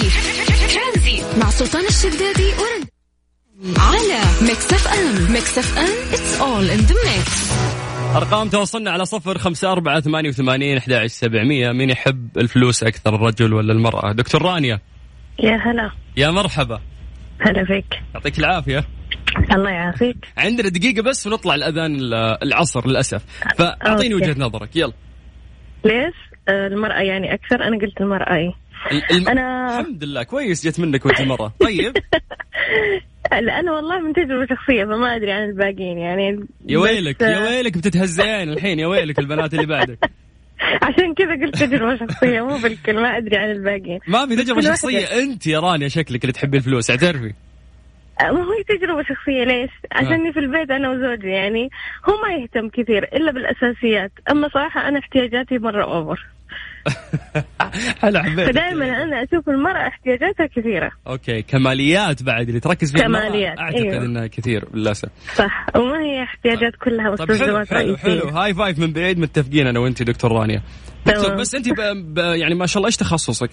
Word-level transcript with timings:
ترانزيت 0.00 1.40
مع 1.40 1.50
سلطان 1.50 1.84
الشدادي 1.86 2.48
ورند 2.48 2.88
على 3.78 4.48
Mix 4.48 4.72
FM 4.72 5.32
Mix 5.32 5.58
FM 5.58 6.12
it's 6.12 6.40
all 6.40 6.70
in 6.70 6.78
the 6.78 6.94
mix 6.94 7.52
أرقام 8.16 8.48
توصلنا 8.48 8.90
على 8.90 9.04
صفر 9.04 9.38
خمسة 9.38 9.72
أربعة 9.72 10.00
ثمانية 10.00 10.28
وثمانين 10.28 10.76
أحد 10.76 11.06
سبعمية. 11.06 11.72
مين 11.72 11.90
يحب 11.90 12.38
الفلوس 12.38 12.82
أكثر 12.82 13.14
الرجل 13.14 13.52
ولا 13.54 13.72
المرأة؟ 13.72 14.12
دكتور 14.12 14.42
رانيا. 14.42 14.80
يا 15.42 15.56
هلا. 15.56 15.90
يا 16.16 16.30
مرحبا. 16.30 16.80
هلا 17.40 17.64
فيك. 17.64 18.02
يعطيك 18.14 18.38
العافية. 18.38 18.84
الله 19.52 19.70
يعافيك. 19.70 20.16
عندنا 20.36 20.68
دقيقة 20.68 21.02
بس 21.02 21.26
ونطلع 21.26 21.54
لأذان 21.54 21.98
العصر 22.42 22.88
للأسف. 22.88 23.24
فأعطيني. 23.56 24.14
وجهة 24.14 24.36
نظرك. 24.38 24.76
يلا. 24.76 24.92
ليش؟ 25.84 26.14
آه، 26.48 26.66
المرأة 26.66 27.00
يعني 27.00 27.34
أكثر؟ 27.34 27.62
أنا 27.62 27.78
قلت 27.78 28.00
المرأة 28.00 28.36
إيه 28.36 28.67
الم... 29.12 29.28
أنا 29.28 29.78
الحمد 29.80 30.04
لله 30.04 30.22
كويس 30.22 30.66
جت 30.66 30.80
منك 30.80 31.06
وجه 31.06 31.24
مرة 31.24 31.52
طيب. 31.60 31.92
لأنه 33.42 33.72
والله 33.72 34.00
من 34.00 34.12
تجربة 34.12 34.46
شخصية 34.46 34.84
فما 34.84 35.16
أدري 35.16 35.32
عن 35.32 35.44
الباقيين 35.44 35.98
يعني. 35.98 36.46
يا 36.66 36.78
بس، 36.78 36.84
ويلك 36.84 37.20
يا 37.22 37.38
آه، 37.38 37.42
ويلك 37.50 37.78
بتتهزين 37.78 38.52
الحين 38.52 38.78
يا 38.78 38.86
ويلك 38.86 39.18
البنات 39.18 39.54
اللي 39.54 39.66
بعدك. 39.66 39.98
عشان 40.82 41.14
كذا 41.14 41.46
قلت 41.46 41.56
تجربة 41.56 41.96
شخصية 41.96 42.40
مو 42.40 42.58
بالكل 42.58 43.00
ما 43.00 43.16
أدري 43.16 43.36
عن 43.36 43.50
الباقيين. 43.50 44.00
ما 44.08 44.26
في 44.26 44.36
تجربة 44.36 44.60
كل 44.60 44.68
واحدة. 44.68 45.22
أنت 45.22 45.46
يا 45.46 45.60
رانيا 45.60 45.88
شكلك 45.88 46.22
اللي 46.22 46.32
تحبي 46.32 46.56
الفلوس 46.56 46.90
اعترفي. 46.90 47.32
آه، 48.20 48.30
ما 48.32 48.40
هي 48.40 48.78
تجربة 48.78 49.02
شخصية 49.02 49.44
ليش؟ 49.44 49.70
عشاني 49.92 50.32
في 50.32 50.38
البيت 50.38 50.70
أنا 50.70 50.90
وزوجي 50.90 51.28
يعني 51.28 51.70
هو 52.08 52.14
ما 52.22 52.34
يهتم 52.34 52.68
كثير 52.68 53.04
إلا 53.04 53.32
بالأساسيات. 53.32 54.12
أما 54.30 54.48
صراحة 54.48 54.88
أنا 54.88 54.98
احتياجاتي 54.98 55.58
مرة 55.58 55.84
أوفر 55.84 56.26
هلا 58.02 58.22
حبيت 58.22 58.46
فدائما 58.50 59.02
أنا 59.02 59.22
أشوف 59.22 59.48
المرأة 59.48 59.88
احتياجاتها 59.88 60.46
كثيرة. 60.46 60.90
okay 61.06 61.42
كماليات 61.42 62.22
بعد 62.22 62.48
اللي 62.48 62.60
تركز 62.60 62.92
فيها 62.92 63.02
كماليات، 63.02 63.58
أعتقد 63.58 63.80
أيوه. 63.80 64.04
إنها 64.04 64.26
كثير 64.26 64.64
للأسف. 64.74 65.08
صح 65.34 65.66
وما 65.76 65.98
هي 66.00 66.22
احتياجات 66.22 66.72
كلها 66.84 67.16
طيب 67.16 67.28
حلو 67.28 67.34
مستلزمات 67.36 67.68
حلو 67.68 67.96
حلو. 67.96 68.12
رئيسية 68.12 68.30
high 68.44 68.54
five 68.54 68.78
من 68.78 68.92
بعيد 68.92 69.18
متفقين 69.18 69.66
أنا 69.66 69.78
وانت 69.80 70.02
دكتور 70.02 70.32
رانيا. 70.32 70.62
دكتور 71.06 71.24
تمام. 71.24 71.36
بس 71.40 71.54
انت. 71.54 71.66
يعني 72.16 72.54
ما 72.54 72.66
شاء 72.66 72.76
الله 72.78 72.86
إيش 72.86 72.96
تخصصك؟ 72.96 73.50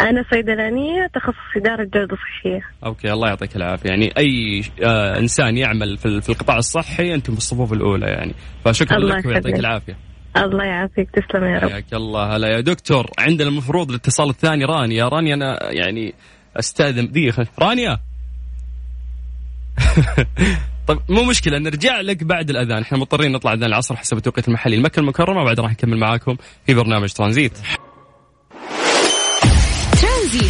أنا 0.00 0.24
صيدلانية 0.30 1.06
تخصص 1.14 1.56
إدارة 1.56 1.84
جودة 1.84 2.16
صحية. 2.16 2.60
أوكي 2.86 3.12
الله 3.12 3.28
يعطيك 3.28 3.56
العافية. 3.56 3.88
يعني 3.90 4.12
أي 4.18 4.62
آه 4.84 5.18
إنسان 5.18 5.56
يعمل 5.56 5.96
في, 5.96 6.06
ال- 6.06 6.22
في 6.22 6.28
القطاع 6.28 6.56
الصحي 6.56 7.14
أنتم 7.14 7.32
في 7.32 7.38
الصفوف 7.38 7.72
الأولى 7.72 8.06
يعني. 8.06 8.34
فشكرا 8.64 8.98
لك 8.98 9.26
ويعطيك 9.26 9.58
يخليك. 9.58 9.96
الله 10.44 10.64
يعافيك. 10.64 11.08
تسلم 11.10 11.44
يا 11.44 11.58
رب. 11.58 11.70
حياك 11.70 11.94
الله. 11.94 12.36
هلا 12.36 12.48
يا 12.48 12.60
دكتور. 12.60 13.10
عندنا 13.18 13.48
المفروض 13.48 13.90
الاتصال 13.90 14.30
الثاني 14.30 14.64
رانيا. 14.64 15.04
رانيا 15.04 15.34
أنا 15.34 15.72
يعني 15.72 16.14
أستأذن. 16.56 17.10
دقيقة. 17.10 17.46
رانيا. 17.58 17.98
طيب 20.88 20.98
مو 21.08 21.24
مشكلة 21.24 21.58
نرجع 21.58 22.00
لك 22.00 22.24
بعد 22.24 22.50
الأذان، 22.50 22.82
إحنا 22.82 22.98
مضطرين 22.98 23.32
نطلع 23.32 23.52
أذان 23.52 23.64
العصر 23.64 23.96
حسب 23.96 24.16
التوقيت 24.16 24.48
المحلي، 24.48 24.76
المكة 24.76 25.00
المكرمة 25.00 25.42
وبعد 25.42 25.60
راح 25.60 25.70
نكمل 25.70 25.98
معاكم 25.98 26.36
في 26.66 26.74
برنامج 26.74 27.12
ترانزيت. 27.12 27.58
ترانزيت 30.02 30.48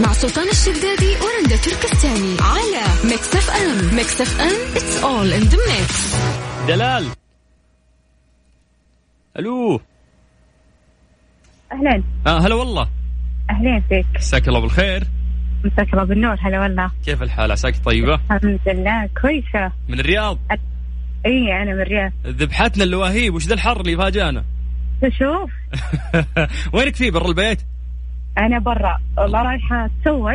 مع 0.00 0.12
سلطان 0.12 0.48
الشدادي 0.48 1.10
ورندا 1.10 1.56
تركستاني. 1.56 2.36
على 2.40 2.82
ميكس 3.04 3.36
أف 3.36 3.50
أم. 3.50 3.96
ميكس 3.96 4.20
أف 4.20 4.40
أم. 4.40 4.76
it's 4.76 5.02
all 5.02 5.32
in 5.32 5.42
the 5.42 5.58
mix 5.68 6.16
دلال. 6.68 7.21
ألو. 9.38 9.80
أهلا 11.72 12.02
آه 12.26 12.38
هلا 12.38 12.54
والله. 12.54 12.88
أهلين 13.50 13.80
فيك. 13.88 14.06
مساك 14.14 14.48
الله 14.48 14.60
بالخير. 14.60 15.04
مساك 15.64 15.92
الله 15.92 16.04
بالنور. 16.04 16.36
هلا 16.40 16.60
والله. 16.60 16.90
كيف 17.04 17.22
الحال؟ 17.22 17.52
عساك 17.52 17.76
طيبة؟ 17.84 18.14
الحمد 18.14 18.60
لله. 18.66 19.08
كويسة. 19.22 19.72
من 19.88 20.00
الرياض؟ 20.00 20.38
إي 21.26 21.62
أنا 21.62 21.74
من 21.74 21.80
الرياض. 21.80 22.12
ذبحتنا 22.26 22.84
اللواهيب 22.84 23.34
وش 23.34 23.46
ذا 23.46 23.54
الحر 23.54 23.80
اللي 23.80 23.96
فاجأنا؟ 23.96 24.44
شوف؟ 25.02 25.50
وينك 26.74 26.96
فيه 26.96 27.10
برا 27.10 27.28
البيت؟ 27.28 27.62
أنا 28.38 28.58
برا. 28.58 28.98
والله 29.18 29.42
رايحة 29.42 29.86
أتسوق. 29.86 30.30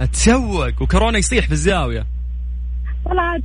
أتسوق. 0.00 0.82
وكورونا 0.82 1.18
يصيح 1.18 1.46
في 1.46 1.52
الزاوية. 1.52 2.06
طلعت. 3.04 3.42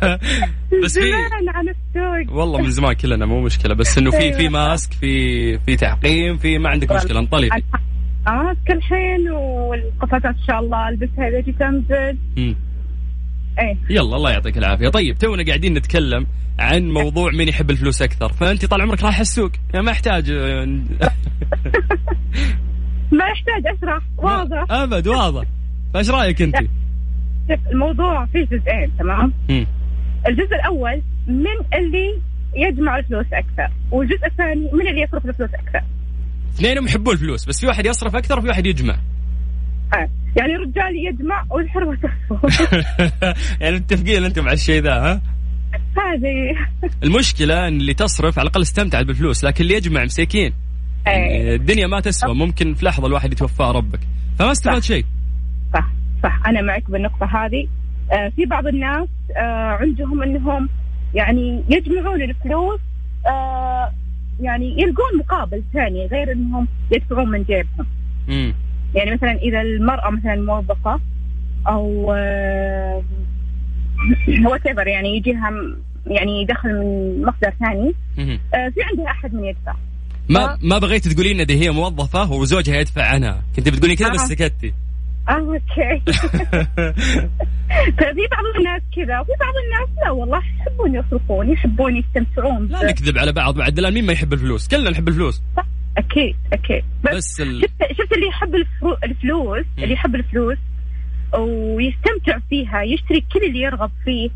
بس 0.84 0.98
في 0.98 1.12
عن 1.48 1.68
السوق. 1.68 2.36
والله 2.36 2.60
من 2.60 2.70
زمان 2.70 2.92
كلنا 2.92 3.26
مو 3.26 3.40
مشكلة 3.40 3.74
بس 3.74 3.98
إنه 3.98 4.10
في 4.10 4.32
في 4.32 4.48
ماسك 4.48 4.92
في 4.92 5.58
في 5.58 5.76
تعقيم 5.76 6.36
في 6.36 6.58
ما 6.58 6.68
عندك 6.68 6.92
مشكلة 6.92 7.20
انطلقي 7.20 7.62
ماسك 8.26 8.70
الحين 8.70 9.30
والقفازات 9.30 10.24
إن 10.24 10.42
شاء 10.48 10.60
الله 10.60 10.88
البسها 10.88 11.28
إذا 11.28 11.40
جيت 11.40 11.62
أنزل. 11.62 12.18
مم. 12.36 12.56
إيه. 13.58 13.76
يلا 13.90 14.16
الله 14.16 14.30
يعطيك 14.30 14.58
العافية. 14.58 14.88
طيب 14.88 15.18
تونا 15.18 15.44
قاعدين 15.44 15.74
نتكلم 15.74 16.26
عن 16.58 16.90
موضوع 16.90 17.30
مين 17.32 17.48
يحب 17.48 17.70
الفلوس 17.70 18.02
أكثر. 18.02 18.32
فأنت 18.32 18.64
طال 18.64 18.82
عمرك 18.82 19.02
رايح 19.02 19.20
السوق؟ 19.20 19.50
يعني 19.74 19.86
ما 19.86 19.92
يحتاج 19.92 20.30
ما 23.12 23.24
يحتاج 23.24 23.66
أشرح. 23.76 24.02
واضح. 24.18 24.64
أبد 24.70 25.08
واضح. 25.08 25.44
فإيش 25.94 26.10
رأيك 26.10 26.42
أنت؟ 26.42 26.56
شوف 27.48 27.58
الموضوع 27.72 28.26
فيه 28.26 28.44
جزئين 28.44 28.90
تمام؟ 28.98 29.32
مم. 29.48 29.66
الجزء 30.28 30.54
الأول 30.54 31.02
من 31.26 31.78
اللي 31.78 32.20
يجمع 32.54 32.98
الفلوس 32.98 33.26
أكثر 33.32 33.74
والجزء 33.90 34.26
الثاني 34.26 34.70
من 34.72 34.88
اللي 34.88 35.02
يصرف 35.02 35.26
الفلوس 35.26 35.50
أكثر. 35.54 35.82
اثنينهم 36.54 36.84
يحبون 36.84 37.14
الفلوس 37.14 37.44
بس 37.44 37.60
في 37.60 37.66
واحد 37.66 37.86
يصرف 37.86 38.16
أكثر 38.16 38.38
وفي 38.38 38.48
واحد 38.48 38.66
يجمع. 38.66 38.94
آه. 39.94 40.08
يعني 40.36 40.54
الرجال 40.54 41.06
يجمع 41.06 41.44
والحرمه 41.50 41.96
تصرف 41.96 42.60
يعني 43.60 43.76
متفقين 43.76 44.24
أنتم 44.24 44.42
على 44.42 44.52
الشيء 44.52 44.82
ذا 44.82 44.92
ها؟ 44.92 45.22
هذه. 45.96 46.90
المشكلة 47.02 47.68
إن 47.68 47.80
اللي 47.80 47.94
تصرف 47.94 48.38
على 48.38 48.46
الأقل 48.46 48.62
استمتعت 48.62 49.06
بالفلوس 49.06 49.44
لكن 49.44 49.64
اللي 49.64 49.74
يجمع 49.74 50.04
مساكين. 50.04 50.52
إيه. 51.06 51.12
يعني 51.12 51.54
الدنيا 51.54 51.86
ما 51.86 52.00
تسوى 52.00 52.34
ممكن 52.34 52.74
في 52.74 52.84
لحظة 52.84 53.06
الواحد 53.06 53.32
يتوفاه 53.32 53.72
ربك. 53.72 54.00
فما 54.38 54.52
استفاد 54.52 54.82
شيء. 54.82 55.04
صح 56.22 56.46
أنا 56.46 56.60
معك 56.60 56.90
بالنقطة 56.90 57.26
هذه. 57.26 57.68
آه 58.12 58.28
في 58.28 58.46
بعض 58.46 58.66
الناس 58.66 59.08
آه 59.36 59.78
عندهم 59.80 60.22
إنهم 60.22 60.68
يعني 61.14 61.62
يجمعون 61.68 62.22
الفلوس 62.22 62.80
آه 63.26 63.92
يعني 64.40 64.72
يلقون 64.82 65.18
مقابل 65.18 65.62
ثاني 65.72 66.06
غير 66.06 66.32
إنهم 66.32 66.68
يدفعون 66.90 67.28
من 67.30 67.42
جيبهم. 67.42 67.86
امم 68.28 68.54
يعني 68.94 69.10
مثلا 69.10 69.32
إذا 69.32 69.60
المرأة 69.60 70.10
مثلا 70.10 70.36
موظفة 70.36 71.00
أو 71.68 72.12
what 74.46 74.66
يعني 74.86 75.16
يجيها 75.16 75.50
يعني 76.06 76.44
دخل 76.44 76.68
من 76.68 77.22
مصدر 77.22 77.54
ثاني 77.60 77.94
في 78.50 78.82
عندها 78.90 79.10
أحد 79.10 79.34
من 79.34 79.44
يدفع. 79.44 79.74
ما 80.28 80.58
ما 80.62 80.78
بغيت 80.78 81.08
تقولين 81.08 81.40
إن 81.40 81.46
دي 81.46 81.60
هي 81.64 81.70
موظفة 81.70 82.32
وزوجها 82.32 82.76
يدفع 82.76 83.02
عنها 83.02 83.42
كنت 83.56 83.68
بتقولين 83.68 83.96
كذا 83.96 84.08
بس. 84.12 84.20
سكتي. 84.20 84.74
okay. 85.28 86.02
ففي 87.98 88.26
بعض 88.30 88.44
الناس 88.58 88.82
كذا 88.96 89.20
وفي 89.20 89.32
بعض 89.40 89.54
الناس 89.64 89.88
لا 90.04 90.10
والله 90.10 90.42
يحبون 90.60 90.94
يصرفون 90.94 91.50
يحبون 91.52 91.96
يستمتعون 91.96 92.66
لا 92.66 92.90
نكذب 92.90 93.18
على 93.18 93.32
بعض 93.32 93.54
بعد 93.54 93.74
دلال 93.74 93.94
مين 93.94 94.06
ما 94.06 94.12
يحب 94.12 94.32
الفلوس؟ 94.32 94.68
كلنا 94.68 94.90
نحب 94.90 95.08
الفلوس. 95.08 95.42
أكيد 95.98 96.36
أكيد. 96.52 96.84
بس, 97.04 97.14
بس 97.14 97.40
ال... 97.40 97.60
شفت 97.60 97.92
شفت 97.92 98.12
اللي 98.12 98.26
يحب 98.26 98.54
الفلوس 99.04 99.66
مم. 99.78 99.84
اللي 99.84 99.94
يحب 99.94 100.14
الفلوس 100.14 100.58
ويستمتع 101.38 102.38
فيها 102.50 102.82
يشتري 102.82 103.24
كل 103.32 103.44
اللي 103.44 103.60
يرغب 103.60 103.90
فيه 104.04 104.30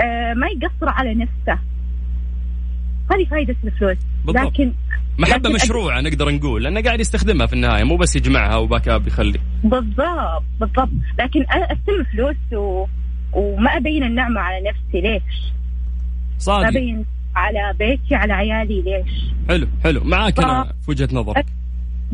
آه 0.00 0.34
ما 0.34 0.46
يقصر 0.46 0.88
على 0.88 1.14
نفسه. 1.14 1.58
هذه 3.12 3.24
فائدة 3.30 3.56
الفلوس 3.64 3.96
بالضبط. 4.24 4.46
لكن 4.46 4.72
محبة 5.18 5.48
لكن- 5.48 5.54
مشروعة 5.54 6.00
نقدر 6.00 6.30
نقول 6.30 6.62
لأنه 6.64 6.80
قاعد 6.82 7.00
يستخدمها 7.00 7.46
في 7.46 7.52
النهاية 7.52 7.84
مو 7.84 7.96
بس 7.96 8.16
يجمعها 8.16 8.56
وباكاب 8.56 9.04
بيخلي 9.04 9.38
بالضبط 9.64 10.42
بالضبط. 10.60 10.88
لكن 11.18 11.42
أنا 11.54 11.64
أستلم 11.72 12.04
فلوس 12.12 12.36
و... 12.52 12.86
وما 13.32 13.70
أبين 13.76 14.04
النعمة 14.04 14.40
على 14.40 14.68
نفسي 14.68 15.00
ليش؟ 15.00 15.22
ما 16.32 16.38
صادق. 16.38 16.66
أبين 16.68 17.04
على 17.36 17.74
بيتي 17.78 18.14
على 18.14 18.32
عيالي 18.32 18.82
ليش؟ 18.82 19.24
حلو 19.48 19.66
حلو. 19.84 20.00
معاك 20.04 20.38
أنا 20.38 20.60
آه. 20.60 20.64
في 20.64 20.90
وجهة 20.90 21.08
نظرك. 21.12 21.46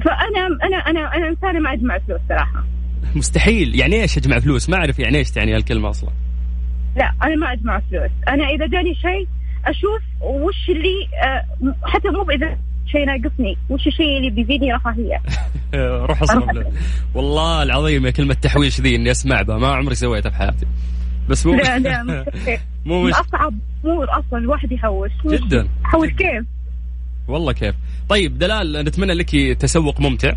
فانا 0.04 0.46
أنا 0.62 0.76
أنا 0.76 1.16
أنا 1.16 1.28
إنسانة 1.28 1.58
ما 1.60 1.72
أجمع 1.72 1.98
فلوس 1.98 2.20
صراحة. 2.28 2.64
مستحيل. 3.14 3.80
يعني 3.80 4.02
إيش 4.02 4.18
أجمع 4.18 4.38
فلوس؟ 4.38 4.70
ما 4.70 4.76
أعرف 4.76 4.98
يعني 4.98 5.18
إيش 5.18 5.30
تعني 5.30 5.54
هالكلمة 5.54 5.90
أصلا. 5.90 6.10
لا 6.96 7.12
أنا 7.22 7.34
ما 7.36 7.52
أجمع 7.52 7.80
فلوس. 7.90 8.10
أنا 8.28 8.44
إذا 8.44 8.66
جاني 8.66 8.94
شيء 8.94 9.28
أشوف 9.66 10.02
وش 10.20 10.68
اللي 10.68 11.08
آه، 11.24 11.74
حتى 11.82 12.08
مو 12.08 12.30
اذا 12.30 12.58
شيء 12.86 13.04
ناقصني 13.06 13.56
وش 13.70 13.86
الشيء 13.86 14.16
اللي 14.16 14.30
بيزيدني 14.30 14.72
رفاهيه 14.72 15.22
روح 16.06 16.22
اصرف. 16.22 16.44
له 16.50 16.72
والله 17.14 17.62
العظيم 17.62 18.06
يا 18.06 18.10
كلمة 18.10 18.34
تحويش 18.34 18.80
ذي 18.80 18.96
إني 18.96 19.10
أسمع 19.10 19.42
بها 19.42 19.58
ما 19.58 19.68
عمري 19.68 19.94
سويتها 19.94 20.30
في 20.30 20.36
حياتي. 20.36 20.66
بس 21.28 21.46
مو 21.46 21.54
لا 21.54 21.78
لا. 21.78 22.24
مو 22.86 23.02
مش 23.02 23.12
اصعب 23.14 23.54
امور 23.84 24.06
أصلا 24.18 24.38
الواحد 24.38 24.72
يحوش. 24.72 25.10
وش- 25.24 25.40
جدا. 25.40 25.68
حوش 25.84 26.08
كيف؟ 26.08 26.46
والله 27.28 27.52
كيف. 27.52 27.74
طيب 28.08 28.38
دلال 28.38 28.72
نتمنى 28.84 29.12
لك 29.14 29.36
تسوق 29.58 30.00
ممتع. 30.00 30.32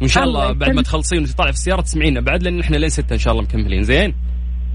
وإن 0.00 0.08
شاء 0.08 0.24
الله 0.24 0.42
الله 0.42 0.52
بعد 0.58 0.70
ما. 0.70 0.82
تخلصين 0.82 1.22
وتطلع 1.22 1.46
في 1.46 1.52
السيارة 1.52 1.80
تسمعينا. 1.80 2.20
بعد 2.20 2.42
لأن 2.42 2.60
إحنا 2.60 2.76
لين 2.76 2.88
ستة 2.88 3.14
إن 3.14 3.18
شاء 3.18 3.32
الله 3.32 3.44
مكملين. 3.44 3.82
زين؟ 3.82 4.14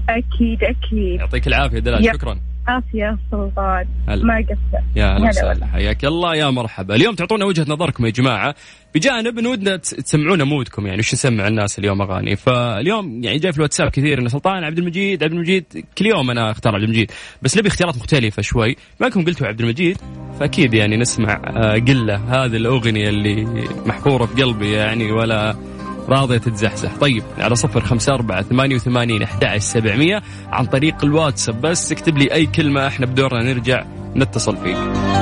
أكيد 0.08 0.58
أكيد. 0.64 1.20
يعطيك 1.20 1.46
العافية 1.46 1.78
دلال. 1.78 2.06
يا- 2.06 2.12
شكرا. 2.12 2.40
عافية 2.68 3.18
سلطان. 3.30 3.86
ما 4.08 4.36
قصر 4.48 4.84
يا 4.96 5.06
هلا 5.16 5.28
وسهلا. 5.28 5.66
حياك 5.66 6.04
الله 6.04 6.34
يا 6.36 6.50
مرحبا. 6.50 6.94
اليوم 6.94 7.14
تعطونا 7.14 7.44
وجهة 7.44 7.66
نظركم 7.68 8.06
يا 8.06 8.10
جماعة. 8.10 8.54
بجانب 8.94 9.38
ان 9.38 9.46
ودنا 9.46 9.76
تس- 9.76 9.90
تسمعونا 9.90 10.44
مودكم 10.44 10.86
يعني 10.86 10.98
وش 10.98 11.14
نسمع 11.14 11.48
الناس 11.48 11.78
اليوم 11.78 12.02
أغاني. 12.02 12.36
فاليوم 12.36 13.24
يعني 13.24 13.38
جاي 13.38 13.52
في 13.52 13.58
الواتساب 13.58 13.88
كثير 13.90 14.18
إنه 14.18 14.28
سلطان 14.28 14.64
عبد 14.64 14.78
المجيد 14.78 15.22
عبد 15.24 15.32
المجيد 15.32 15.64
كل 15.98 16.06
يوم 16.06 16.30
أنا 16.30 16.50
أختار 16.50 16.74
عبد 16.74 16.84
المجيد. 16.84 17.10
بس 17.42 17.58
نبي 17.58 17.68
اختيارات 17.68 17.96
مختلفة 17.96 18.42
شوي. 18.42 18.76
ما 19.00 19.06
انكم 19.06 19.24
قلتوا 19.24 19.46
عبد 19.46 19.60
المجيد 19.60 19.98
فأكيد 20.40 20.74
يعني 20.74 20.96
نسمع 20.96 21.40
آه، 21.46 21.72
قلة. 21.74 22.16
هذه 22.16 22.56
الأغنية 22.56 23.08
اللي 23.08 23.44
محفورة 23.86 24.26
في 24.26 24.42
قلبي 24.42 24.72
يعني 24.72 25.12
ولا 25.12 25.56
راضية 26.08 26.38
تتزحزح. 26.38 26.96
طيب 27.00 27.22
على 27.38 27.54
صفر 27.54 27.80
خمسة 27.80 28.14
أربعة 28.14 28.42
ثمانية 28.42 28.74
وثمانين 28.74 29.22
أحد 29.22 29.58
سبعمية 29.58 30.22
عن 30.48 30.66
طريق 30.66 31.04
الواتساب. 31.04 31.60
بس 31.60 31.92
اكتب 31.92 32.18
لي 32.18 32.34
أي 32.34 32.46
كلمة 32.46 32.86
إحنا 32.86 33.06
بدورنا 33.06 33.52
نرجع 33.52 33.84
نتصل 34.16 34.56
فيك. 34.56 34.76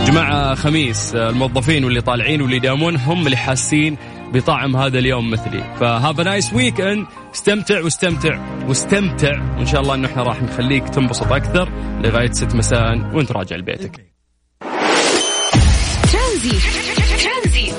جماعة 0.07 0.55
خميس 0.55 1.15
الموظفين 1.15 1.85
واللي 1.85 2.01
طالعين 2.01 2.43
واللي 2.43 2.57
يداومون 2.57 2.97
هم 2.97 3.27
اللي 3.27 3.37
حاسين 3.37 3.97
بطعم 4.33 4.77
هذا 4.77 4.99
اليوم 4.99 5.31
مثلي. 5.31 5.77
ف 5.81 6.21
have 6.21 6.53
nice 6.53 6.81
weekend 6.81 7.07
استمتع 7.35 7.81
واستمتع 7.81 8.39
واستمتع. 8.69 9.57
وإن 9.57 9.67
شاء 9.67 9.81
الله 9.81 9.95
انه 9.95 10.09
إحنا 10.09 10.23
راح 10.23 10.43
نخليك 10.43 10.89
تنبسط 10.89 11.33
أكثر 11.33 11.69
لغاية 12.01 12.33
6 12.33 12.57
مساء 12.57 13.11
وأنت 13.15 13.33
راجع 13.33 13.57
لبيتك. 13.57 14.13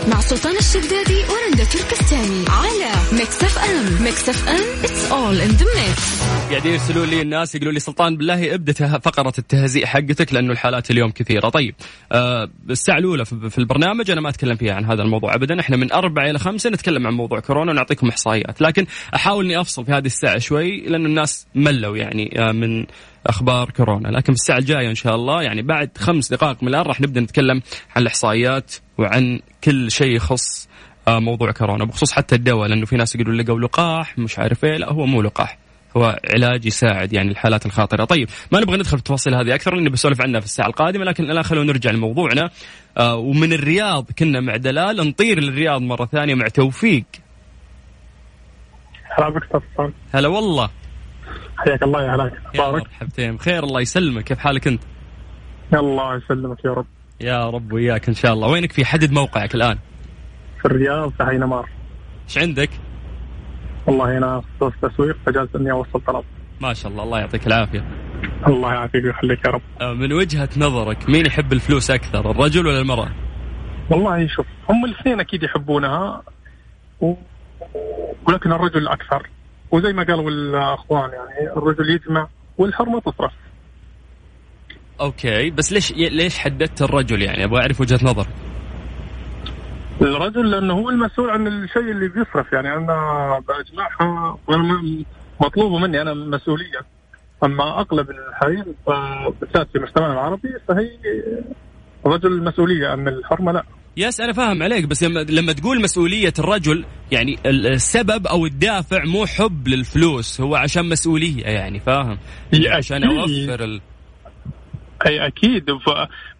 مع 0.07 0.19
سلطان 0.19 0.57
الشدادي 0.57 1.17
ورندا 1.17 1.63
تركستاني 1.63 2.45
على 2.49 2.91
ميكس 3.13 3.43
اف 3.43 3.57
ام 3.57 4.03
ميكس 4.03 4.29
اف 4.29 4.49
ام 4.49 4.83
اتس 4.83 5.11
اول 5.11 5.41
ان 5.41 5.49
ذا 5.49 5.65
ميكس 5.65 6.21
قاعدين 6.49 6.71
يرسلوا 6.73 7.05
لي 7.05 7.21
الناس 7.21 7.55
يقولوا 7.55 7.73
لي 7.73 7.79
سلطان 7.79 8.17
بالله 8.17 8.53
ابدا 8.53 8.73
فقرة 8.99 9.33
التهزيء 9.37 9.85
حقتك 9.85 10.33
لأنه 10.33 10.51
الحالات 10.51 10.91
اليوم 10.91 11.11
كثيرة. 11.11 11.49
طيب 11.49 11.75
آه 12.11 12.49
الساعة 12.69 12.97
الأولى 12.97 13.25
في 13.25 13.57
البرنامج 13.57 14.11
أنا 14.11 14.21
ما 14.21 14.29
أتكلم 14.29 14.55
فيها 14.55 14.73
عن 14.73 14.85
هذا 14.85 15.01
الموضوع 15.01 15.35
ابدا. 15.35 15.59
إحنا 15.59 15.77
من 15.77 15.91
أربعة 15.91 16.29
إلى 16.29 16.39
خمسة 16.39 16.69
نتكلم 16.69 17.07
عن 17.07 17.13
موضوع 17.13 17.39
كورونا 17.39 17.71
ونعطيكم 17.71 18.07
إحصائيات. 18.09 18.61
لكن 18.61 18.85
أحاول 19.15 19.45
إني 19.45 19.61
أفصل 19.61 19.85
في 19.85 19.91
هذه 19.91 20.05
الساعة 20.05 20.37
شوي 20.37 20.81
لأنه 20.81 21.05
الناس 21.05 21.47
ملوا 21.55 21.97
يعني 21.97 22.39
آه 22.39 22.51
من 22.51 22.85
أخبار 23.27 23.69
كورونا. 23.69 24.07
لكن 24.07 24.33
في 24.33 24.39
الساعة 24.39 24.57
الجاية 24.57 24.89
إن 24.89 24.95
شاء 24.95 25.15
الله 25.15 25.43
يعني 25.43 25.61
بعد 25.61 25.89
خمس 25.97 26.33
دقائق 26.33 26.63
من 26.63 26.69
الآن 26.69 26.81
راح 26.81 27.01
نبدأ 27.01 27.21
نتكلم 27.21 27.61
عن 27.95 28.01
الإحصائيات 28.01 28.75
وعن 28.97 29.39
كل 29.63 29.91
شيء 29.91 30.15
يخص 30.15 30.69
آه، 31.07 31.19
موضوع 31.19 31.51
كورونا 31.51 31.85
بخصوص 31.85 32.11
حتى 32.11 32.35
الدواء 32.35 32.67
لأنه 32.67 32.85
في 32.85 32.95
ناس 32.95 33.15
يقولوا 33.15 33.43
لقوا 33.43 33.59
لقاح 33.59 34.17
مش 34.17 34.39
عارف 34.39 34.65
إيه. 34.65 34.77
لا 34.77 34.91
هو 34.91 35.05
مو 35.05 35.21
لقاح 35.21 35.57
هو 35.97 36.19
علاج 36.33 36.65
يساعد 36.65 37.13
يعني 37.13 37.31
الحالات 37.31 37.65
الخاطرة. 37.65 38.05
طيب 38.05 38.29
ما 38.51 38.59
نبغى 38.59 38.77
ندخل 38.77 38.89
في 38.89 38.93
التفاصيل 38.93 39.35
هذه 39.35 39.55
أكثر 39.55 39.75
لأني 39.75 39.89
بسولف 39.89 40.21
عنها 40.21 40.39
في 40.39 40.45
الساعة 40.45 40.67
القادمة 40.67 41.05
لكن 41.05 41.23
الآن 41.23 41.43
خلونا 41.43 41.71
نرجع 41.71 41.91
لموضوعنا. 41.91 42.49
آه 42.97 43.15
ومن 43.15 43.53
الرياض 43.53 44.11
كنا 44.19 44.39
مع 44.39 44.55
دلال 44.55 45.07
نطير 45.07 45.39
للرياض 45.39 45.81
مرة 45.81 46.05
ثانية 46.05 46.35
مع 46.35 46.47
توفيق. 46.47 47.03
هلا 49.17 49.29
بك 49.29 49.63
هلا 50.13 50.27
والله. 50.27 50.69
حياك 51.63 51.83
الله 51.83 52.01
يا 52.01 52.07
يا 52.07 52.31
أخبارك؟ 52.55 52.83
مرحبتين 52.87 53.35
بخير 53.35 53.63
الله 53.63 53.81
يسلمك. 53.81 54.23
كيف 54.23 54.39
حالك 54.39 54.67
أنت؟ 54.67 54.81
الله 55.73 56.15
يسلمك 56.15 56.65
يا 56.65 56.71
رب. 56.71 56.85
يا 57.21 57.49
رب 57.49 57.73
وياك 57.73 58.07
إن 58.07 58.13
شاء 58.13 58.33
الله. 58.33 58.47
وينك 58.47 58.71
في 58.71 58.85
حدد 58.85 59.11
موقعك 59.11 59.55
الآن؟ 59.55 59.77
في 60.59 60.65
الرياض 60.65 61.11
في 61.11 61.25
حي 61.25 61.37
نمار 61.37 61.69
إيش 62.29 62.37
عندك؟ 62.37 62.69
والله 63.87 64.17
هنا 64.17 64.41
خصوص 64.59 64.73
تسويق 64.81 65.17
فجالس 65.25 65.55
إني 65.55 65.71
أوصل 65.71 66.01
طلب. 66.07 66.23
ما 66.61 66.73
شاء 66.73 66.91
الله. 66.91 67.03
الله 67.03 67.19
يعطيك 67.19 67.47
العافية. 67.47 67.83
الله 68.47 68.73
يعافيك 68.73 69.03
ويخليك 69.03 69.45
يا 69.45 69.51
رب. 69.51 69.61
آه، 69.81 69.93
من 69.93 70.13
وجهة 70.13 70.49
نظرك 70.57 71.09
مين 71.09 71.25
يحب 71.25 71.53
الفلوس 71.53 71.91
أكثر 71.91 72.31
الرجل 72.31 72.67
ولا 72.67 72.79
المرأة؟ 72.79 73.11
والله 73.89 74.27
شوف 74.27 74.45
هم 74.69 74.85
الاثنين 74.85 75.19
أكيد 75.19 75.43
يحبونها 75.43 76.21
و... 77.01 77.13
ولكن 78.27 78.51
الرجل 78.51 78.87
أكثر. 78.87 79.29
وزي 79.73 79.93
ما 79.93 80.03
قالوا 80.03 80.29
الأخوان 80.29 81.09
يعني 81.09 81.51
الرجل 81.57 81.89
يجمع 81.89 82.27
والحرمه 82.57 82.99
تصرف. 82.99 83.31
أوكي 85.01 85.49
بس 85.49 85.73
ليش 85.73 85.91
ليش 85.91 86.37
حددت 86.37 86.81
الرجل 86.81 87.21
يعني؟ 87.21 87.43
أبغى 87.43 87.61
أعرف 87.61 87.81
وجهة 87.81 87.99
نظر. 88.03 88.27
الرجل 90.01 90.51
لأنه 90.51 90.73
هو 90.73 90.89
المسؤول 90.89 91.29
عن 91.29 91.47
الشيء 91.47 91.91
اللي 91.91 92.07
بيصرف 92.07 92.53
يعني 92.53 92.73
أنا 92.73 93.39
بأجمعها 93.47 94.37
وأنا 94.47 95.03
مطلوبه 95.41 95.77
مني 95.77 96.01
أنا 96.01 96.13
مسؤولية. 96.13 96.81
أما 97.43 97.79
اغلب 97.79 98.09
الحريم 98.09 98.65
بالذات 99.41 99.67
في 99.73 99.79
مجتمعنا 99.79 100.13
العربي 100.13 100.49
فهي 100.67 100.89
الرجل 102.05 102.31
المسؤوليه 102.31 102.93
أما 102.93 103.09
الحرمه 103.09 103.51
لا. 103.51 103.63
يس 103.97 104.21
أنا 104.21 104.33
فاهم 104.33 104.63
عليك 104.63 104.85
بس 104.85 105.03
لما 105.03 105.19
لما 105.19 105.53
تقول 105.53 105.81
مسؤولية 105.81 106.33
الرجل 106.39 106.85
يعني 107.11 107.37
ال- 107.45 107.67
السبب 107.67 108.27
أو 108.27 108.45
الدافع 108.45 109.03
مو 109.05 109.25
حب 109.25 109.67
للفلوس 109.67 110.41
هو 110.41 110.55
عشان 110.55 110.89
مسؤولية 110.89 111.43
يعني 111.43 111.79
فاهم؟ 111.79 112.17
عشان. 112.53 113.03
أوفر 113.03 113.63
ال... 113.63 113.81
أي 115.05 115.27
أكيد. 115.27 115.65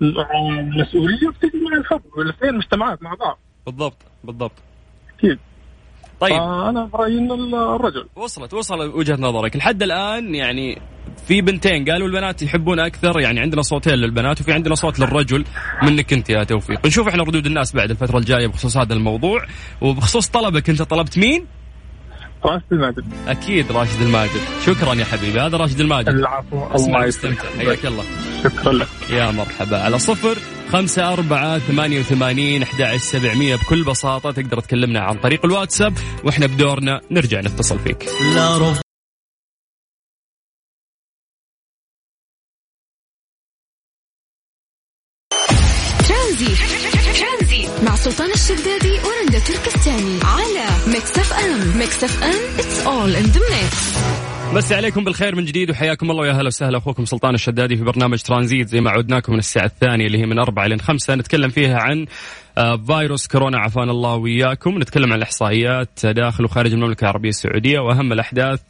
فالمسؤوليه 0.02 1.30
بتجي 1.30 1.58
مع 1.72 1.78
الحب 1.78 2.02
والاثنين 2.18 2.56
مجتمعات 2.56 3.04
مع 3.04 3.14
بعض. 3.14 3.40
بالضبط 3.66 3.98
بالضبط. 4.24 4.54
أكيد. 5.18 5.40
طيب. 6.24 6.38
فأنا 6.38 6.86
برايي 6.94 7.18
إن 7.18 7.31
الرجل. 7.54 8.08
وصلت 8.16 8.54
وصل 8.54 8.80
وجهة 8.80 9.16
نظرك. 9.20 9.56
لحد 9.56 9.84
الآن 9.84 10.36
يعني 10.36 10.81
في 11.28 11.42
بنتين 11.42 11.90
قالوا 11.90 12.08
البنات 12.08 12.42
يحبون 12.42 12.80
أكثر 12.80 13.20
يعني 13.20 13.40
عندنا 13.40 13.62
صوتين 13.62 13.94
للبنات 13.94 14.42
وفي 14.42 14.54
عندنا 14.54 14.75
صوت 14.75 15.00
للرجل. 15.00 15.46
منك 15.84 16.14
أنت 16.14 16.30
يا 16.30 16.44
توفيق. 16.44 16.86
نشوف 16.86 17.08
إحنا 17.08 17.24
ردود 17.24 17.46
الناس 17.46 17.75
بعد 17.75 17.90
الفترة 17.90 18.18
الجاية 18.18 18.48
بخصوص 18.48 18.78
هذا 18.78 18.94
الموضوع. 18.94 19.46
وبخصوص 19.81 20.28
طلبك 20.28 20.70
أنت 20.70 20.81
طلبت 20.81 21.18
مين؟ 21.18 21.46
راشد 22.46 22.64
الماجد. 22.72 23.06
أكيد 23.28 23.72
راشد 23.72 24.02
الماجد. 24.02 24.42
شكرا 24.66 24.94
يا 24.94 25.06
حبيبي. 25.06 25.40
هذا 25.40 25.58
راشد 25.58 25.80
الماجد. 25.80 26.10
العفو 26.10 26.76
الله 26.76 27.06
يسلمك. 27.06 27.40
حياك 27.58 27.86
الله. 27.86 28.04
شكرا 28.44 28.74
لك. 28.74 28.88
يا 29.10 29.31
مرحبا. 29.31 29.84
على 29.84 30.00
صفر 30.00 30.38
خمسة 30.74 31.14
أربعة 31.14 31.60
ثمانية 31.60 32.00
وثمانين 32.00 32.64
أحد 32.64 32.98
سبعمية 32.98 33.56
بكل 33.56 33.84
بساطة 33.84 34.31
تقدر 34.31 34.60
تكلمنا 34.60 35.00
عن 35.00 35.16
طريق 35.18 35.46
الواتساب 35.46 35.94
وإحنا 36.24 36.47
بدورنا 36.47 37.02
نرجع 37.12 37.42
نتصل 37.42 37.80
فيك. 37.80 38.09
ترانزيت. 46.07 47.68
مع 47.86 47.95
سلطان 47.95 48.31
الشدادي 48.31 48.92
ورندا 48.92 49.40
تركستاني. 49.40 50.19
على 50.24 50.66
ميكس 50.88 51.18
أف 51.18 51.33
أم. 51.33 51.78
ميكس 51.78 52.04
أف 52.04 52.24
أم. 52.24 52.59
it's 52.59 52.80
all 52.80 53.16
in 53.16 53.23
the 53.23 53.40
mix 53.40 54.03
مسا 54.56 54.71
عليكم 54.72 55.04
بالخير 55.04 55.36
من 55.36 55.45
جديد 55.45 55.69
وحياكم 55.69 56.12
الله 56.12 56.22
ويا 56.22 56.31
هلا 56.31 56.48
وسهلا 56.48 56.78
أخوكم 56.78 57.06
سلطان 57.06 57.36
الشدادي 57.36 57.78
في 57.78 57.83
برنامج 57.83 58.22
ترانزيت. 58.22 58.68
زي 58.68 58.81
ما 58.81 58.90
عودناكم 58.90 59.33
من 59.33 59.40
الساعة 59.40 59.66
الثانية 59.66 60.07
اللي 60.07 60.18
هي 60.18 60.26
من 60.26 60.40
أربعة 60.40 60.68
لين 60.68 60.80
خمسة. 60.80 61.16
نتكلم 61.16 61.50
فيها 61.50 61.78
عن 61.80 62.06
فيروس 62.88 63.28
كورونا 63.28 63.60
عافانا 63.60 63.92
الله 63.92 64.16
وياكم 64.16 64.80
نتكلم 64.80 65.12
عن 65.12 65.18
الإحصائيات. 65.18 66.06
داخل 66.06 66.45
وخارج 66.45 66.74
المملكة 66.74 67.04
العربية 67.04 67.30
السعودية 67.30 67.80
وأهم 67.80 68.14
الأحداث 68.14 68.62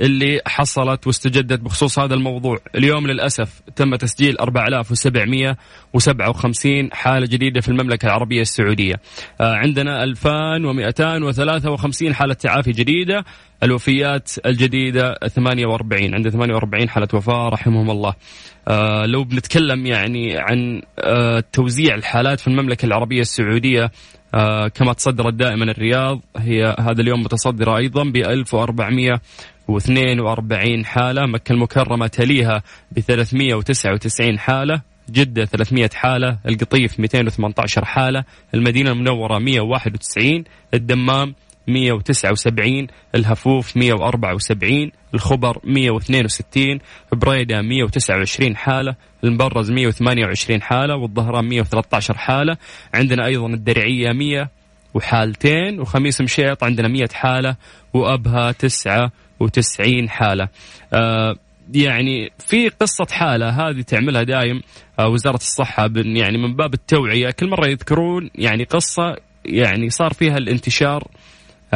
اللي 0.00 0.40
حصلت 0.46 1.06
واستجدت 1.06 1.60
بخصوص 1.60 1.98
هذا 1.98 2.14
الموضوع. 2.14 2.58
اليوم 2.74 3.06
للأسف 3.06 3.60
تم 3.76 3.96
تسجيل 3.96 4.40
4757 4.40 6.92
حالة 6.92 7.26
جديدة 7.26 7.60
في 7.60 7.68
المملكة 7.68 8.06
العربية 8.06 8.40
السعودية. 8.40 8.94
آه، 9.40 9.54
عندنا 9.54 10.04
2253 10.04 12.14
حالة 12.14 12.34
تعافي 12.34 12.72
جديدة. 12.72 13.24
الوفيات 13.62 14.30
الجديدة 14.46 15.14
48 15.28 16.14
عند 16.14 16.28
48 16.28 16.88
حالة 16.88 17.08
وفاة 17.14 17.48
رحمهم 17.48 17.90
الله. 17.90 18.14
آه 18.68 19.06
لو 19.06 19.24
بنتكلم 19.24 19.86
يعني 19.86 20.38
عن 20.38 20.82
آه 20.98 21.44
توزيع 21.52 21.94
الحالات 21.94 22.40
في 22.40 22.48
المملكة 22.48 22.86
العربية 22.86 23.20
السعودية 23.20 23.90
آه 24.34 24.68
كما 24.68 24.92
تصدرت 24.92 25.34
دائما 25.34 25.64
الرياض 25.64 26.20
هي 26.36 26.76
هذا 26.80 27.00
اليوم 27.00 27.20
متصدرة 27.20 27.76
أيضا 27.76 28.04
ب 28.04 28.16
1442 28.16 30.84
حالة 30.84 31.26
مكة 31.26 31.52
المكرمة 31.52 32.06
تليها 32.06 32.62
ب 32.92 33.00
399 33.00 34.38
حالة 34.38 34.82
جدة 35.10 35.44
300 35.44 35.90
حالة 35.94 36.38
القطيف 36.48 37.00
218 37.00 37.84
حالة 37.84 38.24
المدينة 38.54 38.90
المنورة 38.90 39.38
191 39.38 40.44
الدمام 40.74 41.34
179 41.68 42.86
الهفوف 43.14 43.76
174 43.76 44.90
الخبر 45.14 45.58
162 45.64 46.78
بريدة 47.12 47.62
129 47.62 48.56
حالة 48.56 48.94
المبرز 49.24 49.70
128 49.70 50.62
حالة 50.62 50.96
والظهران 50.96 51.44
113 51.44 52.18
حالة. 52.18 52.56
عندنا 52.94 53.26
أيضا 53.26 53.46
الدرعية 53.46 54.12
100 54.12 54.50
وحالتين 54.94 55.80
وخميس 55.80 56.20
مشيط 56.20 56.64
عندنا 56.64 56.88
مية 56.88 57.08
حالة 57.12 57.56
وأبها 57.94 58.52
تسعة 58.52 59.12
وتسعين 59.40 60.10
حالة. 60.10 60.48
آه 60.92 61.36
يعني 61.74 62.30
في 62.38 62.68
قصة 62.68 63.06
حالة 63.10 63.48
هذه 63.48 63.80
تعملها 63.80 64.22
دايم 64.22 64.62
آه 64.98 65.08
وزارة 65.08 65.36
الصحة 65.36 65.90
يعني 65.96 66.38
من 66.38 66.56
باب 66.56 66.74
التوعية 66.74 67.30
كل 67.30 67.50
مرة 67.50 67.66
يذكرون 67.66 68.30
يعني 68.34 68.64
قصة 68.64 69.16
يعني 69.44 69.90
صار 69.90 70.12
فيها 70.12 70.36
الانتشار 70.36 71.08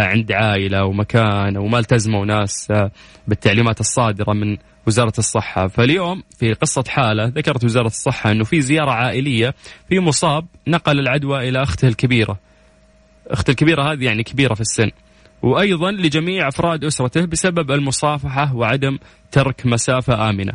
عند 0.04 0.32
عائلة 0.32 0.84
ومكان 0.84 1.56
وما 1.56 1.78
التزموا 1.78 2.26
ناس 2.26 2.70
آه 2.70 2.90
بالتعليمات 3.28 3.80
الصادرة 3.80 4.32
من 4.32 4.56
وزارة 4.86 5.12
الصحة. 5.18 5.66
فاليوم 5.66 6.22
في 6.38 6.52
قصة 6.52 6.84
حالة 6.88 7.24
ذكرت 7.24 7.64
وزارة 7.64 7.86
الصحة 7.86 8.30
أنه 8.30 8.44
في 8.44 8.60
زيارة 8.60 8.90
عائلية 8.90 9.54
في 9.88 10.00
مصاب 10.00 10.46
نقل 10.68 10.98
العدوى 10.98 11.48
إلى 11.48 11.62
أخته 11.62 11.88
الكبيرة. 11.88 12.38
أخته 13.26 13.50
الكبيرة 13.50 13.92
هذه 13.92 14.04
يعني 14.04 14.22
كبيرة 14.22 14.54
في 14.54 14.60
السن. 14.60 14.90
وأيضا 15.42 15.90
لجميع 15.90 16.48
أفراد 16.48 16.84
أسرته 16.84 17.24
بسبب 17.24 17.70
المصافحة 17.70 18.54
وعدم 18.56 18.98
ترك 19.32 19.66
مسافة 19.66 20.30
آمنة. 20.30 20.52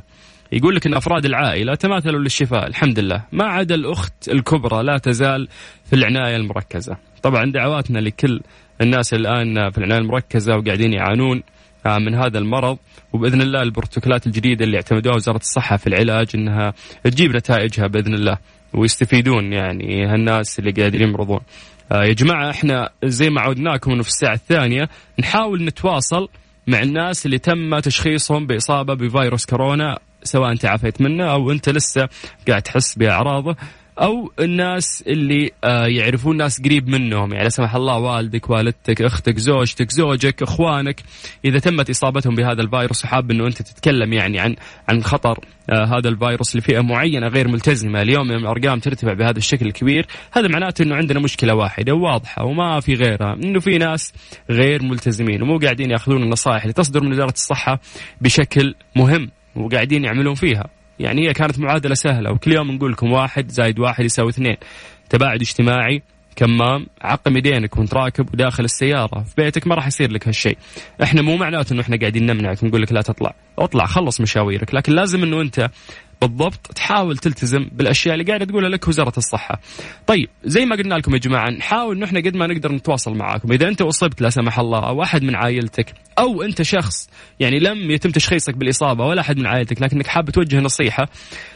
يقول 0.52 0.76
لك 0.76 0.88
أن 0.88 0.94
أفراد 0.94 1.26
العائلة 1.26 1.76
تماثلوا 1.76 2.20
للشفاء 2.20 2.68
الحمد 2.68 3.00
لله. 3.00 3.24
ما 3.32 3.46
عدا 3.46 3.76
الأخت 3.76 4.30
الكبرى 4.30 4.84
لا 4.84 4.98
تزال 4.98 5.48
في 5.86 5.96
العناية 5.96 6.36
المركزة. 6.36 6.98
طبعا 7.24 7.52
دعواتنا 7.52 8.00
لكل 8.00 8.42
الناس 8.82 9.14
الآن 9.14 9.70
في 9.70 9.78
العناية 9.78 10.00
المركزة 10.00 10.58
وقاعدين 10.58 10.94
يعانون 10.94 11.44
من 11.86 12.16
هذا 12.16 12.38
المرض 12.40 12.78
وبإذن 13.14 13.42
الله 13.42 13.62
البروتوكولات 13.62 14.28
الجديدة 14.28 14.66
اللي 14.66 14.78
اعتمدوها 14.78 15.16
وزارة 15.16 15.38
الصحة 15.38 15.78
في 15.78 15.88
العلاج 15.88 16.28
إنها 16.36 16.74
تجيب 17.04 17.36
نتائجها 17.36 17.88
بإذن 17.88 18.14
الله 18.14 18.38
ويستفيدون 18.74 19.54
يعني 19.54 20.06
هالناس 20.06 20.60
اللي 20.60 20.72
قاعدين 20.72 21.02
يمرضون. 21.02 21.40
آه 21.92 22.04
يا 22.04 22.14
جماعة 22.14 22.50
إحنا 22.50 22.90
زي 23.04 23.30
ما 23.30 23.42
عودناكم 23.42 23.92
إنه 23.92 24.04
في 24.04 24.10
الساعة 24.10 24.34
الثانية 24.34 24.90
نحاول 25.20 25.66
نتواصل 25.66 26.30
مع 26.68 26.80
الناس 26.82 27.26
اللي 27.26 27.38
تم 27.38 27.80
تشخيصهم 27.80 28.48
بإصابة 28.48 28.94
بفيروس 28.94 29.46
كورونا 29.46 30.00
سواء 30.24 30.52
أنت 30.52 30.66
عافيت 30.66 31.02
منه 31.02 31.32
أو 31.32 31.52
أنت 31.52 31.70
لسه 31.70 32.10
قاعد 32.48 32.62
تحس 32.62 32.96
بأعراضه 32.98 33.56
أو 34.02 34.32
الناس 34.40 35.04
اللي 35.08 35.52
آه 35.64 35.86
يعرفون 35.86 36.38
ناس 36.38 36.62
قريب 36.62 36.90
منهم. 36.90 37.32
يعني 37.32 37.44
لا 37.44 37.50
سمح 37.50 37.76
الله 37.76 37.98
والدك 37.98 38.50
والدتك 38.50 39.02
أختك 39.02 39.38
زوجتك 39.38 39.92
زوجك 39.92 40.42
إخوانك. 40.42 41.02
إذا 41.46 41.60
تمت 41.60 41.90
إصابتهم 41.90 42.36
بهذا 42.36 42.62
الفيروس 42.62 43.06
وحاب 43.06 43.32
إنه 43.32 43.48
أنت 43.48 43.62
تتكلم 43.62 44.14
يعني 44.14 44.40
عن 44.40 44.56
عن 44.90 45.04
خطر 45.04 45.40
آه 45.70 45.86
هذا 45.86 46.10
الفيروس 46.10 46.56
لفئة 46.56 46.82
معينة 46.82 47.28
غير 47.28 47.48
ملتزمة. 47.48 48.02
اليوم 48.02 48.28
لما 48.28 48.38
الأرقام 48.38 48.80
ترتفع 48.80 49.14
بهذا 49.14 49.38
الشكل 49.38 49.66
الكبير 49.66 50.06
هذا 50.32 50.48
معناته 50.48 50.84
إنه 50.84 50.96
عندنا 50.96 51.20
مشكلة 51.20 51.56
واحدة 51.56 51.94
واضحة 51.94 52.46
وما 52.46 52.80
في 52.80 52.94
غيرها 52.94 53.34
إنه 53.34 53.60
في 53.60 53.78
ناس 53.78 54.14
غير 54.50 54.84
ملتزمين 54.84 55.42
ومو 55.42 55.58
قاعدين 55.58 55.92
يأخذون 55.92 56.24
النصائح 56.24 56.62
اللي 56.62 56.74
تصدر 56.74 57.04
من 57.04 57.12
وزارة 57.12 57.34
الصحة 57.34 57.80
بشكل 58.22 58.76
مهم 58.96 59.32
وقاعدين 59.56 60.04
يعملون 60.04 60.34
فيها. 60.34 60.70
يعني 61.00 61.28
هي 61.28 61.34
كانت 61.34 61.60
معادلة 61.60 61.96
سهلة 61.96 62.32
وكل 62.32 62.52
يوم 62.52 62.72
نقول 62.72 62.92
لكم 62.92 63.12
واحد 63.12 63.52
زائد 63.52 63.80
واحد 63.80 64.06
يساوي 64.06 64.30
اثنين. 64.30 64.58
تباعد 65.10 65.42
اجتماعي 65.42 66.02
كمام 66.36 66.88
عقم 67.02 67.38
يدينك 67.38 67.78
وانت 67.78 67.94
راكب 67.94 68.34
وداخل 68.34 68.64
السيارة. 68.64 69.24
في 69.24 69.34
بيتك 69.38 69.68
ما 69.68 69.76
راح 69.76 69.88
يصير 69.88 70.12
لك 70.12 70.28
هالشيء. 70.28 70.58
إحنا 71.04 71.22
مو 71.22 71.38
معناته 71.38 71.74
إنه 71.74 71.82
إحنا 71.82 71.98
قاعدين 71.98 72.26
نمنعك 72.26 72.64
نقول 72.64 72.82
لك 72.82 72.92
لا 72.92 73.02
تطلع. 73.02 73.36
اطلع 73.60 73.86
خلص 73.86 74.22
مشاويرك. 74.22 74.74
لكن 74.74 74.94
لازم 74.94 75.24
إنه 75.24 75.42
أنت 75.42 75.70
بالضبط 76.22 76.72
تحاول 76.76 77.18
تلتزم 77.18 77.70
بالأشياء 77.72 78.14
اللي 78.14 78.26
قاعدة 78.26 78.46
تقولها 78.46 78.70
لك 78.70 78.88
وزارة 78.88 79.14
الصحة. 79.18 79.60
طيب 80.08 80.30
زي 80.44 80.66
ما 80.66 80.76
قلنا 80.76 80.96
لكم 80.96 81.14
يا 81.14 81.20
جماعة 81.20 81.50
نحاول 81.50 82.04
إحنا 82.04 82.20
قد 82.20 82.36
ما 82.36 82.48
نقدر 82.48 82.72
نتواصل 82.72 83.16
معاكم، 83.18 83.52
إذا 83.52 83.68
أنت 83.68 83.82
أصبت 83.82 84.22
لا 84.22 84.30
سمح 84.30 84.60
الله 84.60 84.80
أو 84.80 85.04
أحد 85.04 85.24
من 85.24 85.36
عائلتك 85.36 85.94
أو 86.20 86.42
أنت 86.42 86.62
شخص 86.62 87.10
يعني 87.40 87.60
لم 87.60 87.92
يتم 87.92 88.10
تشخيصك 88.10 88.58
بالإصابة 88.58 89.06
ولا 89.06 89.22
أحد 89.22 89.38
من 89.38 89.46
عائلتك 89.46 89.82
لكنك 89.82 90.08
حاب 90.08 90.30
توجه 90.30 90.60
نصيحة 90.60 91.08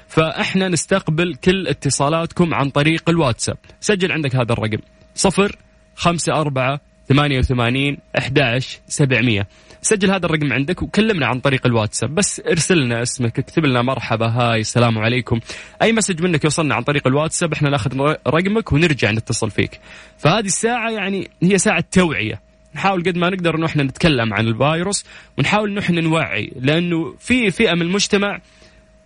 فإحنا 0.08 0.68
نستقبل 0.68 1.36
كل 1.36 1.68
اتصالاتكم 1.68 2.54
عن 2.54 2.70
طريق 2.70 3.10
الواتساب، 3.10 3.58
سجل 3.80 4.12
عندك 4.12 4.36
هذا 4.36 4.54
الرقم 4.54 4.80
صفر 5.16 5.56
خمسة 5.96 6.34
أربعة 6.34 6.89
ثمانية 7.10 7.40
وثمانين 7.40 7.98
أحد 8.18 8.60
سبعمية. 8.88 9.48
سجل 9.82 10.12
هذا 10.12 10.26
الرقم 10.26 10.54
عندك 10.54 10.82
وكلمنا 10.82 11.26
عن 11.26 11.40
طريق 11.40 11.66
الواتساب 11.66 12.16
بس 12.16 12.42
ارسل 12.48 12.78
لنا 12.78 13.02
اسمك 13.02 13.40
اكتب 13.40 13.66
لنا 13.66 13.82
مرحبا 13.82 14.28
هاي 14.28 14.60
السلام 14.60 14.98
عليكم. 14.98 15.40
أي 15.82 15.94
مسج 15.94 16.22
منك 16.22 16.44
يوصلنا 16.44 16.76
عن 16.76 16.84
طريق 16.84 17.08
الواتساب 17.08 17.54
إحنا 17.54 17.70
ناخذ 17.70 18.00
رقمك 18.28 18.74
ونرجع 18.74 19.12
نتصل 19.12 19.52
فيك. 19.52 19.80
فهذه 20.18 20.46
الساعة 20.46 20.90
يعني 20.90 21.30
هي 21.44 21.58
ساعة 21.58 21.84
توعية. 21.92 22.42
نحاول 22.76 23.04
قد 23.04 23.18
ما 23.18 23.30
نقدر 23.30 23.56
إنه 23.56 23.66
إحنا 23.66 23.84
نتكلم 23.84 24.34
عن 24.34 24.48
الفيروس 24.48 25.06
ونحاول 25.38 25.70
إنه 25.70 25.80
إحنا 25.80 26.02
نوعي 26.02 26.52
لأنه 26.60 27.16
في 27.20 27.52
فئة 27.52 27.74
من 27.74 27.82
المجتمع 27.82 28.40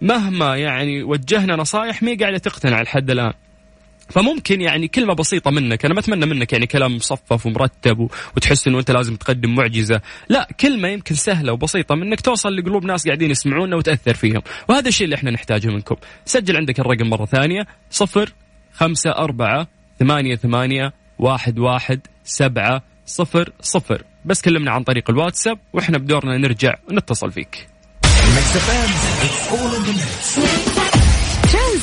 مهما 0.01 0.55
يعني 0.55 1.03
وجهنا 1.03 1.55
نصائح 1.55 2.03
ما 2.03 2.17
قاعدة 2.19 2.37
تقتنع 2.37 2.81
لحد 2.81 3.11
الآن. 3.11 3.33
فممكن 4.09 4.61
يعني 4.61 4.87
كلمة 4.87 5.13
بسيطة 5.13 5.51
منك 5.51 5.85
أنا 5.85 5.93
ما 5.93 5.99
أتمنى 5.99 6.25
منك 6.25 6.53
يعني 6.53 6.67
كلام 6.67 6.95
مصفف 6.95 7.45
ومرتب 7.45 8.09
وتحس 8.35 8.67
أنه 8.67 8.79
أنت 8.79 8.91
لازم 8.91 9.15
تقدم 9.15 9.55
معجزة. 9.55 10.01
لا 10.29 10.47
كلمة 10.59 10.87
يمكن 10.87 11.15
سهلة 11.15 11.53
وبسيطة 11.53 11.95
منك 11.95 12.21
توصل 12.21 12.55
لقلوب 12.55 12.85
ناس 12.85 13.05
قاعدين 13.05 13.31
يسمعونا 13.31 13.75
وتأثر 13.75 14.13
فيهم. 14.13 14.41
وهذا 14.69 14.87
الشيء 14.87 15.05
اللي 15.05 15.15
إحنا 15.15 15.31
نحتاجه 15.31 15.67
منكم. 15.67 15.95
سجل 16.25 16.57
عندك 16.57 16.79
الرقم 16.79 17.09
مرة 17.09 17.25
ثانية 17.25 17.67
صفر 17.89 18.33
خمسة 18.73 19.11
أربعة 19.11 19.67
ثمانية 19.99 20.35
ثمانية 20.35 20.93
واحد 21.19 21.59
واحد 21.59 21.99
سبعة 22.23 22.81
صفر 23.05 23.49
صفر. 23.61 24.03
بس 24.25 24.41
كلمنا 24.41 24.71
عن 24.71 24.83
طريق 24.83 25.09
الواتساب 25.09 25.59
وإحنا 25.73 25.97
بدورنا 25.97 26.37
نرجع 26.37 26.75
ونتصل 26.89 27.31
فيك. 27.31 27.67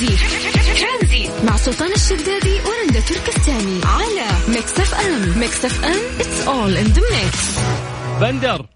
ترانزيت 0.06 1.28
مع 1.46 1.56
سلطان 1.56 1.92
الشدادي 1.92 2.54
ورندا 2.54 3.00
تركستاني 3.00 3.80
على 3.84 4.54
ميكس 4.54 4.80
اف 4.80 4.94
ام. 4.94 5.40
ميكس 5.40 5.64
اف 5.64 5.84
ام 5.84 6.20
it's 6.20 6.48
all 6.48 6.76
in 6.76 6.84
the 6.84 7.02
mix 7.02 7.60
بندر. 8.20 8.66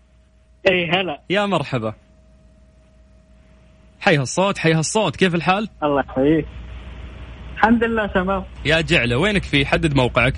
إي 0.69 0.90
هلا. 0.90 1.21
يا 1.31 1.47
مرحبا. 1.47 1.95
حي 4.00 4.16
هالصوت 4.16 4.59
حي 4.59 4.73
هالصوت. 4.73 5.16
كيف 5.16 5.35
الحال؟ 5.35 5.69
الله 5.83 6.04
يحييك. 6.09 6.47
الحمد 7.54 7.85
لله 7.85 8.07
تمام. 8.07 8.45
يا 8.64 8.81
جعلة 8.81 9.16
وينك 9.16 9.43
في؟ 9.43 9.66
حدد 9.66 9.95
موقعك. 9.95 10.35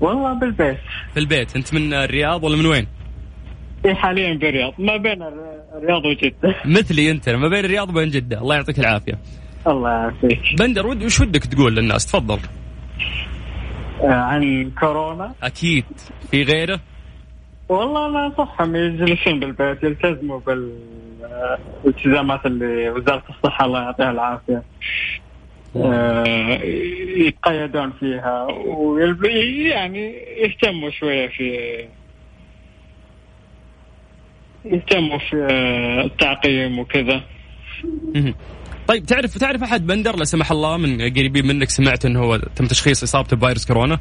والله 0.00 0.32
بالبيت. 0.32 0.78
في 1.14 1.20
البيت. 1.20 1.56
انت 1.56 1.74
من 1.74 1.94
الرياض 1.94 2.44
ولا 2.44 2.56
من 2.56 2.66
وين؟ 2.66 2.86
حاليا 3.86 4.34
بالرياض 4.34 4.72
ما 4.78 4.96
بين 4.96 5.22
الرياض 5.22 6.04
وجدة. 6.04 6.54
مثلي 6.64 7.10
انت 7.10 7.28
ما 7.28 7.48
بين 7.48 7.64
الرياض 7.64 7.88
وبين 7.88 8.10
جدة. 8.10 8.38
الله 8.38 8.54
يعطيك 8.54 8.78
العافية. 8.78 9.18
الله 9.66 9.90
يعافيك. 9.90 10.40
بندر 10.58 10.86
ود 10.86 11.02
وش 11.02 11.20
ودك 11.20 11.44
تقول 11.44 11.76
للناس؟ 11.76 12.06
تفضل. 12.06 12.38
آه، 14.02 14.12
عن 14.12 14.70
كورونا؟ 14.80 15.34
أكيد. 15.42 15.84
في 16.30 16.42
غيره؟ 16.42 16.80
والله 17.68 18.06
أنا 18.06 18.26
انصحهم 18.26 18.76
يجلسون 18.76 19.40
بالبيت 19.40 19.82
يلتزموا 19.82 20.40
بالالتزامات 21.84 22.46
اللي 22.46 22.90
وزارة 22.90 23.24
الصحة 23.30 23.64
الله 23.64 23.82
يعطيها 23.82 24.10
العافية. 24.10 24.62
آه، 25.76 26.60
يتقيدون 27.16 27.92
فيها 28.00 28.46
ويعني 28.52 30.14
يهتموا 30.38 30.90
شوية 30.90 31.28
في 31.28 31.44
يهتموا 34.64 35.18
في 35.18 35.36
التعقيم 36.04 36.78
وكذا. 36.78 37.20
طيب 38.90 39.06
تعرف 39.06 39.38
تعرف 39.38 39.62
أحد 39.62 39.86
بندر 39.86 40.16
لا 40.16 40.24
سمح 40.24 40.50
الله 40.50 40.76
من 40.76 41.00
قريبين 41.00 41.46
منك 41.46 41.68
سمعت 41.68 42.04
إنه 42.04 42.20
هو 42.20 42.36
تم 42.36 42.66
تشخيص 42.66 43.02
اصابته 43.02 43.36
بفيروس 43.36 43.66
كورونا؟ 43.66 43.98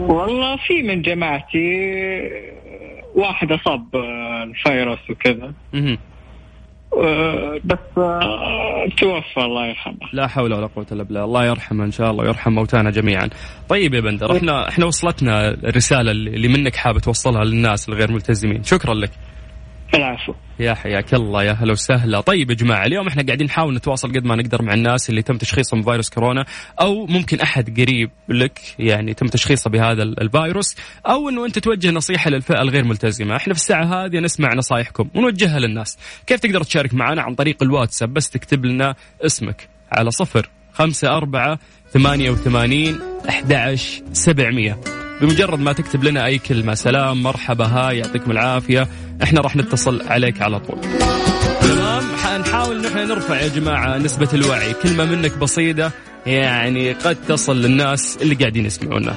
والله 0.00 0.56
في 0.56 0.82
من 0.82 1.02
جماعتي 1.02 1.68
واحد 3.14 3.52
أصاب 3.52 3.96
الفيروس 4.44 5.10
وكذا. 5.10 5.52
آه، 7.02 7.60
بس 7.64 7.78
آه، 7.98 8.88
توفى 8.98 9.40
الله 9.40 9.66
يرحمه 9.66 9.98
لا 10.12 10.26
حول 10.26 10.54
ولا 10.54 10.66
قوة 10.66 10.86
إلا 10.92 11.02
بالله، 11.02 11.24
الله 11.24 11.46
يرحمه 11.46 11.84
إن 11.84 11.90
شاء 11.90 12.10
الله 12.10 12.24
ويرحم 12.24 12.52
موتانا 12.52 12.90
جميعا. 12.90 13.30
طيب 13.68 13.94
يا 13.94 14.00
بندر 14.00 14.36
إحنا 14.36 14.68
إحنا 14.68 14.86
وصلتنا 14.86 15.48
الرسالة 15.48 16.10
اللي 16.10 16.48
منك 16.48 16.76
حابب 16.76 16.98
توصلها 16.98 17.44
للناس 17.44 17.88
الغير 17.88 18.12
ملتزمين، 18.12 18.62
شكرا 18.62 18.94
لك. 18.94 19.10
العفو. 19.94 20.34
يا 20.60 20.74
حياك 20.74 21.14
الله 21.14 21.44
يا 21.44 21.52
هلا 21.52 21.72
وسهلا. 21.72 22.20
طيب 22.20 22.50
يا 22.50 22.54
جماعة 22.54 22.86
اليوم 22.86 23.08
إحنا 23.08 23.22
قاعدين 23.22 23.46
نحاول 23.46 23.74
نتواصل 23.74 24.08
قد 24.08 24.24
ما 24.24 24.36
نقدر 24.36 24.62
مع 24.62 24.74
الناس 24.74 25.10
اللي 25.10 25.22
تم 25.22 25.36
تشخيصهم 25.36 25.80
بفيروس 25.80 26.10
كورونا 26.10 26.44
أو 26.80 27.06
ممكن 27.06 27.40
أحد 27.40 27.80
قريب 27.80 28.10
لك 28.28 28.60
يعني 28.78 29.14
تم 29.14 29.26
تشخيصه 29.26 29.70
بهذا 29.70 30.02
ال- 30.02 30.20
الفيروس 30.20 30.76
أو 31.06 31.28
إنه 31.28 31.46
أنت 31.46 31.58
توجه 31.58 31.90
نصيحة 31.90 32.30
للفئة 32.30 32.62
الغير 32.62 32.84
ملتزمة. 32.84 33.36
إحنا 33.36 33.54
في 33.54 33.60
الساعة 33.60 33.84
هذه 34.04 34.18
نسمع 34.18 34.54
نصايحكم 34.54 35.08
ونوجهها 35.14 35.58
للناس. 35.58 35.98
كيف 36.26 36.40
تقدر 36.40 36.62
تشارك 36.62 36.94
معنا 36.94 37.22
عن 37.22 37.34
طريق 37.34 37.62
الواتساب؟ 37.62 38.14
بس 38.14 38.30
تكتب 38.30 38.64
لنا 38.64 38.94
اسمك 39.26 39.68
على 39.92 40.10
صفر 40.10 40.50
خمسة 40.72 41.08
أربعة 41.16 41.58
ثمانية 41.90 42.30
وثمانين 42.30 42.98
أحد 43.28 43.74
سبعمية. 44.12 44.80
بمجرد 45.20 45.58
ما 45.58 45.72
تكتب 45.72 46.04
لنا 46.04 46.26
أي 46.26 46.38
كلمة. 46.38 46.74
سلام 46.74 47.22
مرحبا 47.22 47.66
هاي 47.66 47.98
يعطيكم 47.98 48.30
العافية. 48.30 48.88
إحنا 49.22 49.40
راح 49.40 49.56
نتصل 49.56 50.02
عليك 50.08 50.42
على 50.42 50.60
طول. 50.60 50.80
تمام 51.60 52.04
حنحاول 52.24 52.82
نحن 52.82 53.08
نرفع 53.08 53.40
يا 53.40 53.48
جماعة 53.48 53.98
نسبة 53.98 54.28
الوعي. 54.34 54.74
كلمة 54.82 55.04
منك 55.04 55.38
بسيطة 55.38 55.90
يعني 56.26 56.92
قد 56.92 57.16
تصل 57.28 57.56
للناس 57.56 58.18
اللي 58.22 58.34
قاعدين 58.34 58.66
يسمعونا. 58.66 59.16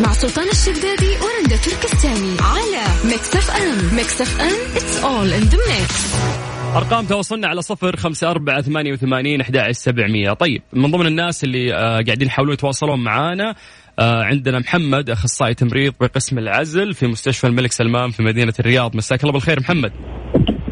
مع 0.00 0.12
سلطان 0.12 0.48
الشدادي 0.48 1.08
ورندا 1.08 1.56
تركستاني 1.56 2.36
على 2.40 2.84
ميكس 3.04 3.36
اف 3.36 3.50
ام. 3.50 3.96
ميكس 3.96 4.20
اف 4.20 4.40
ام 4.40 4.56
it's 4.74 5.04
all 5.04 5.42
in 5.42 5.50
the 5.50 5.56
mix. 5.56 6.43
أرقام 6.76 7.04
تواصلنا 7.04 7.48
على 7.48 7.62
صفر 7.62 7.96
خمسة 7.96 8.30
أربعة 8.30 8.60
ثمانية 8.60 8.92
وثمانين 8.92 9.40
أحد 9.40 9.70
سبعمية. 9.70 10.32
طيب 10.32 10.62
من 10.72 10.90
ضمن 10.90 11.06
الناس 11.06 11.44
اللي 11.44 11.74
آه 11.74 12.00
قاعدين 12.00 12.26
يحاولون 12.26 12.54
يتواصلون 12.54 13.04
معانا 13.04 13.54
آه 13.98 14.22
عندنا 14.22 14.58
محمد 14.58 15.10
أخصائي 15.10 15.54
تمريض 15.54 15.94
بقسم 16.00 16.38
العزل 16.38 16.94
في 16.94 17.06
مستشفى 17.06 17.46
الملك 17.46 17.72
سلمان 17.72 18.10
في 18.10 18.22
مدينة 18.22 18.52
الرياض. 18.60 18.96
مساك 18.96 19.20
الله 19.20 19.32
بالخير 19.32 19.60
محمد. 19.60 19.92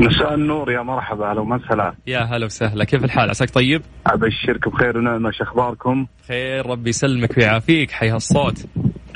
مساء 0.01 0.35
النور 0.35 0.73
يا 0.73 0.83
مرحبا 0.83 1.31
أهلا 1.31 1.41
وسهلا. 1.41 1.95
يا 2.07 2.19
هلا 2.21 2.47
وسهلا. 2.47 2.85
كيف 2.85 3.05
الحال؟ 3.05 3.31
عساك 3.31 3.51
طيب؟ 3.51 3.83
ابشرك 4.07 4.69
بخير 4.69 4.99
ونعمة 4.99 5.31
شو 5.31 5.45
أخباركم؟ 5.45 6.07
خير 6.29 6.67
ربي 6.67 6.91
يسلمك 6.91 7.39
ويعافيك. 7.39 7.91
حي 7.91 8.09
هالصوت. 8.11 8.67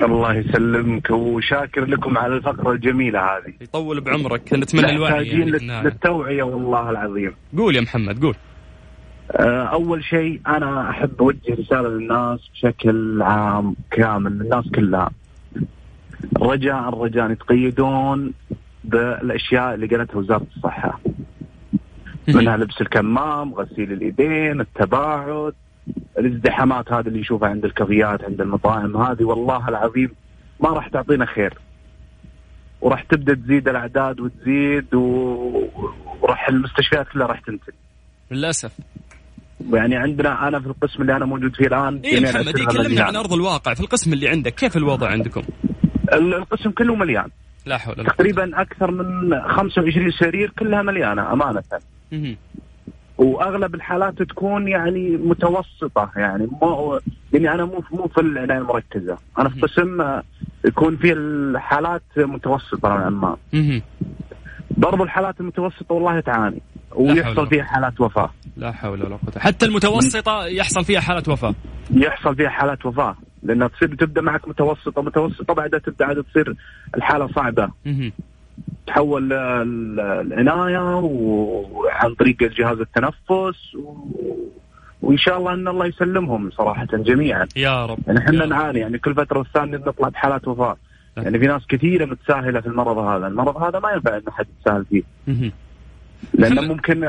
الله 0.02 0.34
يسلمك 0.34 1.10
وشاكر 1.10 1.84
لكم 1.84 2.18
على 2.18 2.36
الفقرة 2.36 2.72
الجميلة 2.72 3.20
هذه. 3.20 3.52
يطول 3.60 4.00
بعمرك 4.00 4.52
نتمنى 4.52 4.90
الوعي 4.90 5.28
يعني 5.28 5.50
للتوعيه 5.84 6.42
والله 6.42 6.90
العظيم. 6.90 7.34
قول 7.58 7.76
يا 7.76 7.80
محمد 7.80 8.22
قول. 8.22 8.34
آه، 9.30 9.64
أول 9.64 10.04
شيء 10.04 10.40
أنا 10.46 10.90
أحب 10.90 11.10
أوجه 11.20 11.54
رسالة 11.58 11.88
للناس 11.88 12.40
بشكل 12.54 13.22
عام 13.22 13.76
كامل 13.90 14.32
للناس 14.32 14.64
كلها. 14.74 15.10
رجاء 16.42 17.02
رجاء 17.02 17.30
يتقيدون 17.30 18.32
بالأشياء 18.84 19.74
اللي 19.74 19.86
قالتها 19.86 20.16
وزارة 20.16 20.46
الصحة. 20.56 21.00
منها 22.28 22.56
لبس 22.56 22.80
الكمام 22.80 23.54
غسيل 23.54 23.92
اليدين 23.92 24.60
التباعد. 24.60 25.54
الازدحامات 26.18 26.92
هذه 26.92 27.06
اللي 27.08 27.20
نشوفها 27.20 27.48
عند 27.48 27.64
الكافيات 27.64 28.24
عند 28.24 28.40
المطاعم 28.40 28.96
هذه 28.96 29.24
والله 29.24 29.68
العظيم 29.68 30.10
ما 30.60 30.68
راح 30.68 30.88
تعطينا 30.88 31.26
خير. 31.26 31.54
وراح 32.80 33.02
تبدأ 33.02 33.34
تزيد 33.34 33.68
الأعداد 33.68 34.20
وتزيد 34.20 34.94
وراح 34.94 36.48
المستشفيات 36.48 37.08
كلها 37.08 37.26
راح 37.26 37.40
تنتهي 37.40 37.74
للأسف. 38.30 38.72
يعني 39.72 39.96
عندنا 39.96 40.48
أنا 40.48 40.60
في 40.60 40.66
القسم 40.66 41.02
اللي 41.02 41.16
أنا 41.16 41.24
موجود 41.24 41.56
فيه 41.56 41.66
الآن 41.66 42.00
اي 42.04 42.20
محمد 42.20 42.54
كلمنا 42.58 43.02
عن 43.04 43.16
أرض 43.16 43.32
الواقع. 43.32 43.74
في 43.74 43.80
القسم 43.80 44.12
اللي 44.12 44.28
عندك 44.28 44.54
كيف 44.54 44.76
الوضع 44.76 45.08
عندكم؟ 45.08 45.42
القسم 46.12 46.70
كله 46.70 46.94
مليان. 46.94 47.28
لا 47.66 47.78
حول 47.78 47.94
ولا 47.98 48.08
تقريبا 48.08 48.60
أكثر 48.60 48.90
من 48.90 49.40
25 49.48 50.10
سرير 50.10 50.52
كلها 50.58 50.82
مليانة 50.82 51.32
أمانة. 51.32 51.62
واغلب 53.18 53.74
الحالات 53.74 54.22
تكون 54.22 54.68
يعني 54.68 55.16
متوسطة 55.16 56.10
يعني 56.16 56.48
مو 56.62 57.00
يعني 57.32 57.54
أنا 57.54 57.64
مو 57.64 57.82
مو 57.90 58.08
في 58.08 58.20
العناية 58.20 58.58
المركزة. 58.58 59.18
أنا 59.38 59.48
في 59.48 59.60
قسم 59.60 60.20
يكون 60.64 60.96
فيه 60.96 61.12
الحالات 61.12 62.02
متوسطة 62.16 62.88
نوعا 62.88 63.10
ما. 63.10 63.36
برضو 64.70 65.04
الحالات 65.04 65.40
المتوسطة 65.40 65.94
والله 65.94 66.20
تعاني 66.20 66.62
ويحصل 66.94 67.46
فيها 67.46 67.64
حالات 67.64 68.00
وفاة. 68.00 68.30
لا 68.56 68.72
حول 68.72 69.02
ولا 69.02 69.16
قوة. 69.16 69.38
حتى 69.38 69.66
المتوسطة 69.66 70.46
يحصل 70.46 70.84
فيها 70.84 71.00
حالات 71.00 71.28
وفاة. 71.28 71.54
يحصل 71.90 72.36
فيها 72.36 72.48
حالات 72.48 72.86
وفاة 72.86 73.16
لأنها 73.42 73.68
تصير 73.68 73.94
تبدأ 73.94 74.20
معك 74.20 74.48
متوسطة 74.48 75.02
متوسطة 75.02 75.54
بعدها 75.54 75.80
تبدأ 75.80 76.04
عاد 76.04 76.24
تصير 76.24 76.54
الحالة 76.96 77.26
صعبة. 77.26 77.70
تحول 78.86 79.32
العنايه 79.32 80.94
وعن 80.94 82.14
طريق 82.14 82.36
جهاز 82.42 82.80
التنفس 82.80 83.74
و... 83.74 83.94
وإن 85.02 85.18
شاء 85.18 85.38
الله 85.38 85.52
أن 85.52 85.68
الله 85.68 85.86
يسلمهم 85.86 86.50
صراحة 86.50 86.86
جميعا. 86.92 87.46
يا 87.56 87.86
رب. 87.86 87.98
يعني 88.06 88.18
إحنا 88.18 88.46
نعاني 88.46 88.78
يعني 88.80 88.98
كل 88.98 89.14
فترة 89.14 89.38
والثانية 89.38 89.76
نطلع 89.78 90.08
بحالات 90.08 90.48
وفاة. 90.48 90.76
يعني 91.16 91.38
في 91.38 91.46
ناس 91.46 91.66
كثيرة 91.66 92.04
متساهلة 92.04 92.60
في 92.60 92.66
المرض 92.66 92.98
هذا، 92.98 93.26
المرض 93.26 93.56
هذا 93.56 93.78
ما 93.78 93.90
ينفع 93.92 94.16
انه 94.16 94.30
حد 94.30 94.46
يتساهل 94.58 94.84
فيه. 94.84 95.02
لأنه 96.34 96.62
ممكن 96.62 97.04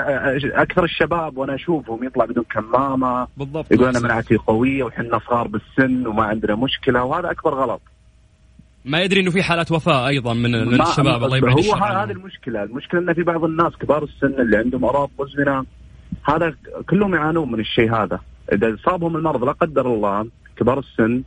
أكثر 0.46 0.84
الشباب 0.84 1.38
وأنا 1.38 1.56
أشوفهم 1.56 2.04
يطلع 2.04 2.26
بدون 2.26 2.44
كمامة 2.44 3.28
بالضبط. 3.38 3.72
يقول 3.72 3.88
أنا 3.88 4.00
مناعتي 4.00 4.36
قوية 4.38 4.84
وحنا 4.84 5.20
صغار 5.20 5.48
بالسن 5.48 6.08
وما 6.08 6.24
عندنا 6.24 6.56
مشكلة 6.56 7.04
وهذا 7.04 7.32
أكبر 7.32 7.54
غلط. 7.54 7.82
ما 8.88 9.02
يدري 9.02 9.19
إنه 9.21 9.32
في 9.32 9.43
حالات 9.43 9.71
وفاة 9.71 10.08
أيضا 10.08 10.34
من, 10.34 10.52
من 10.52 10.82
الشباب 10.82 11.23
الله 11.23 11.38
يبعد 11.38 11.54
هو 11.54 11.73
هذه 11.73 12.12
المشكلة، 12.12 12.63
المشكلة 12.63 13.02
إن 13.02 13.13
في 13.13 13.23
بعض 13.23 13.43
الناس 13.43 13.73
كبار 13.76 14.04
السن 14.04 14.41
اللي 14.41 14.58
عندهم 14.58 14.86
امراض 14.86 15.10
مزمنة 15.19 15.65
هذا 16.23 16.54
كلهم 16.89 17.15
يعانون 17.15 17.52
من 17.52 17.60
الشيء 17.60 17.95
هذا، 17.95 18.19
إذا 18.54 18.78
صابهم 18.86 19.15
المرض 19.15 19.43
لا 19.43 19.52
قدر 19.52 19.86
الله 19.86 20.28
كبار 20.58 20.80
السن 20.80 21.23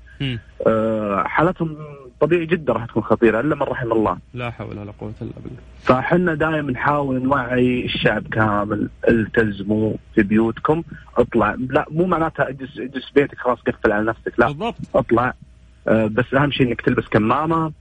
آه 0.66 1.22
حالتهم 1.26 1.76
طبيعي 2.20 2.46
جدا 2.46 2.72
راح 2.72 2.84
تكون 2.84 3.02
خطيرة 3.02 3.40
إلا 3.40 3.54
من 3.54 3.62
رحم 3.62 3.92
الله. 3.92 4.18
لا 4.34 4.50
حول 4.50 4.78
ولا 4.78 4.92
قوة 5.00 5.14
إلا 5.22 5.32
بالله. 5.44 5.58
فإحنا 5.82 6.34
دائما 6.34 6.72
نحاول 6.72 7.22
نوعي 7.22 7.84
الشعب 7.84 8.26
كامل 8.32 8.88
التزموا 9.08 9.92
في 10.14 10.22
بيوتكم 10.22 10.82
اطلع. 11.18 11.56
لا 11.58 11.86
مو 11.90 12.06
معناتها 12.06 12.48
اجلس 12.48 12.78
اجلس 12.78 13.10
بيتك 13.14 13.38
خلاص 13.38 13.58
قفل 13.58 13.92
على 13.92 14.04
نفسك 14.04 14.32
لا. 14.38 14.46
بالضبط. 14.46 14.76
اطلع. 14.94 15.34
بس 15.86 16.34
أهم 16.34 16.50
شيء 16.50 16.66
إنك 16.66 16.80
تلبس 16.80 17.04
كمامة 17.10 17.72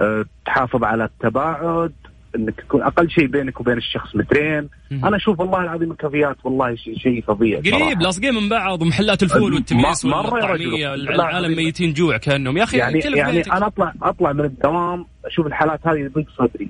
آه 0.00 0.24
تحافظ 0.46 0.84
على 0.84 1.04
التباعد 1.04 1.92
إنك 2.36 2.60
تكون 2.60 2.82
أقل 2.82 3.10
شيء 3.10 3.26
بينك 3.26 3.60
وبين 3.60 3.76
الشخص 3.76 4.16
مترين. 4.16 4.68
أنا 4.92 5.16
أشوف 5.16 5.40
والله 5.40 5.62
العظيم 5.62 5.90
الكافيات 5.90 6.36
والله 6.44 6.74
شيء 6.74 6.98
شيء 6.98 7.22
فظيع 7.22 7.58
قريب 7.58 8.00
لاصقين 8.00 8.34
من 8.34 8.48
بعض 8.48 8.82
ومحلات 8.82 9.22
الفول 9.22 9.54
والتميس 9.54 10.04
والطعمية 10.04 10.94
العالم 10.94 11.56
ميتين 11.56 11.92
جوع 11.92 12.16
كأنهم. 12.16 12.56
يا 12.56 12.62
أخي 12.62 12.76
يعني, 12.76 12.98
يعني 12.98 13.40
أنا 13.40 13.66
اطلع 13.66 13.92
أطلع 14.02 14.32
من 14.32 14.44
الدوام 14.44 15.06
أشوف 15.24 15.46
الحالات 15.46 15.80
هذه 15.86 15.98
يضيق 15.98 16.26
صدري. 16.38 16.68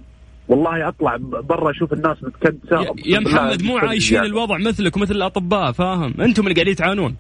والله 0.49 0.89
أطلع 0.89 1.17
برا 1.21 1.71
أشوف 1.71 1.93
الناس 1.93 2.17
متكدسه 2.23 2.95
يا 3.07 3.21
محمد 3.21 3.63
مو 3.63 3.79
عايشين 3.79 4.25
الوضع 4.25 4.59
مثلك 4.59 4.97
ومثل 4.97 5.15
الأطباء 5.15 5.73
فاهم؟ 5.73 6.15
أنتم 6.21 6.43
اللي 6.43 6.55
قاعدين 6.55 6.77
تعانون 6.77 7.17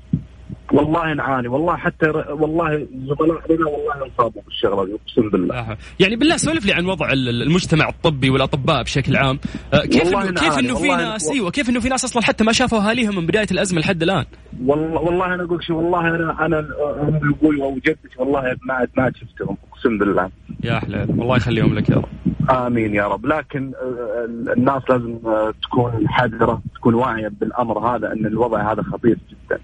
والله 0.78 1.14
نعاني. 1.14 1.48
والله 1.48 1.76
حتى 1.76 2.06
والله 2.30 2.86
زملاء 2.92 3.52
لنا 3.52 3.66
والله 3.68 4.04
انصابوا 4.04 4.42
بالشغلة 4.42 4.84
دي 4.86 4.92
اقسم 4.94 5.30
بالله. 5.30 5.76
يعني 6.00 6.16
بالله 6.16 6.36
سولف 6.36 6.66
لي 6.66 6.72
عن 6.72 6.86
وضع 6.86 7.12
المجتمع 7.12 7.88
الطبي 7.88 8.30
والأطباء 8.30 8.82
بشكل 8.82 9.16
عام. 9.16 9.38
آه، 9.74 9.80
كيف 9.80 10.14
إنه 10.14 10.30
كيف 10.30 10.58
إنه 10.58 10.74
في 10.74 10.88
ناس 10.88 11.30
أيوه 11.30 11.50
كيف 11.50 11.70
إنه 11.70 11.80
في 11.80 11.88
ناس 11.88 12.04
أصلا 12.04 12.22
حتى 12.22 12.44
ما 12.44 12.52
شافوا 12.52 12.78
أهاليهم 12.78 13.16
من 13.16 13.26
بداية 13.26 13.46
الأزمة 13.50 13.80
لحد 13.80 14.02
الآن؟ 14.02 14.24
والله 14.66 15.00
والله 15.00 15.34
أنا 15.34 15.44
أقول 15.44 15.64
شيء 15.64 15.76
والله 15.76 16.00
أنا 16.00 16.46
أنا 16.46 16.58
ام 16.58 17.20
أبوي 17.34 17.56
وجدتي 17.56 18.08
والله 18.18 18.56
ما 18.68 18.74
عاد 18.74 18.90
ما 18.96 19.12
شفتهم 19.20 19.56
أقسم 19.72 19.98
بالله. 19.98 20.30
يا 20.64 20.78
حلال 20.78 21.10
الله 21.10 21.36
يخليهم 21.36 21.74
لك 21.74 21.90
يا 21.90 21.96
رب. 21.96 22.08
آمين 22.50 22.94
يا 22.94 23.06
رب. 23.08 23.26
لكن 23.26 23.72
آه، 23.74 24.52
الناس 24.56 24.82
لازم 24.88 25.18
آه، 25.26 25.54
تكون 25.62 26.08
حذرة 26.08 26.62
تكون 26.74 26.94
واعية 26.94 27.28
بالأمر 27.40 27.78
هذا 27.78 28.12
أن 28.12 28.26
الوضع 28.26 28.72
هذا 28.72 28.82
خطير 28.82 29.18
جدا. 29.30 29.60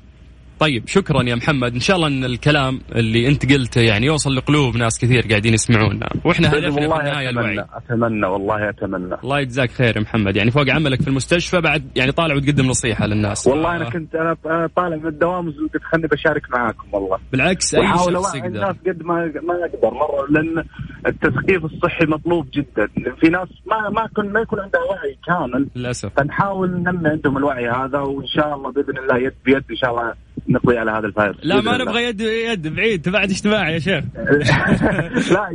طيب 0.64 0.88
شكرا 0.88 1.22
يا 1.22 1.34
محمد. 1.34 1.74
إن 1.74 1.80
شاء 1.80 1.96
الله 1.96 2.08
إن 2.08 2.24
الكلام 2.24 2.80
اللي 2.94 3.28
أنت 3.28 3.52
قلته 3.52 3.80
يعني 3.80 4.06
يوصل 4.06 4.36
لقلوب 4.36 4.76
ناس 4.76 4.98
كثير 4.98 5.26
قاعدين 5.30 5.54
يسمعونا 5.54 6.08
وإحنا 6.24 6.48
هدفنا 6.48 6.70
في 6.70 7.00
النهاية 7.00 7.30
الوعي. 7.30 7.64
أتمنى 7.74 8.26
والله 8.26 8.68
أتمنى. 8.68 9.14
الله 9.24 9.40
يجزاك 9.40 9.70
خير 9.70 9.96
يا 9.96 10.00
محمد. 10.00 10.36
يعني 10.36 10.50
فوق 10.50 10.70
عملك 10.70 11.02
في 11.02 11.08
المستشفى 11.08 11.60
بعد 11.60 11.90
يعني 11.96 12.12
طالع 12.12 12.34
وتقدم 12.34 12.66
نصيحة 12.66 13.06
للناس. 13.06 13.46
والله 13.46 13.72
آه. 13.72 13.76
أنا 13.76 13.90
كنت 13.90 14.14
أنا 14.14 14.68
طالع 14.76 14.96
من 14.96 15.06
الدوام 15.06 15.48
وقلت 15.48 15.82
خلني 15.92 16.06
بشارك 16.06 16.50
معاكم 16.50 16.84
والله. 16.92 17.18
بالعكس 17.32 17.74
أي 17.74 17.88
شخص 17.88 18.34
يقدر. 18.34 18.46
الناس 18.46 18.76
قد 18.86 19.02
ما 19.02 19.14
ما 19.24 19.54
أقدر 19.64 19.94
مرة 19.94 20.26
لأن 20.30 20.64
التثقيف 21.06 21.64
الصحي 21.64 22.06
مطلوب 22.06 22.46
جدا. 22.54 22.88
في 23.20 23.28
ناس 23.28 23.48
ما 23.66 23.90
ما 23.90 24.02
يكون 24.02 24.32
ما 24.32 24.40
يكون 24.40 24.60
عندها 24.60 24.80
وعي 24.80 25.18
كامل. 25.26 25.68
للأسف. 25.76 26.10
فنحاول 26.16 26.70
ننمي 26.70 27.08
عندهم 27.08 27.36
الوعي 27.36 27.68
هذا 27.68 27.98
وإن 27.98 28.26
شاء 28.26 28.54
الله 28.54 28.72
بإذن 28.72 28.98
الله 28.98 29.18
يد 29.18 29.34
بيد 29.44 29.64
إن 29.70 29.76
شاء 29.76 29.90
الله 29.90 30.14
نقضي 30.48 30.78
على 30.78 30.90
هذا 30.90 31.06
الفيروس 31.06 31.36
لا 31.42 31.60
ما 31.60 31.78
نبغى 31.78 32.04
يد 32.04 32.20
يد 32.20 32.68
بعيد. 32.68 33.02
تبعد 33.02 33.30
اجتماعي 33.30 33.74
يا 33.74 33.78
شيخ. 33.78 34.04
لا 35.34 35.48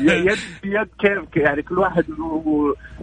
يد 0.00 0.38
بيد 0.62 0.88
كيف 1.00 1.36
يعني 1.36 1.62
كل 1.62 1.78
واحد 1.78 2.04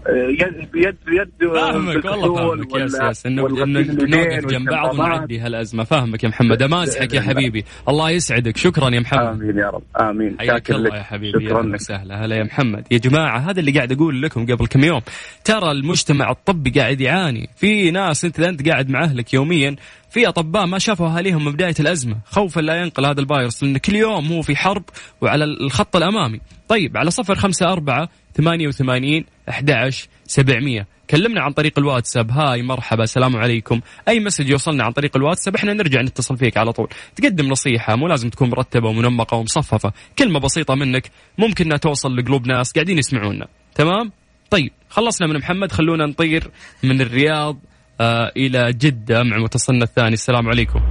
يد 0.09 0.71
بيد 0.71 0.95
بيد 1.05 1.51
فاهمك 1.53 2.05
والله 2.05 2.35
فاهمك. 2.35 2.75
ياس 2.75 2.99
ياس 2.99 3.25
انه 3.25 3.41
نوقف 3.41 4.45
جنب 4.45 4.69
بعض 4.69 4.99
ونعدي 4.99 5.39
هالأزمة. 5.39 5.83
فاهمك 5.83 6.23
يا 6.23 6.29
محمد. 6.29 6.61
امازحك 6.61 7.13
يا 7.13 7.21
حبيبي. 7.21 7.65
الله 7.89 8.09
يسعدك. 8.09 8.57
شكرا 8.57 8.89
يا 8.89 8.99
محمد. 8.99 9.27
آمين 9.27 9.57
يا 9.57 9.69
رب. 9.69 9.83
آمين. 10.01 10.35
حياك 10.39 10.71
الله 10.71 10.97
يا 10.97 11.03
حبيبي. 11.03 11.45
شكرا 11.45 11.61
لك. 11.63 11.79
سهلا 11.79 12.25
هلا 12.25 12.35
يا 12.35 12.43
محمد. 12.43 12.87
يا 12.91 12.97
جماعة 12.97 13.39
هذا 13.39 13.59
اللي 13.59 13.71
قاعد 13.71 13.91
أقول 13.91 14.21
لكم 14.21 14.45
قبل 14.45 14.67
كم 14.67 14.83
يوم. 14.83 15.01
ترى 15.45 15.71
المجتمع 15.71 16.31
الطبي 16.31 16.69
قاعد 16.69 17.01
يعاني. 17.01 17.49
في 17.55 17.91
ناس 17.91 18.25
انت 18.25 18.39
أنت 18.39 18.69
قاعد 18.69 18.89
مع 18.89 19.03
أهلك 19.03 19.33
يوميا. 19.33 19.75
في 20.11 20.27
أطباء 20.27 20.65
ما 20.65 20.79
شافوا 20.79 21.07
أهاليهم 21.07 21.45
من 21.45 21.51
بداية 21.51 21.75
الأزمة 21.79 22.17
خوفا 22.25 22.61
لا 22.61 22.81
ينقل 22.81 23.05
هذا 23.05 23.21
الفيروس 23.21 23.63
لأن 23.63 23.77
كل 23.77 23.95
يوم 23.95 24.27
هو 24.27 24.41
في 24.41 24.55
حرب 24.55 24.83
وعلى 25.21 25.43
الخط 25.43 25.95
الأمامي. 25.95 26.39
طيب 26.67 26.97
على 26.97 27.11
صفر 27.11 27.35
خمسة 27.35 27.71
أربعة 27.71 28.09
ثمانية 28.35 28.67
وثمانين 28.67 29.25
أحد 29.49 29.89
سبعمية. 30.25 30.87
كلمنا 31.09 31.41
عن 31.41 31.51
طريق 31.51 31.79
الواتساب. 31.79 32.31
هاي 32.31 32.63
مرحبا 32.63 33.03
السلام 33.03 33.35
عليكم. 33.35 33.81
أي 34.07 34.19
مسج 34.19 34.49
يوصلنا 34.49 34.83
عن 34.83 34.91
طريق 34.91 35.17
الواتساب 35.17 35.55
إحنا 35.55 35.73
نرجع 35.73 36.01
نتصل 36.01 36.37
فيك 36.37 36.57
على 36.57 36.73
طول. 36.73 36.87
تقدم 37.15 37.47
نصيحة 37.47 37.95
مو 37.95 38.07
لازم 38.07 38.29
تكون 38.29 38.49
مرتبة 38.49 38.89
ومنمقة 38.89 39.37
ومصففة. 39.37 39.93
كلمة 40.19 40.39
بسيطة 40.39 40.75
منك 40.75 41.11
ممكن 41.37 41.65
إنها 41.65 41.77
توصل 41.77 42.17
لقلوب 42.17 42.47
ناس 42.47 42.71
قاعدين 42.71 42.97
يسمعونا. 42.97 43.47
تمام؟ 43.75 44.11
طيب 44.49 44.71
خلصنا 44.89 45.27
من 45.27 45.37
محمد 45.37 45.71
خلونا 45.71 46.05
نطير 46.05 46.51
من 46.83 47.01
الرياض. 47.01 47.57
آه 48.01 48.31
إلى 48.37 48.73
جدة 48.73 49.23
مع 49.23 49.37
متصلنا 49.37 49.83
الثاني. 49.83 50.13
السلام 50.13 50.47
عليكم. 50.47 50.81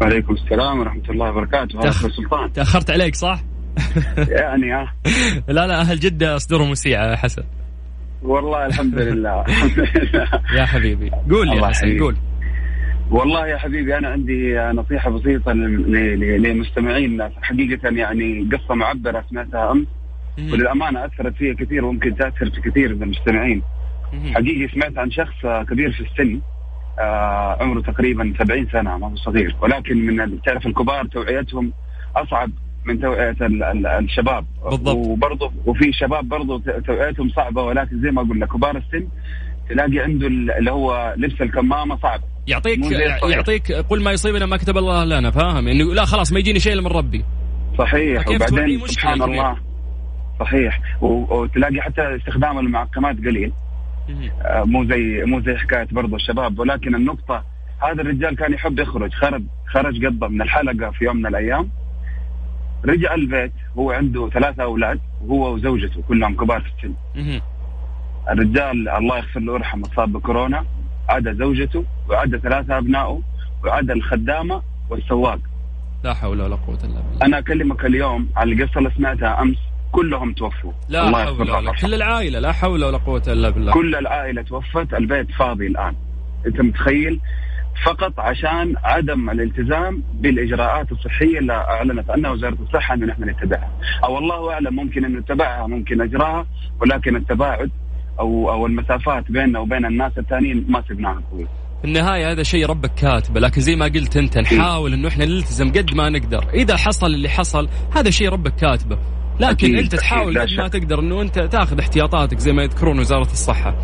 وعليكم 0.00 0.34
السلام 0.34 0.80
ورحمة 0.80 1.10
الله 1.10 1.30
وبركاته. 1.30 1.80
تأخ... 1.80 2.06
سلطان. 2.06 2.52
تأخرت 2.52 2.90
عليك 2.90 3.14
صح؟ 3.14 3.40
يعني 4.16 4.74
آه. 4.74 4.88
لا 5.52 5.66
لا 5.66 5.80
أهل 5.80 5.98
جدة 6.00 6.36
أصدرهم 6.36 6.70
مسيعة 6.70 7.10
يا 7.10 7.16
حسن. 7.16 7.42
والله 8.22 8.66
الحمد 8.66 8.94
لله 8.98 9.44
يا 10.58 10.64
حبيبي. 10.64 11.10
قول 11.30 11.48
يا 11.48 11.66
حسن 11.66 11.98
قول. 11.98 12.16
والله 13.10 13.46
يا 13.46 13.58
حبيبي 13.58 13.98
أنا 13.98 14.08
عندي 14.08 14.58
نصيحة 14.58 15.10
بسيطة 15.10 15.52
لمستمعين 15.52 17.28
حقيقة 17.42 17.88
يعني 17.88 18.48
قصة 18.52 18.74
معبرة 18.74 19.24
سمعتها 19.30 19.72
أمس 19.72 19.86
وللأمانة 20.52 21.04
أثرت 21.04 21.34
فيها 21.34 21.54
كثير 21.54 21.84
وممكن 21.84 22.16
تأثر 22.16 22.50
في 22.50 22.70
كثير 22.70 22.94
من 22.94 23.02
المستمعين. 23.02 23.62
حقيقي 24.34 24.68
سمعت 24.74 24.98
عن 24.98 25.10
شخص 25.10 25.46
كبير 25.70 25.92
في 25.92 26.00
السن 26.00 26.40
آه 26.98 27.56
عمره 27.60 27.80
تقريبا 27.80 28.34
70 28.38 28.68
سنة 28.72 28.98
ما 28.98 29.06
هو 29.06 29.16
صغير. 29.16 29.56
ولكن 29.62 30.06
من 30.06 30.42
تعرف 30.42 30.66
الكبار 30.66 31.06
توعيتهم 31.06 31.72
أصعب 32.16 32.50
من 32.84 33.00
توعية 33.00 33.36
الشباب. 33.98 34.46
بالضبط. 34.70 34.96
وبرضه 34.96 35.52
وفي 35.66 35.92
شباب 35.92 36.28
برضه 36.28 36.62
توعيتهم 36.86 37.28
صعبة 37.28 37.62
ولكن 37.62 38.00
زي 38.00 38.10
ما 38.10 38.22
قلنا 38.22 38.46
كبار 38.46 38.76
السن 38.76 39.08
تلاقي 39.68 39.98
عنده 39.98 40.26
اللي 40.26 40.70
هو 40.70 41.14
لبس 41.16 41.40
الكمامة 41.40 41.96
صعب. 41.96 42.20
يعطيك 42.46 42.78
يعطيك 43.30 43.72
قل 43.72 44.02
ما 44.02 44.12
يصيبنا 44.12 44.46
ما 44.46 44.56
كتب 44.56 44.78
الله 44.78 45.04
لنا 45.04 45.30
فاهم؟ 45.30 45.68
إنه 45.68 45.94
لا 45.94 46.04
خلاص 46.04 46.32
ما 46.32 46.38
يجيني 46.38 46.60
شيء 46.60 46.80
من 46.80 46.86
ربي. 46.86 47.24
صحيح. 47.78 48.28
وبعدين 48.28 48.80
سبحان 48.86 49.22
الله. 49.22 49.56
صحيح. 50.40 50.80
وتلاقي 51.02 51.80
حتى 51.80 52.16
استخدام 52.16 52.58
المعقمات 52.58 53.16
قليل. 53.16 53.52
مو 54.44 54.84
زي 54.84 55.24
مو 55.24 55.40
زي 55.40 55.56
حكاية 55.56 55.88
برضه 55.92 56.16
الشباب. 56.16 56.58
ولكن 56.58 56.94
النقطة 56.94 57.44
هذا 57.82 58.02
الرجال 58.02 58.36
كان 58.36 58.52
يحب 58.52 58.78
يخرج. 58.78 59.12
خرج 59.12 59.42
خرج 59.66 60.06
قضى 60.06 60.28
من 60.28 60.42
الحلقة 60.42 60.90
في 60.90 61.04
يوم 61.04 61.16
من 61.16 61.26
الأيام. 61.26 61.68
رجع 62.84 63.14
البيت 63.14 63.52
هو 63.78 63.92
عنده 63.92 64.28
ثلاثة 64.28 64.62
أولاد 64.62 65.00
هو 65.28 65.54
وزوجته 65.54 66.02
كلهم 66.08 66.36
كبار 66.36 66.60
في 66.60 66.68
السن. 66.68 66.94
الرجال 68.30 68.88
الله 68.88 69.16
يغفر 69.16 69.40
له 69.40 69.52
ويرحمه 69.52 69.88
صاب 69.96 70.12
بكورونا. 70.12 70.64
عدا 71.08 71.32
زوجته 71.32 71.84
وعدا 72.08 72.38
ثلاثة 72.38 72.78
أبنائه 72.78 73.20
وعدا 73.64 73.92
الخدامة 73.92 74.62
والسواق. 74.90 75.38
لا 76.04 76.14
حول 76.14 76.40
ولا 76.40 76.56
قوة 76.56 76.78
إلا 76.84 77.00
بالله. 77.00 77.26
أنا 77.26 77.38
أكلمك 77.38 77.84
اليوم 77.84 78.28
على 78.36 78.52
القصة 78.52 78.78
اللي 78.78 78.90
سمعتها 78.90 79.42
أمس. 79.42 79.58
كلهم 79.92 80.32
توفوا. 80.32 80.72
لا 80.88 81.24
حول 81.24 81.50
ولا 81.50 81.72
كل 81.72 81.94
العائلة 81.94 82.38
لا 82.38 82.52
حول 82.52 82.84
ولا 82.84 82.98
قوة 82.98 83.22
إلا 83.28 83.50
بالله. 83.50 83.72
كل 83.72 83.94
العائلة 83.94 84.42
توفت 84.42 84.94
البيت 84.94 85.30
فاضي 85.38 85.66
الآن. 85.66 85.94
أنت 86.46 86.60
متخيل؟ 86.60 87.20
فقط 87.84 88.20
عشان 88.20 88.74
عدم 88.84 89.30
الالتزام 89.30 90.02
بالإجراءات 90.14 90.92
الصحية 90.92 91.38
اللي 91.38 91.52
أعلنت 91.52 92.10
عنها 92.10 92.30
وزارة 92.30 92.56
الصحة 92.68 92.94
إنه 92.94 93.06
نحن 93.06 93.24
نتبعها، 93.24 93.70
أو 94.04 94.18
الله 94.18 94.52
أعلم 94.52 94.76
ممكن 94.76 95.04
انه 95.04 95.18
نتبعها 95.18 95.66
ممكن 95.66 96.00
أجراها 96.00 96.46
ولكن 96.80 97.16
التباعد 97.16 97.70
أو 98.20 98.50
أو 98.50 98.66
المسافات 98.66 99.32
بيننا 99.32 99.58
وبين 99.58 99.86
الناس 99.86 100.12
الثانيين 100.18 100.66
ما 100.68 100.82
سبناها 100.88 101.22
كويس. 101.30 101.48
في 101.82 101.84
النهاية 101.84 102.32
هذا 102.32 102.42
شيء 102.42 102.66
ربك 102.66 102.94
كاتبه 102.94 103.40
لكن 103.40 103.60
زي 103.60 103.76
ما 103.76 103.84
قلت 103.84 104.16
أنت 104.16 104.38
نحاول 104.38 104.92
إنه 104.92 105.08
إحنا 105.08 105.24
نلتزم 105.24 105.72
قد 105.72 105.94
ما 105.94 106.10
نقدر. 106.10 106.44
إذا 106.54 106.76
حصل 106.76 107.06
اللي 107.06 107.28
حصل 107.28 107.68
هذا 107.96 108.10
شيء 108.10 108.28
ربك 108.28 108.54
كاتبه. 108.54 108.98
لكن 109.40 109.66
أكيد 109.66 109.78
أنت 109.78 109.94
تحاول 109.94 110.38
قد 110.38 110.48
ما 110.58 110.68
تقدر 110.68 111.00
إنه 111.00 111.22
أنت 111.22 111.38
تاخذ 111.38 111.78
احتياطاتك 111.78 112.38
زي 112.38 112.52
ما 112.52 112.62
يذكرون 112.62 112.98
وزارة 112.98 113.22
الصحة. 113.32 113.74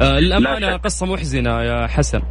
آه 0.00 0.18
للأمانة 0.20 0.76
قصة 0.76 1.06
محزنة 1.06 1.50
يا 1.50 1.86
حسن. 1.86 2.22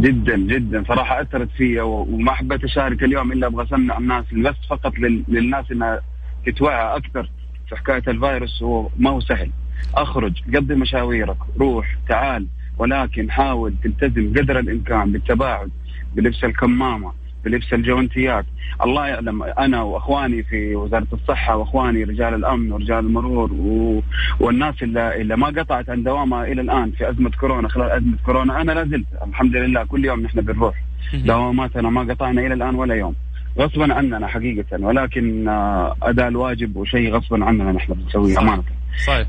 جدا 0.00 0.36
جدا 0.36 0.84
صراحة 0.88 1.22
أثرت 1.22 1.48
فيا 1.56 1.82
وما 1.82 2.32
حبيت 2.32 2.64
اشارك 2.64 3.02
اليوم 3.02 3.32
إلا 3.32 3.46
أبغى 3.46 3.64
أسمع 3.64 3.98
الناس 3.98 4.24
بس 4.32 4.54
فقط 4.70 4.92
للناس 5.28 5.64
إنها 5.72 6.00
تتوعى 6.46 6.96
أكثر 6.96 7.30
في 7.68 7.76
حكاية 7.76 8.02
الفيروس 8.08 8.62
هو 8.62 8.88
ما 8.98 9.10
هو 9.10 9.20
سهل. 9.20 9.50
أخرج 9.94 10.32
قضي 10.56 10.74
مشاويرك 10.74 11.36
روح 11.60 11.96
تعال 12.08 12.46
ولكن 12.78 13.30
حاول 13.30 13.74
تلتزم 13.84 14.32
قدر 14.36 14.58
الإمكان 14.58 15.12
بالتباعد 15.12 15.70
بلبس 16.16 16.44
الكمامة 16.44 17.12
بلبس 17.44 17.72
الجوانتيات 17.72 18.44
الله 18.84 19.06
يعلم 19.06 19.42
أنا 19.42 19.82
وأخواني 19.82 20.42
في 20.42 20.76
وزارة 20.76 21.06
الصحة 21.12 21.56
وأخواني 21.56 22.04
رجال 22.04 22.34
الأمن 22.34 22.72
ورجال 22.72 22.98
المرور 22.98 23.52
و... 23.52 24.02
والناس 24.40 24.82
اللي, 24.82 25.20
اللي 25.20 25.36
ما 25.36 25.46
قطعت 25.46 25.90
عن 25.90 26.02
دوامها 26.02 26.44
إلى 26.44 26.60
الآن 26.60 26.90
في 26.90 27.10
أزمة 27.10 27.30
كورونا. 27.40 27.68
خلال 27.68 27.90
أزمة 27.90 28.16
كورونا 28.26 28.60
أنا 28.60 28.72
لا 28.72 28.84
زلت. 28.84 29.06
الحمد 29.28 29.56
لله 29.56 29.84
كل 29.84 30.04
يوم 30.04 30.20
نحن 30.20 30.40
بنروح. 30.40 30.74
دواماتنا 31.14 31.90
ما 31.90 32.12
قطعنا 32.12 32.46
إلى 32.46 32.54
الآن 32.54 32.74
ولا 32.74 32.94
يوم. 32.94 33.14
غصبا 33.58 33.94
عننا 33.94 34.26
حقيقه. 34.26 34.66
ولكن 34.80 35.48
آه، 35.48 35.96
أداء 36.02 36.28
الواجب 36.28 36.76
وشيء 36.76 37.14
غصبا 37.14 37.44
عننا 37.44 37.72
نحن 37.72 37.92
بنسويه 37.92 38.38
أمانة. 38.38 38.62
صحيح. 39.06 39.26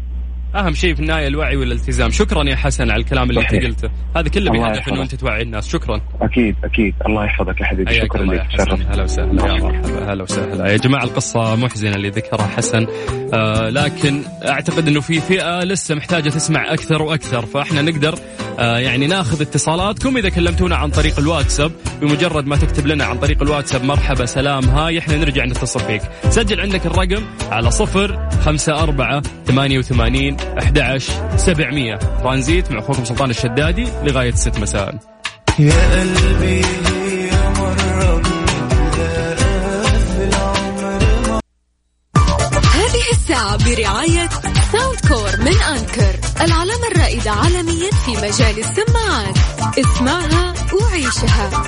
أهم 0.55 0.73
شيء 0.73 0.95
في 0.95 0.99
النهاية 0.99 1.27
الوعي 1.27 1.55
والالتزام. 1.55 2.11
شكرا 2.11 2.43
يا 2.43 2.55
حسن 2.55 2.91
على 2.91 3.01
الكلام 3.01 3.29
اللي 3.29 3.41
أنت 3.41 3.53
قلته. 3.53 3.89
هذا 4.15 4.29
كله 4.29 4.51
بهدف 4.51 4.89
إنه 4.89 5.01
أنت 5.01 5.15
توعي 5.15 5.41
الناس. 5.41 5.67
شكرا. 5.67 6.01
أكيد 6.21 6.55
أكيد. 6.63 6.95
الله 7.07 7.25
يحفظك 7.25 7.61
يا 7.61 7.65
حبيبي. 7.65 7.93
شكرا 7.93 8.23
لك. 8.23 8.47
هلا 8.89 9.03
وسهلا. 9.03 9.47
يا 9.47 9.53
مرحبا. 9.53 10.13
هلا 10.13 10.23
وسهلا. 10.23 10.71
يا 10.71 10.77
جماعة 10.77 11.03
القصة 11.03 11.55
محزنه 11.55 11.95
اللي 11.95 12.09
ذكرها 12.09 12.47
حسن. 12.47 12.87
آه 13.33 13.69
لكن 13.69 14.21
أعتقد 14.47 14.87
إنه 14.87 15.01
في 15.01 15.21
فئة 15.21 15.59
لسه 15.59 15.95
محتاجة 15.95 16.29
تسمع 16.29 16.73
أكثر 16.73 17.01
وأكثر. 17.01 17.45
فإحنا 17.45 17.81
نقدر 17.81 18.15
آه 18.59 18.77
يعني 18.77 19.07
ناخذ 19.07 19.41
اتصالاتكم 19.41 20.17
إذا 20.17 20.29
كلمتونا 20.29 20.75
عن 20.75 20.89
طريق 20.89 21.19
الواتساب. 21.19 21.71
بمجرد 22.01 22.47
ما 22.47 22.55
تكتب 22.55 22.87
لنا 22.87 23.05
عن 23.05 23.17
طريق 23.17 23.41
الواتساب 23.41 23.83
مرحبا 23.83 24.25
سلام 24.25 24.63
هاي 24.63 24.99
إحنا 24.99 25.17
نرجع 25.17 25.45
نتصل 25.45 25.79
فيك. 25.79 26.01
سجل 26.29 26.59
عندك 26.59 26.85
الرقم 26.85 27.23
على 27.51 27.71
صفر 27.71 28.29
خمسة 28.45 28.83
أربعة 28.83 29.21
ثمانية 29.45 29.77
وثمانين 29.79 30.37
أحد 30.60 30.79
عشر 30.79 31.38
سبعمية. 31.38 31.95
ترانزيت 31.95 32.71
مع 32.71 32.79
أخوكم 32.79 33.06
سلطان 33.06 33.29
الشدادي 33.29 33.88
لغاية 34.03 34.32
ست 34.36 34.60
مساء. 34.60 34.95
يا 35.60 35.99
قلبي 35.99 36.62
هذه 42.73 43.12
الساعة 43.12 43.58
برعاية 43.58 44.29
ساوند 44.71 44.99
كور 45.08 45.38
من 45.39 45.62
أنكر 45.62 46.15
العلامة 46.41 46.88
الرائدة 46.91 47.32
عالميا 47.32 47.89
في 48.06 48.12
مجال 48.12 48.60
السماعات. 48.60 49.38
اسمعها 49.79 50.53
وعيشها. 50.82 51.63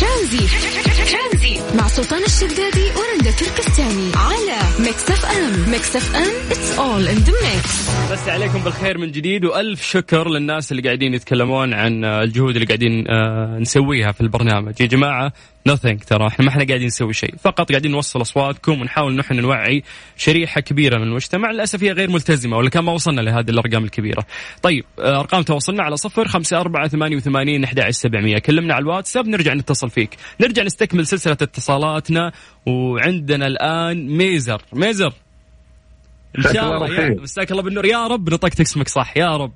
ترانزيت 0.00 1.60
مع 1.74 1.88
سلطان 1.88 2.24
الشدادي 2.24 2.84
ورندا 2.96 3.15
تركستاني 3.30 4.12
على 4.16 4.58
ميكس 4.80 5.10
اف 5.10 5.24
ام 5.26 5.70
ميكس 5.70 5.96
اف 5.96 6.16
ام 6.16 6.50
it's 6.50 6.78
all 6.78 7.08
in 7.08 7.16
the 7.16 7.32
mix 7.32 7.86
مسا 8.12 8.28
عليكم 8.28 8.58
بالخير 8.58 8.98
من 8.98 9.12
جديد 9.12 9.44
وألف 9.44 9.82
شكر 9.82 10.28
للناس 10.28 10.72
اللي 10.72 10.82
قاعدين 10.82 11.14
يتكلمون 11.14 11.74
عن 11.74 12.04
الجهود 12.04 12.54
اللي 12.54 12.66
قاعدين 12.66 13.04
آه، 13.08 13.58
نسويها 13.58 14.12
في 14.12 14.20
البرنامج. 14.20 14.74
يا 14.80 14.86
جماعة 14.86 15.32
nothing 15.68 16.04
ترى 16.06 16.26
إحنا 16.26 16.44
ما 16.44 16.50
إحنا 16.50 16.64
قاعدين 16.64 16.86
نسوي 16.86 17.12
شيء. 17.12 17.34
فقط 17.42 17.70
قاعدين 17.70 17.90
نوصل 17.90 18.20
أصواتكم 18.20 18.80
ونحاول 18.80 19.16
نحن 19.16 19.36
نوعي 19.36 19.82
شريحة 20.16 20.60
كبيرة 20.60 20.98
من 20.98 21.04
المجتمع 21.04 21.50
للأسف 21.50 21.82
هي 21.82 21.92
غير 21.92 22.10
ملتزمة 22.10 22.56
ولا 22.56 22.70
كان 22.70 22.84
ما 22.84 22.92
وصلنا 22.92 23.20
لهذه 23.20 23.50
الأرقام 23.50 23.84
الكبيرة. 23.84 24.26
طيب 24.62 24.84
آه، 24.98 25.20
أرقام 25.20 25.42
تواصلنا 25.42 25.82
على 25.82 25.96
صفر 25.96 26.28
خمسة 26.28 26.60
أربعة 26.60 26.88
ثمانية 26.88 27.16
وثمانين 27.16 27.64
أحد 27.64 27.90
سبعمية. 27.90 28.38
كلمنا 28.38 28.74
على 28.74 28.82
الواتساب 28.82 29.28
نرجع 29.28 29.54
نتصل 29.54 29.90
فيك. 29.90 30.10
نرجع 30.40 30.62
نستكمل 30.62 31.06
سلسلة 31.06 31.36
اتصالاتنا 31.42 32.32
وعندنا 33.16 33.46
الآن 33.46 34.16
ميزر. 34.16 34.62
ميزر. 34.72 35.12
إن 36.38 36.42
شاء 36.42 36.76
الله 36.76 37.22
مساك 37.22 37.50
الله 37.50 37.62
بالنور. 37.62 37.86
يا 37.86 38.06
رب 38.06 38.30
نطقت 38.30 38.60
اسمك 38.60 38.88
صح. 38.88 39.16
يا 39.16 39.36
رب. 39.36 39.52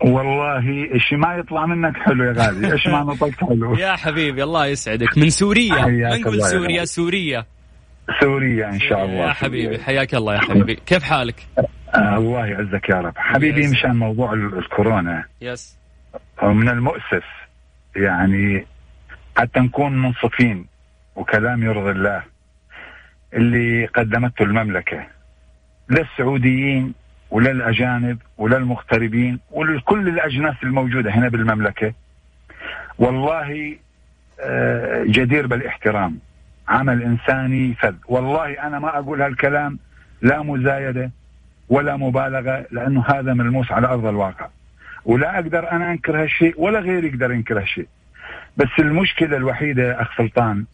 والله 0.00 0.58
الشي 0.94 1.16
ما 1.16 1.34
يطلع 1.34 1.66
منك 1.66 1.96
حلو 1.96 2.24
يا 2.24 2.32
غالي 2.32 2.72
إيش 2.72 2.86
ما 2.86 3.00
نطقت 3.00 3.44
حلو. 3.48 3.76
يا 3.84 3.96
حبيبي 3.96 4.42
الله 4.42 4.66
يسعدك. 4.66 5.18
من 5.18 5.30
سوريا. 5.30 5.86
ما 5.86 6.16
نقول 6.16 6.42
سوريا. 6.42 6.84
سوريا. 6.84 7.44
سوريا 8.20 8.68
إن 8.68 8.80
شاء 8.80 9.04
الله. 9.04 9.26
يا 9.26 9.32
حبيبي. 9.32 9.78
حياك 9.78 10.14
الله 10.14 10.34
يا 10.34 10.40
حبيبي. 10.40 10.74
كيف 10.86 11.02
حالك؟ 11.02 11.46
آه 11.94 12.16
الله 12.16 12.46
يعزك 12.46 12.88
يا 12.88 12.94
رب. 12.94 13.12
حبيبي 13.16 13.68
مشان 13.68 13.96
موضوع 13.96 14.32
الكورونا. 14.32 15.24
يس. 15.40 15.78
من 16.42 16.68
المؤسف 16.68 17.24
يعني 17.96 18.66
حتى 19.36 19.60
نكون 19.60 20.02
منصفين 20.02 20.66
وكلام 21.16 21.62
يرضي 21.62 21.90
الله. 21.90 22.37
اللي 23.34 23.86
قدمته 23.86 24.42
المملكة 24.42 25.06
للسعوديين 25.90 26.94
وللأجانب 27.30 28.18
وللمغتربين 28.38 29.40
ولكل 29.50 30.08
الأجناس 30.08 30.54
الموجودة 30.62 31.10
هنا 31.10 31.28
بالمملكة. 31.28 31.92
والله 32.98 33.76
آه، 34.40 35.04
جدير 35.06 35.46
بالاحترام. 35.46 36.18
عمل 36.68 37.02
إنساني 37.02 37.74
فذ. 37.74 37.94
والله 38.08 38.66
أنا 38.66 38.78
ما 38.78 38.98
أقول 38.98 39.22
هالكلام 39.22 39.78
لا 40.22 40.42
مزايدة 40.42 41.10
ولا 41.68 41.96
مبالغة 41.96 42.66
لأنه 42.70 43.04
هذا 43.06 43.34
ملموس 43.34 43.72
على 43.72 43.86
أرض 43.86 44.06
الواقع. 44.06 44.48
ولا 45.04 45.34
أقدر 45.34 45.72
أنا 45.72 45.92
أنكر 45.92 46.22
هالشيء 46.22 46.54
ولا 46.60 46.80
غيري 46.80 47.06
يقدر 47.08 47.32
ينكر 47.32 47.58
هالشيء. 47.60 47.88
بس 48.56 48.68
المشكلة 48.78 49.36
الوحيدة 49.36 50.02
أخ 50.02 50.16
سلطان 50.16 50.64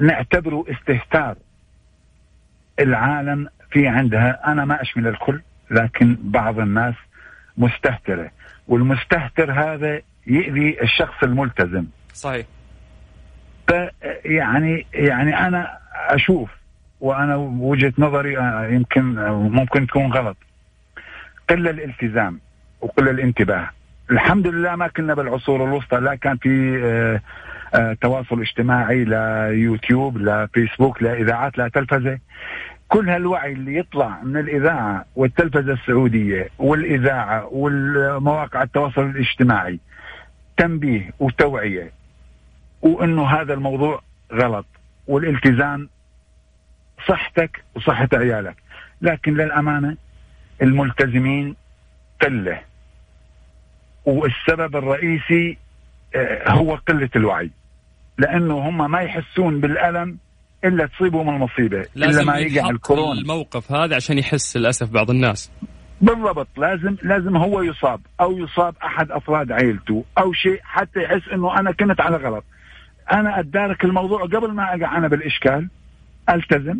نعتبره 0.00 0.64
استهتار. 0.68 1.36
العالم 2.80 3.48
في 3.70 3.88
عندها 3.88 4.52
أنا 4.52 4.64
ما 4.64 4.82
أشمل 4.82 5.06
الكل 5.06 5.40
لكن 5.70 6.16
بعض 6.22 6.60
الناس 6.60 6.94
مستهترة. 7.58 8.30
والمستهتر 8.68 9.52
هذا 9.52 10.00
يؤذي 10.26 10.82
الشخص 10.82 11.22
الملتزم. 11.22 11.86
صحيح. 12.14 12.46
يعني 14.24 14.86
يعني 14.94 15.38
أنا 15.46 15.78
أشوف 15.94 16.50
وأنا 17.00 17.36
وجهة 17.36 17.92
نظري 17.98 18.38
آه، 18.38 18.66
يمكن 18.66 19.18
آه، 19.18 19.32
ممكن 19.32 19.86
تكون 19.86 20.12
غلط. 20.12 20.36
قل 21.50 21.68
الالتزام 21.68 22.40
وقل 22.80 23.08
الانتباه. 23.08 23.70
الحمد 24.10 24.46
لله 24.46 24.76
ما 24.76 24.88
كنا 24.88 25.14
بالعصور 25.14 25.64
الوسطى 25.64 25.96
لا 25.96 26.14
كان 26.14 26.36
في 26.36 26.80
آه، 26.84 27.20
تواصل 28.00 28.40
اجتماعي 28.40 29.04
لا 29.04 29.48
يوتيوب 29.50 30.18
لا 30.18 30.46
فيسبوك 30.46 31.02
لا 31.58 31.68
تلفزة. 31.68 32.18
كل 32.88 33.08
هالوعي 33.08 33.52
اللي 33.52 33.76
يطلع 33.76 34.22
من 34.22 34.36
الإذاعة 34.36 35.04
والتلفزة 35.16 35.72
السعودية 35.72 36.48
والإذاعة 36.58 37.46
والمواقع 37.46 38.62
التواصل 38.62 39.02
الاجتماعي 39.02 39.78
تنبيه 40.56 41.10
وتوعية 41.18 41.92
وإنه 42.82 43.26
هذا 43.26 43.54
الموضوع 43.54 44.02
غلط 44.32 44.66
والالتزام 45.06 45.88
صحتك 47.08 47.64
وصحة 47.74 48.08
عيالك. 48.12 48.56
لكن 49.02 49.34
للأمانة 49.34 49.96
الملتزمين 50.62 51.56
قلة 52.22 52.60
والسبب 54.04 54.76
الرئيسي 54.76 55.58
آه، 56.14 56.50
هو 56.50 56.74
قلة 56.74 57.10
الوعي. 57.16 57.50
لأنه 58.18 58.68
هم 58.68 58.90
ما 58.90 59.00
يحسون 59.00 59.60
بالألم 59.60 60.18
إلا 60.64 60.86
تصيبهم 60.86 61.28
المصيبة 61.28 61.86
لازم 61.94 62.20
إلا 62.20 62.32
ما 62.32 62.38
يقع 62.38 62.70
الكورونا. 62.70 63.20
الموقف 63.20 63.72
هذا 63.72 63.96
عشان 63.96 64.18
يحس 64.18 64.56
للأسف 64.56 64.90
بعض 64.90 65.10
الناس. 65.10 65.50
بالضبط 66.00 66.48
لازم 66.56 66.96
لازم 67.02 67.36
هو 67.36 67.62
يصاب 67.62 68.00
أو 68.20 68.38
يصاب 68.38 68.74
أحد 68.84 69.10
أفراد 69.10 69.52
عائلته 69.52 70.04
أو 70.18 70.32
شيء 70.32 70.60
حتى 70.62 71.02
يحس 71.02 71.28
إنه 71.32 71.60
أنا 71.60 71.72
كنت 71.72 72.00
على 72.00 72.16
غلط. 72.16 72.44
أنا 73.12 73.38
أدارك 73.38 73.84
الموضوع 73.84 74.22
قبل 74.22 74.52
ما 74.52 74.62
أقع 74.64 74.98
أنا 74.98 75.08
بالإشكال. 75.08 75.68
ألتزم. 76.28 76.78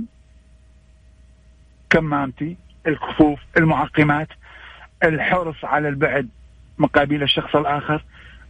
كمامتي 1.90 2.56
الكفوف 2.86 3.40
المعقمات 3.56 4.28
الحرص 5.04 5.64
على 5.64 5.88
البعد 5.88 6.28
مقابل 6.78 7.22
الشخص 7.22 7.56
الآخر. 7.56 8.04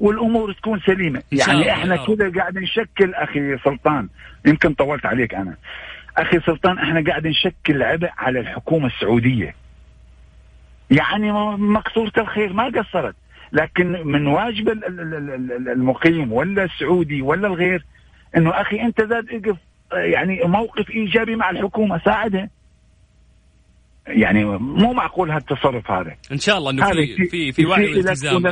والأمور 0.04 0.52
تكون 0.52 0.80
سليمة. 0.80 1.22
يعني 1.32 1.72
إحنا 1.72 1.96
كذا 1.96 2.32
قاعد 2.36 2.58
نشكل 2.58 3.14
أخي 3.14 3.58
سلطان. 3.58 4.08
يمكن 4.46 4.74
طولت 4.74 5.06
عليك 5.06 5.34
أنا. 5.34 5.56
أخي 6.16 6.40
سلطان 6.40 6.78
إحنا 6.78 7.04
قاعد 7.10 7.26
نشكل 7.26 7.82
عبء 7.82 8.10
على 8.18 8.40
الحكومة 8.40 8.86
السعودية. 8.86 9.54
يعني 10.90 11.32
مقصورة 11.56 12.12
الخير 12.18 12.52
ما 12.52 12.64
قصرت. 12.64 13.14
لكن 13.52 13.92
من 14.04 14.26
واجب 14.26 14.68
المقيم 15.68 16.32
ولا 16.32 16.64
السعودي 16.64 17.22
ولا 17.22 17.46
الغير 17.48 17.84
إنه 18.36 18.50
أخي 18.50 18.80
أنت 18.80 19.00
ذات 19.00 19.24
اقف 19.30 19.56
يعني 19.92 20.40
موقف 20.44 20.90
إيجابي 20.90 21.36
مع 21.36 21.50
الحكومة 21.50 22.00
ساعدها. 22.04 22.48
يعني 24.06 24.44
مو 24.44 24.92
معقول 24.92 25.30
هالتصرف 25.30 25.90
هذا. 25.90 26.14
إن 26.32 26.38
شاء 26.38 26.58
الله 26.58 26.70
إنه 26.70 26.90
في 26.90 27.26
في 27.30 27.52
في 27.52 27.66
وعي 27.66 27.96
والتزام 27.96 28.42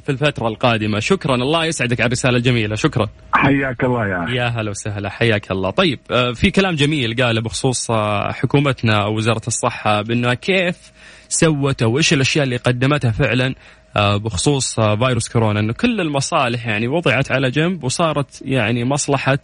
في 0.00 0.08
الفترة 0.08 0.48
القادمة. 0.48 0.98
شكرا. 0.98 1.34
الله 1.34 1.64
يسعدك 1.64 2.00
على 2.00 2.06
الرسالة 2.06 2.36
الجميلة. 2.36 2.74
شكرا. 2.74 3.08
حياك 3.32 3.84
الله 3.84 4.06
يا 4.06 4.26
يا 4.28 4.48
هلا 4.48 4.70
وسهلا. 4.70 5.10
حياك 5.10 5.50
الله. 5.50 5.70
طيب 5.70 5.98
آه، 6.10 6.32
في 6.32 6.50
كلام 6.50 6.74
جميل 6.74 7.22
قاله 7.22 7.40
بخصوص 7.40 7.90
آه، 7.90 8.32
حكومتنا 8.32 9.02
أو 9.02 9.16
وزاره 9.16 9.46
الصحة 9.46 10.02
بانه 10.02 10.34
كيف 10.34 10.92
سوت 11.28 11.82
أو 11.82 11.98
إيش 11.98 12.12
الأشياء 12.12 12.44
اللي 12.44 12.56
قدمتها 12.56 13.10
فعلا 13.10 13.54
آه، 13.96 14.16
بخصوص 14.16 14.80
فيروس 14.80 15.28
كورونا. 15.28 15.60
إنه 15.60 15.72
كل 15.72 16.00
المصالح 16.00 16.66
يعني 16.66 16.88
وضعت 16.88 17.32
على 17.32 17.50
جنب 17.50 17.84
وصارت 17.84 18.42
يعني 18.44 18.84
مصلحة 18.84 19.38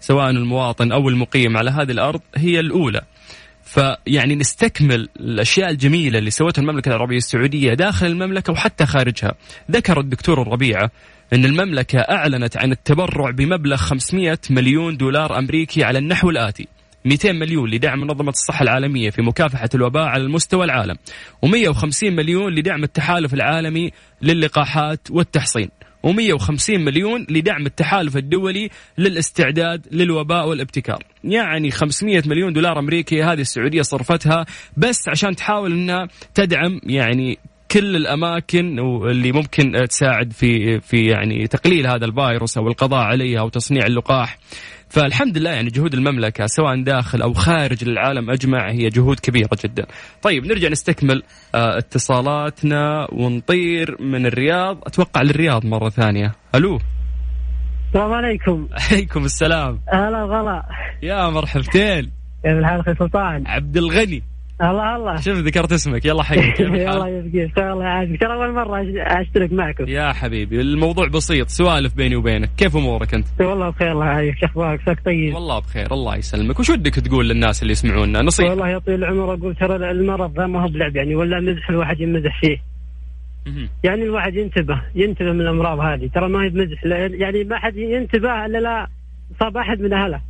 سواء 0.00 0.30
المواطن 0.30 0.92
أو 0.92 1.08
المقيم 1.08 1.56
على 1.56 1.70
هذه 1.70 1.90
الأرض 1.90 2.20
هي 2.36 2.60
الأولى. 2.60 3.02
فيعني 3.68 4.34
نستكمل 4.34 5.08
الأشياء 5.20 5.70
الجميلة 5.70 6.18
اللي 6.18 6.30
سوتها 6.30 6.62
المملكة 6.62 6.88
العربية 6.88 7.16
السعودية 7.16 7.74
داخل 7.74 8.06
المملكة 8.06 8.52
وحتى 8.52 8.86
خارجها. 8.86 9.34
ذكر 9.70 10.00
الدكتور 10.00 10.42
الربيعه 10.42 10.90
إن 11.32 11.44
المملكة 11.44 11.98
أعلنت 11.98 12.56
عن 12.56 12.72
التبرع 12.72 13.30
بمبلغ 13.30 13.76
500 13.76 14.38
مليون 14.50 14.96
دولار 14.96 15.38
أمريكي 15.38 15.84
على 15.84 15.98
النحو 15.98 16.30
الآتي: 16.30 16.68
200 17.04 17.32
مليون 17.32 17.70
لدعم 17.70 18.00
منظمة 18.00 18.30
الصحة 18.30 18.62
العالمية 18.62 19.10
في 19.10 19.22
مكافحة 19.22 19.68
الوباء 19.74 20.04
على 20.04 20.22
المستوى 20.22 20.64
العالم. 20.64 20.96
و150 21.46 22.04
مليون 22.04 22.54
لدعم 22.54 22.84
التحالف 22.84 23.34
العالمي 23.34 23.90
للقاحات 24.22 25.08
والتحصين. 25.10 25.68
و150 26.06 26.70
مليون 26.70 27.26
لدعم 27.30 27.66
التحالف 27.66 28.16
الدولي 28.16 28.70
للاستعداد 28.98 29.86
للوباء 29.92 30.48
والابتكار. 30.48 31.04
يعني 31.24 31.70
500 31.70 32.22
مليون 32.26 32.52
دولار 32.52 32.78
أمريكي 32.78 33.22
هذه 33.22 33.40
السعودية 33.40 33.82
صرفتها 33.82 34.46
بس 34.76 35.08
عشان 35.08 35.36
تحاول 35.36 35.72
أنها 35.72 36.08
تدعم 36.34 36.80
يعني 36.82 37.38
كل 37.70 37.96
الأماكن 37.96 38.78
اللي 39.10 39.32
ممكن 39.32 39.72
تساعد 39.88 40.32
في 40.32 40.80
في 40.80 41.04
يعني 41.06 41.46
تقليل 41.46 41.86
هذا 41.86 42.04
الفيروس 42.04 42.58
أو 42.58 42.68
القضاء 42.68 43.00
عليه 43.00 43.40
أو 43.40 43.48
تصنيع 43.48 43.86
اللقاح. 43.86 44.38
فالحمد 44.90 45.38
لله 45.38 45.50
يعني 45.50 45.70
جهود 45.70 45.94
المملكة 45.94 46.46
سواء 46.46 46.82
داخل 46.82 47.22
أو 47.22 47.32
خارج 47.32 47.84
العالم 47.84 48.30
أجمع 48.30 48.70
هي 48.70 48.88
جهود 48.88 49.20
كبيرة 49.20 49.48
جدا. 49.64 49.86
طيب 50.22 50.46
نرجع 50.46 50.68
نستكمل 50.68 51.22
آه، 51.54 51.78
اتصالاتنا 51.78 53.08
ونطير 53.12 54.02
من 54.02 54.26
الرياض. 54.26 54.78
أتوقع 54.86 55.22
للرياض 55.22 55.66
مرة 55.66 55.88
ثانية. 55.88 56.32
ألو؟ 56.54 56.78
السلام 57.88 58.12
عليكم. 58.12 58.68
عليكم 58.90 59.24
السلام. 59.24 59.80
هلا 59.88 60.24
غلا 60.24 60.62
يا 61.02 61.28
مرحبتين. 61.30 62.10
كيف 62.42 62.52
الحال 62.52 62.80
أخي 62.80 62.94
سلطان؟ 62.94 63.46
عبد 63.46 63.76
الغني. 63.76 64.22
الله 64.62 64.96
الله. 64.96 65.16
شوف 65.16 65.38
ذكرت 65.38 65.72
اسمك. 65.72 66.04
يلا 66.04 66.22
حيك 66.22 66.60
الله 66.60 67.08
يبقيك 67.08 67.58
الله 67.58 67.84
يعافيك. 67.84 68.20
ترى 68.20 68.34
أول 68.34 68.52
مرة 68.54 68.84
أشترك 68.96 69.52
معكم. 69.52 69.88
يا 69.88 70.12
حبيبي 70.12 70.60
الموضوع 70.60 71.08
بسيط. 71.08 71.48
سوالف 71.48 71.94
بيني 71.94 72.16
وبينك. 72.16 72.50
كيف 72.56 72.76
أمورك 72.76 73.14
أنت؟ 73.14 73.26
والله 73.40 73.70
بخير 73.70 73.92
الله 73.92 74.06
يعافيك. 74.06 74.38
شو 74.40 74.46
أخبارك؟ 74.46 74.80
ساك 74.86 75.04
طيب. 75.04 75.34
والله 75.34 75.58
بخير 75.58 75.92
الله 75.92 76.16
يسلمك. 76.16 76.58
وش 76.60 76.70
ودك 76.70 76.94
تقول 76.94 77.28
للناس 77.28 77.62
اللي 77.62 77.72
يسمعونا؟ 77.72 78.22
نصيحة. 78.22 78.50
والله 78.50 78.68
يا 78.68 78.78
طويل 78.78 79.04
العمر 79.04 79.34
أقول 79.34 79.54
ترى 79.54 79.90
المرض 79.90 80.40
ذا 80.40 80.46
ما 80.46 80.62
هو 80.62 80.68
بلعب 80.68 80.96
يعني 80.96 81.14
ولا 81.14 81.40
مزح 81.40 81.70
الواحد 81.70 82.00
يمزح 82.00 82.40
فيه. 82.40 82.58
يعني 83.84 84.02
الواحد 84.02 84.34
ينتبه 84.34 84.82
ينتبه 84.94 85.32
من 85.32 85.40
الأمراض 85.40 85.78
هذه. 85.80 86.10
ترى 86.14 86.28
ما 86.28 86.44
هي 86.44 86.48
بمزح 86.48 86.84
يعني 87.20 87.44
ما 87.44 87.58
حد 87.58 87.76
ينتبه 87.76 88.46
إلا 88.46 88.58
لا 88.58 88.86
صاب 89.40 89.56
أحد 89.56 89.80
من 89.80 89.92
أهله. 89.92 90.20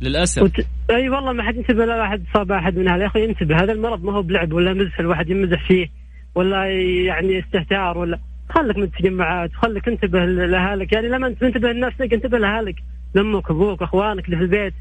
للأسف. 0.00 0.42
وت... 0.42 0.66
أي 0.90 1.08
والله 1.08 1.32
ما 1.32 1.42
حد 1.42 1.56
ينتبه 1.56 1.84
لا 1.84 1.96
واحد 1.96 2.22
صاب 2.34 2.52
أحد 2.52 2.76
من 2.76 2.86
يا 2.86 3.06
أخي 3.06 3.24
انتبه 3.24 3.62
هذا 3.62 3.72
المرض 3.72 4.04
ما 4.04 4.12
هو 4.12 4.22
بلعب 4.22 4.52
ولا 4.52 4.74
مزح 4.74 5.00
الواحد 5.00 5.30
يمزح 5.30 5.66
فيه 5.68 5.86
ولا 6.34 6.66
يعني 7.06 7.38
استهتار 7.38 7.98
ولا. 7.98 8.18
خلك 8.48 8.76
من 8.76 8.82
التجمعات 8.82 9.50
خلك 9.54 9.88
انتبه 9.88 10.24
لاهالك 10.24 10.92
يعني 10.92 11.08
لما 11.08 11.26
انت 11.26 11.40
تنتبه 11.40 11.72
لنفسك 11.72 12.12
انتبه 12.12 12.38
لاهالك 12.38 12.74
لأمك 13.14 13.50
أبوك 13.50 13.82
أخوانك 13.82 14.24
اللي 14.24 14.36
في 14.36 14.42
البيت. 14.42 14.74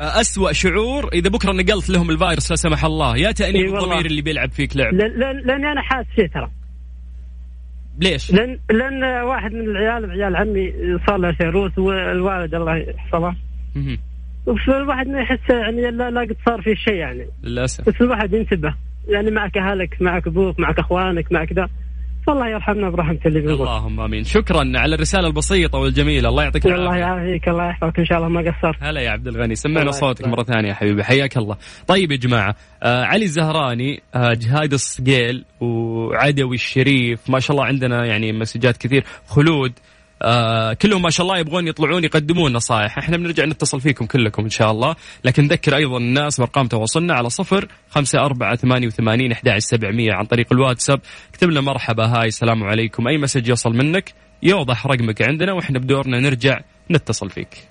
أسوأ 0.00 0.52
شعور 0.52 1.08
إذا 1.12 1.30
بكرة 1.30 1.52
نقلت 1.52 1.90
لهم 1.90 2.10
الفيروس 2.10 2.50
لا 2.50 2.56
سمح 2.56 2.84
الله. 2.84 3.16
يا 3.16 3.32
تأنيب 3.32 3.74
الضمير 3.74 4.06
اللي 4.06 4.22
بيلعب 4.22 4.50
فيك 4.50 4.76
لعب. 4.76 4.94
لأني 4.94 5.72
أنا 5.72 5.82
حاس 5.82 6.06
فيه 6.16 6.26
ترى. 6.26 6.50
ليش؟ 7.98 8.32
لأن 8.32 8.58
لأن 8.70 9.04
واحد 9.24 9.52
من 9.52 9.60
العيال 9.60 10.10
عيال 10.10 10.36
عمي 10.36 10.72
صار 11.06 11.16
له 11.16 11.32
فيروس 11.32 11.78
والوالد 11.78 12.54
الله 12.54 12.76
يحفظه. 12.76 13.34
الواحد 14.68 15.08
ما 15.08 15.20
يحس 15.20 15.50
يعني 15.50 15.90
لا, 15.90 16.10
لا 16.10 16.20
قد 16.20 16.36
صار 16.46 16.62
فيه 16.62 16.74
شيء 16.74 16.94
يعني. 16.94 17.26
للأسف. 17.42 17.88
بس 17.88 17.94
الواحد 18.00 18.32
ينتبه. 18.32 18.74
يعني 19.08 19.30
معك 19.30 19.58
أهلك 19.58 20.02
معك 20.02 20.26
أبوك 20.26 20.60
معك 20.60 20.78
أخوانك 20.78 21.32
معك 21.32 21.52
ذا. 21.52 21.68
فالله 22.26 22.48
يرحمنا 22.48 22.90
برحمته 22.90 23.28
اللي 23.28 23.40
بيقول 23.40 23.68
اللهم 23.68 24.00
آمين. 24.00 24.24
شكرا 24.24 24.72
على 24.74 24.94
الرسالة 24.94 25.26
البسيطة 25.26 25.78
والجميلة. 25.78 26.28
الله 26.28 26.42
يعطيك 26.42 26.66
الله 26.66 26.76
العافية. 26.76 27.00
يعافيك 27.00 27.48
الله 27.48 27.68
يحفظك 27.68 27.98
إن 27.98 28.04
شاء 28.04 28.18
الله. 28.18 28.28
ما 28.28 28.40
قصرت. 28.40 28.76
هلا 28.82 29.00
يا 29.00 29.10
عبد 29.10 29.28
الغني. 29.28 29.54
سمعنا 29.54 29.80
الله 29.80 29.92
صوتك. 29.92 30.28
مرة 30.28 30.42
ثانية 30.42 30.68
يا 30.68 30.74
حبيبي. 30.74 31.04
حياك 31.04 31.36
الله. 31.36 31.56
طيب 31.86 32.12
يا 32.12 32.16
جماعة 32.16 32.54
آه 32.82 33.04
علي 33.04 33.24
الزهراني 33.24 34.02
آه 34.14 34.32
جهاد 34.32 34.72
الصقيل 34.72 35.44
وعدوي 35.60 36.54
الشريف. 36.54 37.30
ما 37.30 37.40
شاء 37.40 37.56
الله 37.56 37.66
عندنا 37.66 38.04
يعني 38.04 38.32
مسجات 38.32 38.76
كثير. 38.76 39.04
خلود 39.26 39.72
آه 40.22 40.72
كلهم 40.72 41.02
ما 41.02 41.10
شاء 41.10 41.26
الله 41.26 41.38
يبغون 41.38 41.68
يطلعون 41.68 42.04
يقدمون 42.04 42.52
نصائح. 42.52 42.98
إحنا 42.98 43.16
بنرجع 43.16 43.44
نتصل 43.44 43.80
فيكم 43.80 44.06
كلكم 44.06 44.42
إن 44.44 44.50
شاء 44.50 44.70
الله. 44.70 44.96
لكن 45.24 45.44
نذكر 45.44 45.76
أيضا 45.76 45.96
الناس 45.96 46.40
بأرقام 46.40 46.66
تواصلنا 46.66 47.14
على 47.14 47.30
صفر 47.30 47.68
خمسة 47.90 48.18
أربعة 48.18 48.56
ثمانية 48.56 48.86
وثمانين 48.86 49.32
أحد 49.32 49.58
سبعمية 49.58 50.12
عن 50.12 50.24
طريق 50.24 50.52
الواتساب. 50.52 51.00
اكتب 51.30 51.50
لنا 51.50 51.60
مرحبا 51.60 52.06
hi 52.06 52.28
السلام 52.28 52.64
عليكم. 52.64 53.08
أي 53.08 53.18
message 53.18 53.48
يوصل 53.48 53.70
منك 53.70 54.12
يوضح 54.42 54.86
رقمك 54.86 55.22
عندنا 55.22 55.52
وإحنا 55.52 55.78
بدورنا 55.78 56.20
نرجع 56.20 56.60
نتصل 56.90 57.30
فيك. 57.30 57.68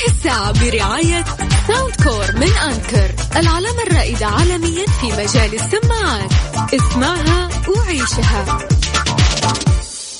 هذه 0.00 0.06
الساعة 0.06 0.52
برعاية 0.52 1.24
ساوند 1.66 1.94
كور 2.04 2.36
من 2.36 2.52
أنكر 2.68 3.14
العلامة 3.36 3.82
الرائدة 3.86 4.26
عالميا 4.26 4.86
في 4.86 5.06
مجال 5.06 5.54
السماعات. 5.54 6.32
اسمعها 6.74 7.48
وعيشها. 7.68 8.58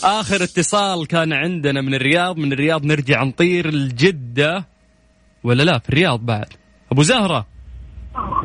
آخر 0.05 0.45
اتصال 0.45 1.07
كان 1.07 1.33
عندنا 1.33 1.81
من 1.81 1.95
الرياض 1.95 2.37
من 2.37 2.53
الرياض 2.53 2.85
نرجع 2.85 3.23
نطير 3.25 3.69
لجدة 3.69 4.65
ولا 5.45 5.63
لا 5.63 5.79
في 5.79 5.89
الرياض 5.89 6.21
بعد. 6.21 6.47
أبو 6.93 7.03
زهرة. 7.03 7.47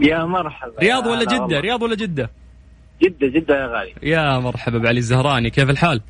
يا 0.01 0.25
مرحبا. 0.25 0.79
رياض 0.79 1.05
يا 1.05 1.11
ولا 1.11 1.23
جدة. 1.23 1.59
رياض 1.59 1.81
ولا 1.81 1.95
جدة؟ 1.95 2.29
جدة 3.03 3.27
جدة 3.27 3.55
يا 3.55 3.67
غالي. 3.67 3.93
يا 4.03 4.39
مرحبا 4.39 4.77
بعلي 4.77 4.99
الزهراني. 4.99 5.49
كيف 5.49 5.69
الحال؟ 5.69 6.01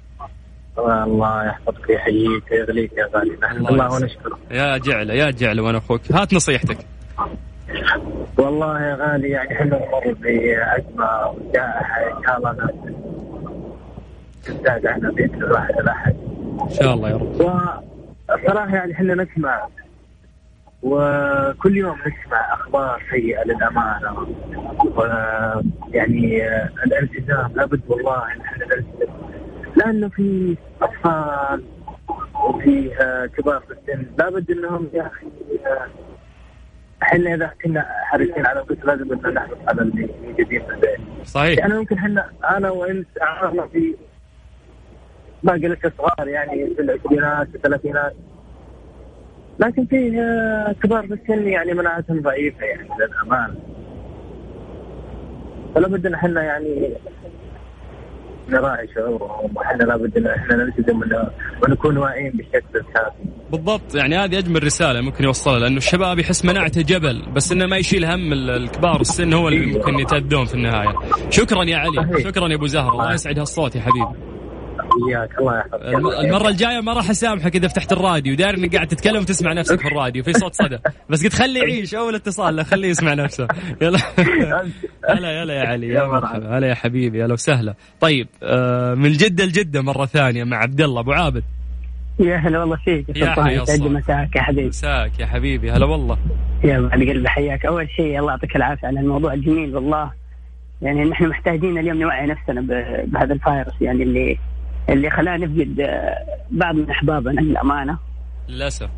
الله 0.79 1.45
يحفظك 1.45 1.89
ويحييك 1.89 2.51
ويغليك 2.51 2.91
يا 2.97 3.09
غالي. 3.15 3.37
نحمد 3.43 3.71
الله. 3.71 3.93
ونشكره. 3.93 4.39
يا 4.51 4.77
جعلة 4.77 5.13
يا 5.13 5.31
جعلة 5.31 5.63
وأنا 5.63 5.77
أخوك 5.77 6.11
هات 6.11 6.33
نصيحتك. 6.33 6.77
والله 8.37 8.81
يا 8.81 8.95
غالي 8.95 9.29
يعني 9.29 9.51
إحنا 9.51 9.65
نمر 9.65 10.15
بأزمة 10.19 11.27
وجائحة 11.27 12.17
إن 12.17 12.23
شاء 12.25 12.37
الله 12.37 12.51
ناس 12.51 12.69
تبتعد 14.45 14.85
عنا 14.85 15.11
بإذن 15.11 15.43
الواحد 15.43 15.79
الأحد. 15.79 16.15
إن 16.61 16.69
شاء 16.69 16.93
الله 16.93 17.09
يا 17.09 17.15
رب. 17.15 17.41
والصراحة 18.29 18.75
يعني 18.75 18.93
إحنا 18.93 19.15
نسمع 19.15 19.67
وكل 20.83 21.77
يوم 21.77 21.95
نسمع 21.99 22.53
أخبار 22.53 23.03
سيئة 23.11 23.43
للأمانة. 23.43 24.27
ويعني 24.95 26.47
الالتزام 26.85 27.51
لابد 27.55 27.81
والله 27.87 28.33
إن 28.33 28.41
إحنا 28.41 28.65
نلتزم. 28.65 29.24
لأنه 29.85 30.09
في 30.09 30.55
أطفال 30.81 31.63
وفي 32.47 32.91
آه، 33.01 33.25
كبار 33.25 33.59
في 33.59 33.73
السن. 33.73 34.05
لابد 34.17 34.51
إنهم 34.51 34.89
يا 34.93 35.07
أخي 35.07 35.27
آه، 35.65 35.87
إحنا 37.03 37.33
إذا 37.33 37.51
كنا 37.63 37.85
حريصين 37.89 38.45
على 38.45 38.59
القدس 38.59 38.85
لازم 38.85 39.13
ان 39.13 39.33
نحرص 39.33 39.57
على 39.67 39.81
اللي 39.81 40.09
موجودين 40.23 40.61
في 40.65 40.69
البيت. 40.73 40.99
صحيح. 41.23 41.59
يعني 41.59 41.73
ممكن 41.73 41.97
إحنا 41.97 42.29
أنا 42.49 42.69
وأنت 42.69 43.07
عارفنا 43.21 43.67
في 43.67 43.95
باقي 45.43 45.67
لسه 45.67 45.91
صغار 45.97 46.27
يعني 46.27 46.75
في 46.75 46.81
العشرينات 46.81 47.47
في 47.49 47.55
الثلاثينات. 47.55 48.13
لكن 49.59 49.85
في 49.85 50.19
آه، 50.21 50.75
كبار 50.83 51.07
في 51.07 51.13
السن 51.13 51.47
يعني 51.47 51.73
مناعتهم 51.73 52.21
ضعيفة 52.21 52.65
يعني 52.65 52.89
للأمانة. 52.99 53.55
فلا 55.75 55.87
بد 55.87 56.05
إن 56.05 56.13
إحنا 56.13 56.43
يعني 56.43 56.95
نراعي 58.49 58.87
شعورهم 58.95 59.51
وإحنا 59.55 59.83
لابد 59.83 60.17
إن 60.17 60.27
إحنا 60.27 60.55
نلتزم 60.55 60.97
ون- 60.97 61.29
ونكون 61.63 61.97
واعيين 61.97 62.31
بالشكل 62.31 62.75
الكافي. 62.75 63.23
بالضبط 63.51 63.95
يعني 63.95 64.17
هذه 64.17 64.37
أجمل 64.39 64.63
رسالة 64.63 65.01
ممكن 65.01 65.23
يوصلها 65.23 65.59
لأنه 65.59 65.77
الشباب 65.77 66.19
يحس 66.19 66.45
مناعته 66.45 66.81
جبل 66.81 67.21
بس 67.35 67.51
إنه 67.51 67.65
ما 67.65 67.77
يشيل 67.77 68.05
هم 68.05 68.33
ال- 68.33 68.49
الكبار 68.49 69.01
السن 69.01 69.33
هو 69.33 69.47
اللي 69.47 69.65
ممكن 69.65 69.99
يتاذون 69.99 70.45
في 70.45 70.53
النهاية 70.53 70.93
شكرا 71.29 71.63
يا 71.63 71.77
علي. 71.77 72.23
شكرا 72.23 72.47
يا 72.47 72.55
أبو 72.55 72.65
زهر 72.67 72.91
الله 72.91 73.13
يسعد 73.13 73.39
هالصوت 73.39 73.75
يا 73.75 73.81
حبيبي 73.81 74.34
إياك 75.09 75.39
الله 75.39 75.57
يحفظك. 75.57 75.83
الم- 75.83 76.07
المرة 76.25 76.47
الجاية 76.49 76.79
ما 76.81 76.93
راح 76.93 77.09
أسامحك 77.09 77.55
إذا 77.55 77.67
فتحت 77.67 77.91
الراديو. 77.91 78.35
داير 78.35 78.57
إنك 78.57 78.75
قاعد 78.75 78.87
تتكلم 78.87 79.21
وتسمع 79.21 79.53
نفسك 79.53 79.79
في 79.81 79.87
الراديو 79.87 80.23
في 80.23 80.33
صوت 80.33 80.53
صدى. 80.53 80.77
بس 81.09 81.23
قلت 81.23 81.33
خليه 81.33 81.61
يعيش 81.61 81.95
أول 81.95 82.15
اتصال 82.15 82.55
لا 82.55 82.63
خليه 82.63 82.87
يسمع 82.89 83.13
نفسه. 83.13 83.47
يلا. 83.81 83.99
هلا 85.09 85.41
يلا 85.41 85.53
يا 85.53 85.67
علي 85.67 85.87
يا 85.87 86.07
مرحبا. 86.07 86.57
هلا 86.57 86.67
يا 86.67 86.73
حبيبي 86.75 87.25
هلا 87.25 87.33
وسهلا. 87.33 87.73
طيب 87.99 88.27
آه 88.43 88.93
من 88.93 89.11
جدة 89.11 89.45
لجدة 89.45 89.81
مرة 89.81 90.05
ثانية 90.05 90.43
مع 90.43 90.57
عبد 90.57 90.81
الله. 90.81 90.99
أبو 91.01 91.11
عابد. 91.11 91.43
يا 92.19 92.37
هلا 92.37 92.59
والله 92.59 92.75
فيك 92.85 93.05
يا. 93.17 93.35
مساك 93.87 94.35
يا 94.35 94.41
حبيبي. 94.41 94.67
مساك 94.67 95.19
يا 95.19 95.25
حبيبي 95.25 95.71
هلا 95.71 95.85
والله. 95.85 96.17
يا 96.63 96.79
بعد 96.79 96.91
قلبي 97.09 97.29
حياك. 97.29 97.65
أول 97.65 97.89
شيء 97.89 98.19
الله 98.19 98.31
يعطيك 98.31 98.55
العافية 98.55 98.87
على 98.87 98.99
الموضوع 98.99 99.33
الجميل 99.33 99.75
والله. 99.75 100.11
يعني 100.81 101.03
نحن 101.03 101.27
محتاجين 101.27 101.77
اليوم 101.77 101.97
نوعي 101.97 102.25
نفسنا 102.27 102.61
ب- 102.61 103.11
بهذا 103.11 103.33
الفيروس 103.33 103.81
يعني 103.81 104.03
اللي 104.03 104.37
اللي 104.89 105.09
خلانا 105.09 105.45
نفقد 105.45 105.79
آه، 105.79 106.15
بعض 106.51 106.75
من 106.75 106.89
أحبابنا 106.89 107.41
للامانه 107.41 107.97
للأسف. 108.49 108.89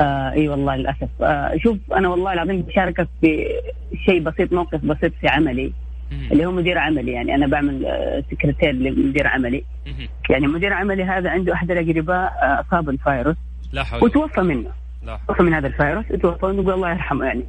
آه 0.00 0.30
إي 0.30 0.48
والله 0.48 0.76
للأسف. 0.76 1.08
آه 1.22 1.56
شوف 1.56 1.78
أنا 1.92 2.08
والله 2.08 2.32
العظيم 2.32 2.62
بشاركك 2.62 3.08
في 3.20 3.44
شيء 4.06 4.20
بسيط 4.20 4.52
موقف 4.52 4.84
بسيط 4.84 5.12
في 5.20 5.28
عملي 5.28 5.72
اللي 6.32 6.46
هو 6.46 6.52
مدير 6.52 6.78
عملي. 6.78 7.12
يعني 7.12 7.34
أنا 7.34 7.46
بعمل 7.46 7.86
آه، 7.86 8.24
سكرتير 8.30 8.72
لمدير 8.72 9.26
عملي. 9.26 9.64
يعني 10.30 10.46
مدير 10.46 10.72
عملي 10.72 11.04
هذا 11.04 11.30
عنده 11.30 11.52
أحد 11.52 11.70
الاقرباء 11.70 12.18
آه، 12.18 12.64
أصاب 12.68 12.88
الفيروس 12.90 13.36
لا 13.72 13.84
حول 13.84 14.04
وتوفى 14.04 14.40
منه. 14.40 14.70
لا 15.02 15.18
توفى 15.28 15.42
من 15.42 15.54
هذا 15.54 15.66
الفيروس 15.66 16.04
وتوفى 16.10 16.46
ونقول 16.46 16.74
الله 16.74 16.90
يرحمه 16.90 17.24
يعني. 17.24 17.44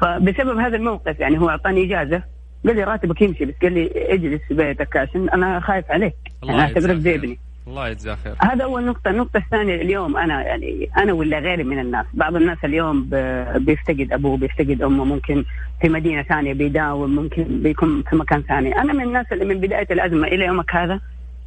فبسبب 0.00 0.58
هذا 0.58 0.76
الموقف 0.76 1.20
يعني 1.20 1.38
هو 1.38 1.48
أعطاني 1.48 1.84
إجازة 1.84 2.22
قال 2.66 2.76
لي 2.76 2.84
راتبك 2.84 3.22
يمشي 3.22 3.44
بس 3.44 3.54
قال 3.62 3.72
لي 3.72 3.90
اجلس 3.94 4.40
في 4.48 4.54
بيتك 4.54 4.96
عشان 4.96 5.28
أنا 5.28 5.60
خايف 5.60 5.90
عليك. 5.90 6.14
الله 6.42 6.54
أنا 6.54 6.62
اعتبرك 6.62 6.76
يجزاك 6.76 6.96
زي 6.96 7.10
خير. 7.10 7.18
ابني 7.18 7.38
الله 7.66 7.88
يجزاه 7.88 8.14
خير. 8.14 8.34
هذا 8.38 8.64
اول 8.64 8.84
نقطة، 8.84 9.10
النقطة 9.10 9.36
الثانية 9.36 9.74
اليوم 9.74 10.16
أنا 10.16 10.42
يعني 10.42 10.88
أنا 10.98 11.12
ولا 11.12 11.38
غيري 11.38 11.64
من 11.64 11.78
الناس، 11.78 12.06
بعض 12.14 12.36
الناس 12.36 12.58
اليوم 12.64 13.08
بيفتقد 13.56 14.12
أبوه 14.12 14.36
بيفتقد 14.36 14.82
أمه 14.82 15.04
ممكن 15.04 15.44
في 15.82 15.88
مدينة 15.88 16.22
ثانية 16.22 16.52
بيداوم 16.54 17.14
ممكن 17.14 17.44
بيكون 17.62 18.02
في 18.10 18.16
مكان 18.16 18.42
ثاني، 18.42 18.76
أنا 18.78 18.92
من 18.92 19.02
الناس 19.02 19.26
اللي 19.32 19.44
من 19.44 19.60
بداية 19.60 19.86
الأزمة 19.90 20.28
إلى 20.28 20.44
يومك 20.44 20.74
هذا 20.74 21.00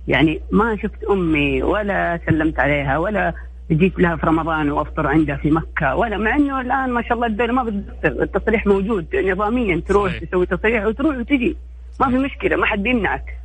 يعني 0.07 0.41
ما 0.51 0.77
شفت 0.77 1.03
أمي 1.03 1.63
ولا 1.63 2.19
سلمت 2.25 2.59
عليها 2.59 2.97
ولا 2.97 3.33
جيت 3.71 3.99
لها 3.99 4.15
في 4.15 4.25
رمضان 4.27 4.71
وأفطر 4.71 5.07
عندها 5.07 5.35
في 5.35 5.51
مكة 5.51 5.95
ولا 5.95 6.17
مع 6.17 6.35
إنه 6.35 6.61
الآن 6.61 6.89
ما 6.89 7.01
شاء 7.01 7.13
الله 7.13 7.27
الدولة 7.27 7.53
ما 7.53 7.63
بتقصر، 7.63 8.23
التصريح 8.23 8.67
موجود. 8.67 9.15
نظاميا 9.15 9.81
تروح 9.87 10.11
صحيح. 10.11 10.23
تسوي 10.23 10.45
تصريح 10.45 10.85
وتروح 10.85 11.17
وتجي، 11.17 11.57
ما 11.99 12.09
في 12.09 12.17
مشكلة 12.17 12.55
ما 12.55 12.65
حد 12.65 12.83
بيمنعك. 12.83 13.37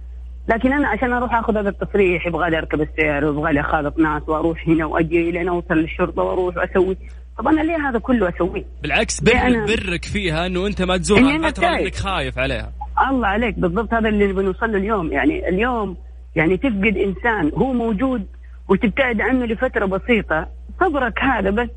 لكن 0.51 0.73
أنا 0.73 0.89
عشان 0.89 1.13
أروح 1.13 1.35
آخذ 1.35 1.57
هذا 1.57 1.69
التصريح 1.69 2.27
يبغى 2.27 2.51
لي 2.51 2.59
أركب 2.59 2.81
السير 2.81 3.25
ويبغى 3.25 3.53
لي 3.53 3.61
أخالط 3.61 3.99
ناس 3.99 4.23
وأروح 4.29 4.69
هنا 4.69 4.85
وأجي 4.87 5.31
لين 5.31 5.49
اوصل 5.49 5.75
للشرطة 5.75 6.23
وأروح 6.23 6.57
وأسوي. 6.57 6.97
طب 7.39 7.49
أنا 7.49 7.61
ليه 7.61 7.89
هذا 7.89 7.99
كله 7.99 8.29
أسويه؟ 8.29 8.65
بالعكس 8.83 9.21
بر 9.21 9.33
أنا- 9.33 9.69
برك 9.71 10.05
فيها 10.05 10.47
إنه 10.47 10.67
أنت 10.67 10.83
ما 10.83 10.97
تزورها 10.97 11.37
أنا 11.37 11.49
الفترة 11.49 11.91
خايف. 12.03 12.39
عليها. 12.39 12.73
الله 13.11 13.27
عليك 13.27 13.59
بالضبط 13.59 13.95
هذا 13.95 14.09
اللي 14.09 14.33
بنوصل 14.33 14.73
له 14.73 14.79
اليوم. 14.79 15.13
يعني 15.13 15.49
اليوم 15.49 15.97
يعني 16.37 16.57
تفقد 16.57 16.97
إنسان 16.97 17.53
هو 17.55 17.73
موجود 17.73 18.27
وتبتعد 18.69 19.21
عنه 19.21 19.45
لفترة 19.47 19.87
بسيطة. 19.87 20.47
صبرك 20.81 21.19
هذا 21.23 21.51
بس. 21.51 21.69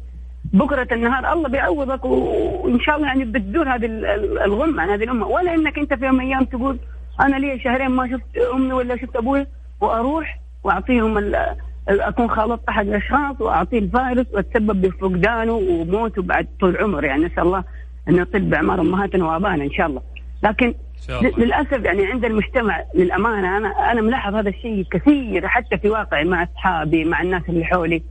بكرة 0.54 0.88
النهار 0.92 1.34
الله 1.34 1.50
بيعوضك 1.50 2.06
و- 2.06 2.62
وإن 2.64 2.80
شاء 2.80 2.96
الله 2.96 3.08
يعني 3.08 3.26
بتزور 3.26 3.76
هذه 3.76 3.86
ال- 3.86 4.06
ال- 4.06 4.40
الغمة 4.40 4.82
عن 4.82 4.90
هذه 4.90 5.04
الأمة. 5.04 5.28
ولا 5.28 5.54
إنك 5.56 5.78
أنت 5.80 5.94
في 5.94 6.06
يوم 6.06 6.16
من 6.16 6.22
الأيام 6.22 6.46
تقول 6.46 6.78
أنا 7.22 7.36
لي 7.36 7.60
شهرين 7.60 7.90
ما 7.92 8.08
شفت 8.12 8.38
أمي 8.54 8.74
ولا 8.74 8.98
شفت 8.98 9.16
أبوي 9.16 9.46
وأروح 9.82 10.40
وأعطيهم 10.64 11.18
ال- 11.18 11.56
أكون 11.90 12.30
خالطت 12.30 12.70
احد 12.70 12.88
الأشخاص 12.88 13.42
واعطيه 13.42 13.80
الفيروس 13.80 14.26
وأتسبب 14.34 14.82
بفقدانه 14.82 15.54
وموته 15.54 16.22
بعد 16.22 16.48
طول 16.60 16.78
عمر 16.78 17.04
يعني 17.04 17.26
نسأل 17.26 17.40
الله 17.44 17.64
انه 18.10 18.22
يطل 18.22 18.40
باعمار 18.40 18.82
أمهاتنا 18.82 19.26
وابائنا 19.26 19.64
إن 19.64 19.72
شاء 19.72 19.88
الله. 19.88 20.02
لكن 20.44 20.68
إن 20.68 20.74
شاء 21.08 21.20
الله. 21.20 21.40
للأسف 21.40 21.86
يعني 21.86 22.06
عند 22.06 22.26
المجتمع 22.26 22.84
للأمانة 22.96 23.58
أنا 23.58 23.92
أنا 23.92 24.02
ملاحظ 24.02 24.36
هذا 24.36 24.50
الشيء 24.50 24.86
كثير 24.92 25.48
حتى 25.48 25.78
في 25.78 25.90
واقعي 25.90 26.24
مع 26.26 26.44
أصحابي 26.44 27.06
مع 27.06 27.22
الناس 27.22 27.42
اللي 27.50 27.66
حولي. 27.66 28.04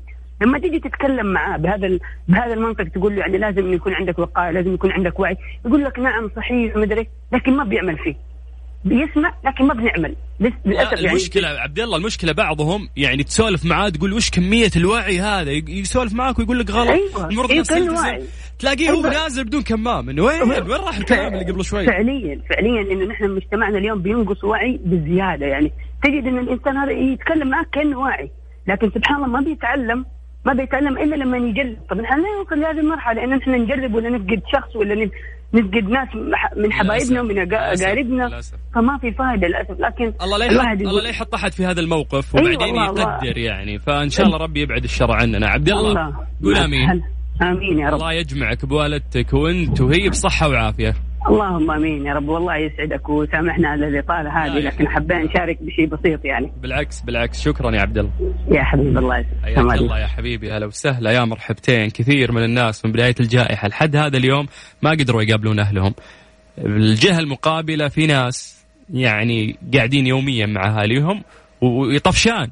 لما 0.43 0.59
تيجي 0.59 0.79
تتكلم 0.81 1.27
معاه 1.27 1.57
بهذا. 1.57 1.99
بهذا 2.29 2.55
المنطق 2.55 2.85
تقول 2.85 3.13
له 3.15 3.21
يعني 3.21 3.39
لازم 3.39 3.73
يكون 3.73 3.95
عندك 3.95 4.19
وقاية 4.19 4.51
لازم 4.51 4.75
يكون 4.75 4.93
عندك 4.93 5.21
وعي 5.21 5.37
يقول 5.67 5.85
لك 5.85 5.99
نعم 5.99 6.31
صحيح 6.37 6.77
ومدري 6.77 7.01
إيه، 7.01 7.09
لكن 7.33 7.57
ما 7.57 7.65
بيعمل 7.65 7.99
فيه. 7.99 8.15
بيسمع 8.85 9.35
لكن 9.45 9.65
ما 9.65 9.75
بنعمل. 9.75 10.17
بس 10.41 10.53
للأسف 10.65 10.93
لا 10.93 10.99
يعني 10.99 11.11
المشكلة 11.11 11.49
عبد 11.49 11.81
الله 11.81 11.97
المشكلة 11.97 12.33
بعضهم 12.33 12.89
يعني 12.97 13.23
تسولف 13.23 13.65
معاه 13.65 13.89
تقول 13.89 14.13
وش 14.13 14.31
كمية 14.31 14.71
الوعي 14.77 15.21
هذا؟ 15.21 15.51
يسولف 15.51 16.13
معاك 16.13 16.39
ويقول 16.39 16.59
لك 16.59 16.71
غلط. 16.71 16.91
أيوة. 16.91 17.29
المفروض 17.29 17.73
أيوة،. 17.73 18.27
تلاقيه 18.59 18.91
هو 18.91 18.95
أيوة. 18.95 19.11
نازل 19.11 19.45
بدون 19.45 19.63
كمام 19.63 20.09
إنه 20.09 20.23
وين؟ 20.25 20.43
وين 20.43 20.63
راح 20.71 20.97
الكلام 20.97 21.35
اللي 21.35 21.53
قبل 21.53 21.65
شوي؟ 21.65 21.87
فعليا 21.87 22.43
فعليا 22.51 22.93
إنه 22.93 23.05
نحن 23.05 23.31
مجتمعنا 23.31 23.79
اليوم 23.79 24.03
بينقص 24.03 24.45
وعي 24.45 24.81
بزيادة. 24.85 25.47
يعني 25.47 25.73
تجد 26.03 26.27
إن 26.27 26.39
الإنسان 26.39 26.77
هذا 26.77 26.93
يتكلم 26.93 27.49
معك 27.49 27.69
كأنه 27.73 27.99
واعي 27.99 28.31
لكن 28.69 28.91
سبحان 28.91 29.17
الله 29.17 29.29
ما 29.29 29.41
بيتعلم 29.41 30.05
ما 30.47 30.53
بيتعلم 30.53 30.99
إلا 30.99 31.17
لما 31.17 31.39
يجرب. 31.39 31.77
طب 31.91 31.97
نحن 32.01 32.21
لا 32.21 32.29
نوصل 32.39 32.61
لهذه 32.61 32.81
المرحلة؟ 32.81 33.25
إن 33.25 33.33
إحنا 33.33 33.57
نجرب 33.57 33.95
ولا 33.95 34.11
نفقد 34.11 34.43
شخص 34.53 34.77
ولا 34.77 34.95
نفقد 35.55 35.85
ناس 35.85 36.09
من 36.57 36.73
حبايبنا 36.73 37.21
ومن. 37.21 37.53
اقاربنا. 37.53 38.41
فما 38.75 38.99
في 38.99 39.13
فائده 39.13 39.49
للأسف 39.49 39.81
لكن 39.81 40.13
الله 40.23 40.39
لا 40.39 40.45
يحط 40.45 40.81
الله 40.81 41.03
لا 41.03 41.09
يحط 41.09 41.35
أحد 41.35 41.53
في 41.53 41.67
هذا 41.67 41.81
الموقف 41.81 42.37
أيوة 42.37 42.55
وبعدين 42.55 42.79
الله. 42.79 43.03
يقدر 43.03 43.39
يعني 43.39 43.79
فإن 43.79 44.09
شاء 44.09 44.27
الله 44.27 44.39
ربي 44.39 44.61
يبعد 44.61 44.85
الشر 44.85 45.13
عننا 45.13 45.49
عبد 45.49 45.69
الله. 45.69 46.17
قول 46.43 46.57
آمين. 46.57 47.03
آمين 47.43 47.79
يا 47.79 47.89
رب 47.89 47.95
الله 47.95 48.13
يجمعك 48.13 48.67
بوالدتك 48.67 49.33
وأنت 49.33 49.81
وهي 49.81 50.09
بصحة 50.09 50.49
وعافية 50.49 50.95
اللهم 51.29 51.71
آمين 51.71 52.07
يا 52.07 52.15
رب. 52.15 52.29
والله 52.29 52.57
يسعدك 52.57 53.09
وسامحنا 53.09 53.69
على 53.69 53.89
الإطالة 53.89 54.45
هذه 54.45 54.59
لا، 54.59 54.69
لكن 54.69 54.89
حبينا 54.89 55.25
نشارك 55.25 55.63
بشيء 55.63 55.87
بسيط 55.87 56.25
يعني. 56.25 56.53
بالعكس 56.63 57.01
بالعكس. 57.01 57.43
شكرا 57.45 57.71
يا 57.75 57.81
عبد 57.81 57.99
الله. 57.99 58.13
يا 58.51 58.63
حبيب 58.63 58.99
الله. 58.99 59.25
يسعدك 59.47 59.81
الله 59.81 59.99
يا 59.99 60.07
حبيبي. 60.07 60.53
هلا 60.53 60.67
وسهلا. 60.67 61.11
يا 61.11 61.25
مرحبتين. 61.25 61.91
كثير 61.91 62.33
من 62.33 62.45
الناس 62.45 62.85
من 62.85 62.93
بداية 62.93 63.15
الجائحة 63.21 63.69
لحد 63.69 63.97
هذا 63.97 64.17
اليوم 64.17 64.47
ما 64.83 64.91
قدروا 64.91 65.23
يقابلون 65.23 65.61
أهلهم. 65.61 65.95
الجهة 66.59 67.19
المقابلة 67.19 67.89
في 67.89 68.07
ناس 68.07 68.67
يعني 68.91 69.57
قاعدين 69.75 70.07
يوميا 70.07 70.47
مع 70.47 70.67
أهاليهم 70.67 71.23
ويطفشان. 71.61 72.51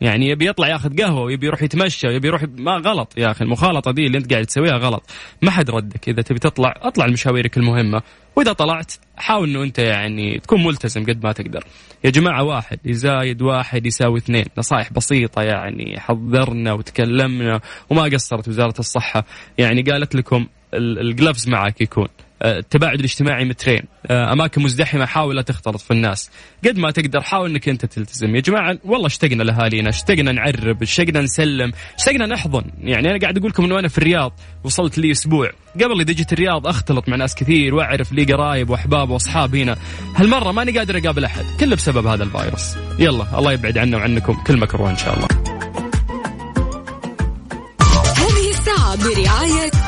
يعني 0.00 0.28
يبي 0.28 0.48
يطلع 0.48 0.68
ياخذ 0.68 1.02
قهوة 1.02 1.20
ويبي 1.22 1.46
يروح 1.46 1.62
يتمشى 1.62 2.08
ويبي 2.08 2.28
يروح 2.28 2.44
ما 2.58 2.72
غلط 2.72 3.12
يا 3.18 3.30
أخي 3.30 3.44
المخالطة 3.44 3.90
دي 3.92 4.06
اللي 4.06 4.18
أنت 4.18 4.32
قاعد 4.32 4.46
تسويها 4.46 4.76
غلط. 4.76 5.10
ما 5.42 5.50
حد 5.50 5.70
ردك. 5.70 6.08
إذا 6.08 6.22
تبي 6.22 6.38
تطلع 6.38 6.74
أطلع 6.82 7.06
لمشاويرك 7.06 7.56
المهمة. 7.56 8.02
وإذا 8.36 8.52
طلعت 8.52 8.92
حاول 9.16 9.48
إنه 9.50 9.62
أنت 9.62 9.78
يعني 9.78 10.38
تكون 10.38 10.64
ملتزم 10.64 11.02
قد 11.04 11.24
ما 11.24 11.32
تقدر. 11.32 11.64
يا 12.04 12.10
جماعة 12.10 12.42
واحد 12.44 12.78
يزايد 12.84 13.42
واحد 13.42 13.86
يساوي 13.86 14.18
اثنين. 14.18 14.44
نصائح 14.58 14.92
بسيطة 14.92 15.42
يعني 15.42 16.00
حذرنا 16.00 16.72
وتكلمنا 16.72 17.60
وما 17.90 18.02
قصرت 18.02 18.48
وزارة 18.48 18.74
الصحة. 18.78 19.24
يعني 19.58 19.82
قالت 19.82 20.14
لكم 20.14 20.46
ال- 20.74 20.98
الجلفز 20.98 21.48
معك 21.48 21.80
يكون. 21.80 22.08
التباعد 22.42 22.98
الاجتماعي 22.98 23.44
مترين 23.44 23.82
آه، 24.06 24.32
أماكن 24.32 24.62
مزدحمة 24.62 25.06
حاول 25.06 25.36
لا 25.36 25.42
تختلط 25.42 25.80
في 25.80 25.90
الناس. 25.90 26.30
قد 26.64 26.78
ما 26.78 26.90
تقدر 26.90 27.20
حاول 27.20 27.50
إنك 27.50 27.68
أنت 27.68 27.86
تلتزم. 27.86 28.36
يا 28.36 28.40
جماعة 28.40 28.78
والله 28.84 29.06
اشتقنا 29.06 29.42
لأهالينا 29.42 29.88
اشتقنا 29.88 30.32
نعرب 30.32 30.82
اشتقنا 30.82 31.20
نسلم 31.20 31.72
اشتقنا 31.98 32.26
نحضن. 32.26 32.64
يعني 32.80 33.10
أنا 33.10 33.18
قاعد 33.18 33.38
أقول 33.38 33.50
لكم 33.50 33.64
إنه 33.64 33.78
أنا 33.78 33.88
في 33.88 33.98
الرياض 33.98 34.40
وصلت 34.64 34.98
لي 34.98 35.10
أسبوع. 35.10 35.50
قبل 35.74 36.00
إذا 36.00 36.12
جيت 36.12 36.32
الرياض 36.32 36.66
أختلط 36.66 37.08
مع 37.08 37.16
ناس 37.16 37.34
كثير 37.34 37.74
وأعرف 37.74 38.12
لي 38.12 38.24
قرايب 38.24 38.70
وأحباب 38.70 39.10
وأصحاب 39.10 39.54
هنا. 39.54 39.76
هالمرة 40.16 40.52
ماني 40.52 40.78
قادر 40.78 40.98
أقابل 40.98 41.24
أحد 41.24 41.44
كله 41.60 41.76
بسبب 41.76 42.06
هذا 42.06 42.24
الفيروس. 42.24 42.76
يلا 42.98 43.38
الله 43.38 43.52
يبعد 43.52 43.78
عنا 43.78 43.96
وعنكم. 43.96 44.42
كل 44.46 44.56
مكروه 44.56 44.90
إن 44.90 44.96
شاء 44.96 45.16
الله. 45.16 45.28
هذه 48.16 48.50
الساعة 48.50 48.96
برعاية 48.96 49.85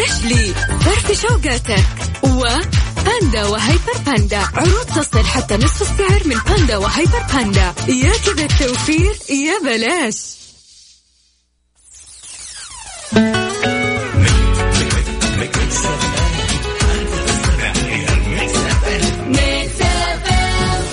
فريشلي 0.00 0.54
فرف 0.54 1.20
شوقاتك 1.22 1.84
وباندا 2.22 3.44
وهيبر 3.46 3.98
باندا 4.06 4.38
عروض 4.54 4.86
تصل 4.86 5.24
حتى 5.24 5.56
نصف 5.56 5.82
السعر 5.82 6.20
من 6.24 6.36
باندا 6.48 6.76
وهيبر 6.76 7.22
باندا 7.34 7.74
يا 7.88 8.12
كذا 8.26 8.44
التوفير 8.44 9.14
يا 9.30 9.58
بلاش 9.64 10.16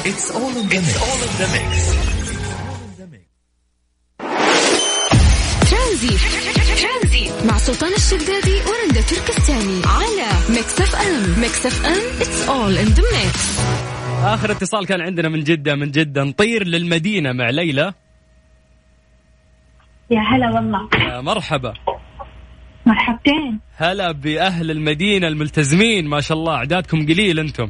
It's 0.10 0.32
all 0.32 0.49
in 0.49 0.68
the 0.68 1.47
mix. 1.53 1.72
It's 1.78 1.95
all 2.55 2.80
in 2.86 2.93
the 2.97 3.08
mix. 3.08 3.28
ترانزيت 5.72 6.37
سلطان 7.68 7.93
الشدادي 7.93 8.55
ورندا 8.55 9.01
تركستاني 9.01 9.82
على 9.86 10.30
Mix 10.50 10.82
FM 10.82 11.41
Mix 11.41 11.66
FM 11.66 12.22
It's 12.22 12.50
all 12.50 12.78
in 12.78 12.86
the 12.86 13.04
mix 13.14 13.60
آخر 14.24 14.51
اتصال 14.51 14.86
كان 14.86 15.01
عندنا 15.01 15.30
من 15.30 15.43
جدة 15.43 15.76
من 15.76 15.91
جدة. 15.91 16.24
نطير 16.24 16.68
للمدينة 16.68 17.32
مع 17.32 17.49
ليلى. 17.49 17.93
يا 20.11 20.20
هلا 20.20 20.49
والله. 20.49 20.89
مرحبا. 21.22 21.74
مرحبتين. 22.86 23.59
هلا 23.78 24.11
بأهل 24.11 24.72
المدينة 24.72 25.28
الملتزمين 25.28 26.07
ما 26.07 26.22
شاء 26.22 26.38
الله. 26.38 26.55
أعدادكم 26.55 27.05
قليل 27.05 27.39
أنتم. 27.39 27.70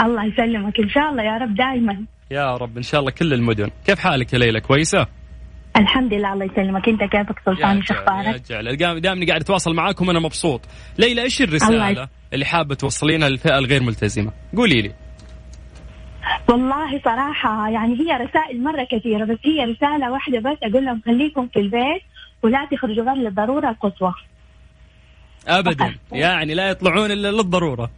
الله 0.00 0.24
يسلمك. 0.24 0.80
إن 0.80 0.88
شاء 0.88 1.10
الله 1.10 1.22
يا 1.22 1.38
رب 1.38 1.54
دائما 1.54 2.04
يا 2.30 2.56
رب 2.56 2.76
إن 2.76 2.82
شاء 2.82 3.00
الله 3.00 3.10
كل 3.10 3.32
المدن. 3.32 3.70
كيف 3.86 3.98
حالك 3.98 4.32
يا 4.32 4.38
ليلى؟ 4.38 4.60
كويسة؟ 4.60 5.19
الحمد 5.76 6.14
لله 6.14 6.32
الله 6.32 6.44
يسلمك. 6.44 6.88
انت 6.88 7.00
كيفك 7.04 7.38
سلطان 7.46 7.76
إيش 7.76 7.90
أخبارك 7.90 8.40
دائما 8.80 9.26
قاعد 9.26 9.40
اتواصل 9.40 9.74
معاكم 9.74 10.10
أنا 10.10 10.20
مبسوط. 10.20 10.60
ليلى 10.98 11.22
إيش 11.22 11.42
الرسالة 11.42 12.08
اللي 12.32 12.44
حابة 12.44 12.74
توصلينها 12.74 13.28
للفئة 13.28 13.58
الغير 13.58 13.82
ملتزمة؟ 13.82 14.32
قولي 14.56 14.82
لي. 14.82 14.92
والله 16.48 17.00
صراحة 17.04 17.68
يعني 17.68 17.92
هي 18.00 18.16
رسائل 18.16 18.62
مرة 18.64 18.86
كثيرة 18.90 19.24
بس 19.24 19.38
هي 19.44 19.64
رسالة 19.64 20.12
واحدة 20.12 20.38
بس 20.38 20.58
أقول 20.62 20.84
لهم 20.84 21.02
خليكم 21.06 21.48
في 21.48 21.58
البيت 21.60 22.02
ولا 22.42 22.68
تخرجوا 22.72 23.04
غير 23.04 23.14
للضرورة 23.14 23.70
القصوى 23.70 24.14
ابدا. 25.48 25.94
يعني 26.12 26.54
لا 26.54 26.70
يطلعون 26.70 27.10
إلا 27.10 27.28
للضرورة. 27.28 27.90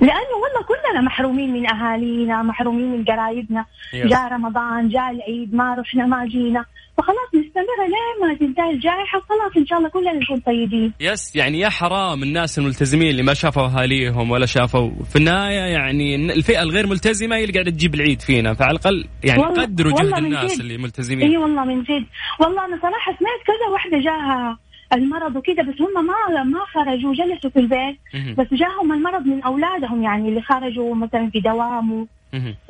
لأنه 0.00 0.36
والله 0.42 0.62
كلنا 0.68 1.00
محرومين 1.00 1.52
من 1.52 1.70
أهالينا 1.70 2.42
محرومين 2.42 2.92
من 2.92 3.04
قرايبنا. 3.04 3.64
جاء 3.94 4.32
رمضان 4.32 4.88
جاء 4.88 5.10
العيد 5.10 5.54
ما 5.54 5.74
رحنا 5.74 6.06
ما 6.06 6.26
جينا. 6.26 6.64
فخلاص 6.98 7.28
نستمر 7.34 7.78
لين 7.80 8.28
ما 8.28 8.34
تنتهي 8.34 8.70
الجائحة 8.70 9.20
خلاص 9.20 9.56
إن 9.56 9.66
شاء 9.66 9.78
الله 9.78 9.88
كلنا 9.88 10.12
نكون 10.12 10.40
طيبين. 10.40 10.92
يس 11.00 11.36
يعني 11.36 11.60
يا 11.60 11.68
حرام 11.68 12.22
الناس 12.22 12.58
الملتزمين 12.58 13.10
اللي 13.10 13.22
ما 13.22 13.34
شافوا 13.34 13.66
أهاليهم 13.66 14.30
ولا 14.30 14.46
شافوا. 14.46 14.90
في 15.10 15.16
النهاية 15.16 15.72
يعني 15.72 16.16
الفئة 16.16 16.62
الغير 16.62 16.86
ملتزمة 16.86 17.36
هي 17.36 17.42
اللي 17.42 17.52
قاعدة 17.52 17.70
تجيب 17.70 17.94
العيد 17.94 18.20
فينا. 18.20 18.54
فعلى 18.54 18.70
الأقل 18.70 19.04
يعني 19.24 19.42
قدروا 19.42 19.92
جهد 19.92 20.14
الناس. 20.14 20.60
اللي 20.60 20.72
إي 20.72 20.78
ملتزمين 20.78 21.36
والله 21.36 21.64
من 21.64 21.82
جد. 21.82 22.06
والله 22.40 22.64
أنا 22.64 22.78
صراحة 22.82 23.16
سمعت 23.18 23.40
كذا 23.46 23.72
واحدة 23.72 23.98
جاها 23.98 24.58
المرض 24.92 25.36
وكذا 25.36 25.62
بس 25.62 25.80
هم 25.80 26.06
ما 26.06 26.42
ما 26.42 26.60
خرجوا 26.74 27.14
جلسوا 27.14 27.50
في 27.50 27.60
البيت. 27.60 27.98
بس 28.38 28.46
جاهم 28.54 28.92
المرض 28.92 29.26
من 29.26 29.42
أولادهم 29.42 30.02
يعني 30.02 30.28
اللي 30.28 30.42
خرجوا 30.42 30.94
مثلا 30.94 31.30
في 31.30 31.40
دوام. 31.40 32.06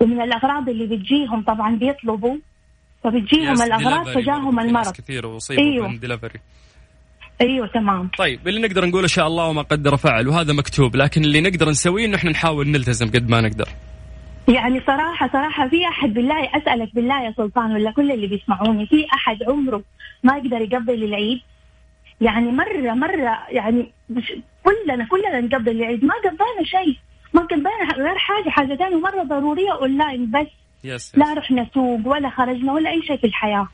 ومن 0.01 0.21
الأغراض 0.23 0.69
اللي 0.69 0.87
بتجيهم 0.87 1.43
طبعا 1.43 1.77
بيطلبوا. 1.77 2.37
فبتجيهم 3.05 3.63
الأغراض 3.63 4.09
فجاهم 4.09 4.61
المرض. 4.61 4.93
كثير 4.93 5.37
اصيبوا 5.37 5.63
أيوه. 5.65 5.89
من 5.89 5.99
دليفري 5.99 6.41
أيوه 7.41 7.67
تمام. 7.67 8.11
طيب 8.19 8.49
اللي 8.49 8.61
نقدر 8.61 8.87
نقوله 8.87 9.07
شاء 9.07 9.27
الله 9.27 9.49
وما 9.49 9.63
قدر 9.63 9.97
فعل 9.97 10.29
وهذا 10.29 10.53
مكتوب 10.53 10.97
لكن 10.97 11.25
اللي 11.25 11.41
نقدر 11.41 11.69
نسويه 11.69 12.07
انه 12.07 12.17
إحنا 12.17 12.31
نحاول 12.31 12.69
نلتزم 12.69 13.07
قد 13.07 13.29
ما 13.31 13.41
نقدر. 13.41 13.69
يعني 14.49 14.81
صراحة 14.87 15.29
صراحة 15.33 15.69
في 15.69 15.89
أحد 15.89 16.15
بالله 16.15 16.57
أسألك 16.57 16.95
بالله 16.95 17.25
يا 17.25 17.35
سلطان 17.37 17.73
ولا 17.73 17.91
كل 17.91 18.13
اللي 18.13 18.27
بيسمعوني 18.27 18.87
في 18.87 19.07
أحد 19.15 19.43
عمره 19.49 19.83
ما 20.25 20.37
يقدر 20.37 20.61
يقبل 20.61 21.05
العيد؟ 21.05 21.41
يعني 22.23 22.53
مرة 22.53 22.95
مرة 22.95 23.39
يعني 23.51 23.93
كلنا 24.65 25.09
كلنا 25.11 25.41
نقبل 25.41 25.71
العيد. 25.71 26.05
ما 26.05 26.15
قبلنا 26.15 26.65
شيء. 26.65 26.97
ما 27.35 27.43
قبلنا 27.43 27.95
غير 27.97 28.19
حاجة 28.19 28.51
حاجة 28.51 28.77
ثانية 28.77 28.97
مرة 28.97 29.23
ضرورية 29.23 29.73
أونلاين 29.81 30.31
بس. 30.31 30.47
يس 30.85 31.19
لا 31.19 31.35
رحنا 31.35 31.67
سوق 31.75 32.01
ولا 32.07 32.31
خرجنا 32.31 32.73
ولا 32.73 32.91
أي 32.91 33.03
شيء 33.03 33.17
في 33.17 33.27
الحياة. 33.27 33.69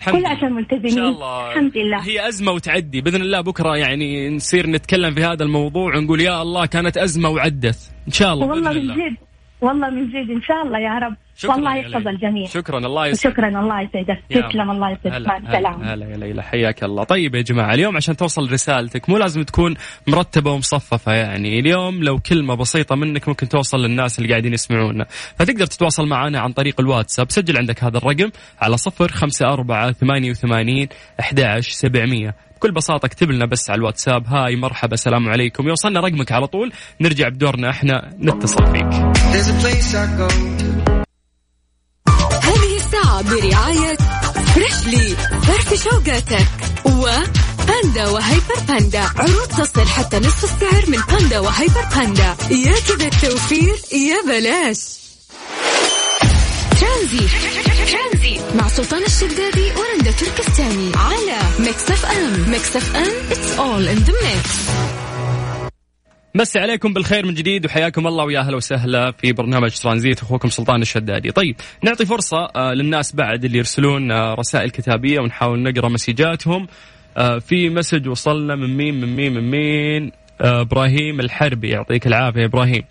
الحمد 0.00 0.14
كل. 0.14 0.26
عشان 0.26 0.52
ملتزمين. 0.52 0.84
إن 0.84 0.96
شاء 0.96 1.08
الله. 1.08 1.50
الحمد 1.52 1.76
لله. 1.76 1.98
هي 1.98 2.28
أزمة 2.28 2.52
وتعدي. 2.52 3.00
بإذن 3.00 3.22
الله 3.22 3.40
بكرة 3.40 3.76
يعني 3.76 4.36
نصير 4.36 4.66
نتكلم 4.66 5.14
في 5.14 5.24
هذا 5.24 5.44
الموضوع 5.44 5.96
ونقول 5.96 6.20
يا 6.20 6.42
الله 6.42 6.66
كانت 6.66 6.96
أزمة 6.96 7.28
وعدت. 7.28 7.92
إن 8.06 8.12
شاء 8.12 8.32
الله 8.32 8.46
والله 8.46 8.70
بإذن 8.70 8.84
من 8.84 8.90
الله. 8.90 9.08
جد 9.08 9.16
والله 9.62 9.90
من 9.90 10.08
جد 10.08 10.30
إن 10.30 10.42
شاء 10.42 10.62
الله 10.62 10.78
يا 10.78 10.98
رب. 10.98 11.16
شكراً 11.36 11.54
والله 11.54 11.76
يحفظ. 11.76 12.08
الجميع. 12.08 12.46
شكرا. 12.46 12.78
الله 12.78 13.06
يسعدك. 13.06 13.34
شكرا 13.34 13.48
الله 13.48 13.80
يسعدك. 13.80 14.18
تسلم 14.30 14.70
الله 14.70 14.90
يسعدك. 14.90 15.14
هلا 15.14 15.28
مع 15.28 15.36
السلامة. 15.36 15.94
هلا 15.94 16.06
يا 16.06 16.16
ليلى. 16.16 16.42
حياك 16.42 16.84
الله. 16.84 17.04
طيب 17.04 17.34
يا 17.34 17.42
جماعة 17.42 17.74
اليوم 17.74 17.96
عشان 17.96 18.16
توصل 18.16 18.52
رسالتك 18.52 19.10
مو 19.10 19.18
لازم 19.18 19.42
تكون 19.42 19.74
مرتبة 20.06 20.52
ومصففة 20.52 21.12
يعني. 21.12 21.58
اليوم 21.58 22.02
لو 22.02 22.18
كلمة 22.18 22.54
بسيطة 22.54 22.96
منك 22.96 23.28
ممكن 23.28 23.48
توصل 23.48 23.78
للناس 23.78 24.18
اللي 24.18 24.30
قاعدين 24.30 24.52
يسمعونا. 24.52 25.06
فتقدر 25.38 25.66
تتواصل 25.66 26.06
معنا 26.06 26.40
عن 26.40 26.52
طريق 26.52 26.80
الواتساب. 26.80 27.30
سجل 27.30 27.58
عندك 27.58 27.84
هذا 27.84 27.98
الرقم 27.98 28.30
على 28.60 28.76
صفر 28.76 29.08
خمسة 29.08 29.52
أربعة 29.52 29.92
ثمانية 29.92 30.30
وثمانين 30.30 30.88
أحد 31.20 31.40
سبعمية. 31.60 32.34
بكل 32.62 32.72
بساطة 32.72 33.06
اكتب 33.06 33.30
لنا 33.30 33.46
بس 33.46 33.70
على 33.70 33.78
الواتساب. 33.78 34.26
هاي 34.26 34.56
مرحبا 34.56 34.94
السلام 34.94 35.28
عليكم. 35.28 35.68
يوصلنا 35.68 36.00
رقمك 36.00 36.32
على 36.32 36.46
طول. 36.46 36.72
نرجع 37.00 37.28
بدورنا 37.28 37.70
إحنا 37.70 38.16
نتصل 38.20 38.66
فيك. 38.72 38.84
هذه 42.42 42.76
الساعة 42.76 43.22
برعاية 43.22 43.96
فريشلي 44.54 45.16
فرفش 45.42 45.84
أوقاتك 45.84 46.48
وباندا 46.86 48.08
وهايبر 48.08 48.60
باندا. 48.68 49.02
عروض 49.16 49.48
تصل 49.48 49.86
حتى 49.86 50.18
نصف 50.18 50.44
السعر 50.44 50.90
من 50.90 50.98
باندا 51.10 51.38
وهايبر 51.38 51.84
باندا. 51.96 52.36
يا 52.50 52.74
كذا 52.88 53.06
التوفير 53.06 53.74
يا 53.92 54.22
بلاش. 54.26 54.78
ترانزيت 56.82 58.38
مع 58.56 58.68
سلطان 58.68 59.02
الشدادي 59.02 59.70
ورندا 59.70 60.10
تركستاني. 60.10 60.92
على 60.96 61.38
Mix 61.66 61.90
FM 61.90 62.50
Mix 62.50 62.76
FM 62.76 63.30
it's 63.30 63.58
all 63.58 63.96
in 63.96 64.08
the 64.08 64.12
mix. 64.12 64.72
مسي 66.34 66.58
عليكم 66.58 66.92
بالخير 66.92 67.26
من 67.26 67.34
جديد 67.34 67.66
وحياكم 67.66 68.06
الله 68.06 68.24
ويا 68.24 68.40
أهلا 68.40 68.56
وسهلا 68.56 69.10
في 69.10 69.32
برنامج 69.32 69.70
ترانزيت 69.70 70.22
أخوكم 70.22 70.48
سلطان 70.48 70.82
الشدادي. 70.82 71.30
طيب 71.30 71.56
نعطي 71.82 72.06
فرصة 72.06 72.50
آه، 72.56 72.74
للناس 72.74 73.14
بعد 73.14 73.44
اللي 73.44 73.58
يرسلون 73.58 74.10
آه، 74.10 74.34
رسائل 74.34 74.70
كتابية 74.70 75.20
ونحاول 75.20 75.62
نقرأ 75.62 75.88
مسجاتهم. 75.88 76.66
آه، 77.16 77.38
في 77.38 77.68
مسج 77.68 78.08
وصلنا 78.08 78.56
من 78.56 78.76
مين 78.76 79.00
من 79.00 79.16
مين 79.16 79.34
من 79.34 79.50
مين؟ 79.50 80.12
إبراهيم 80.40 81.20
الحربي. 81.20 81.68
يعطيك 81.68 82.06
العافية 82.06 82.44
إبراهيم. 82.44 82.82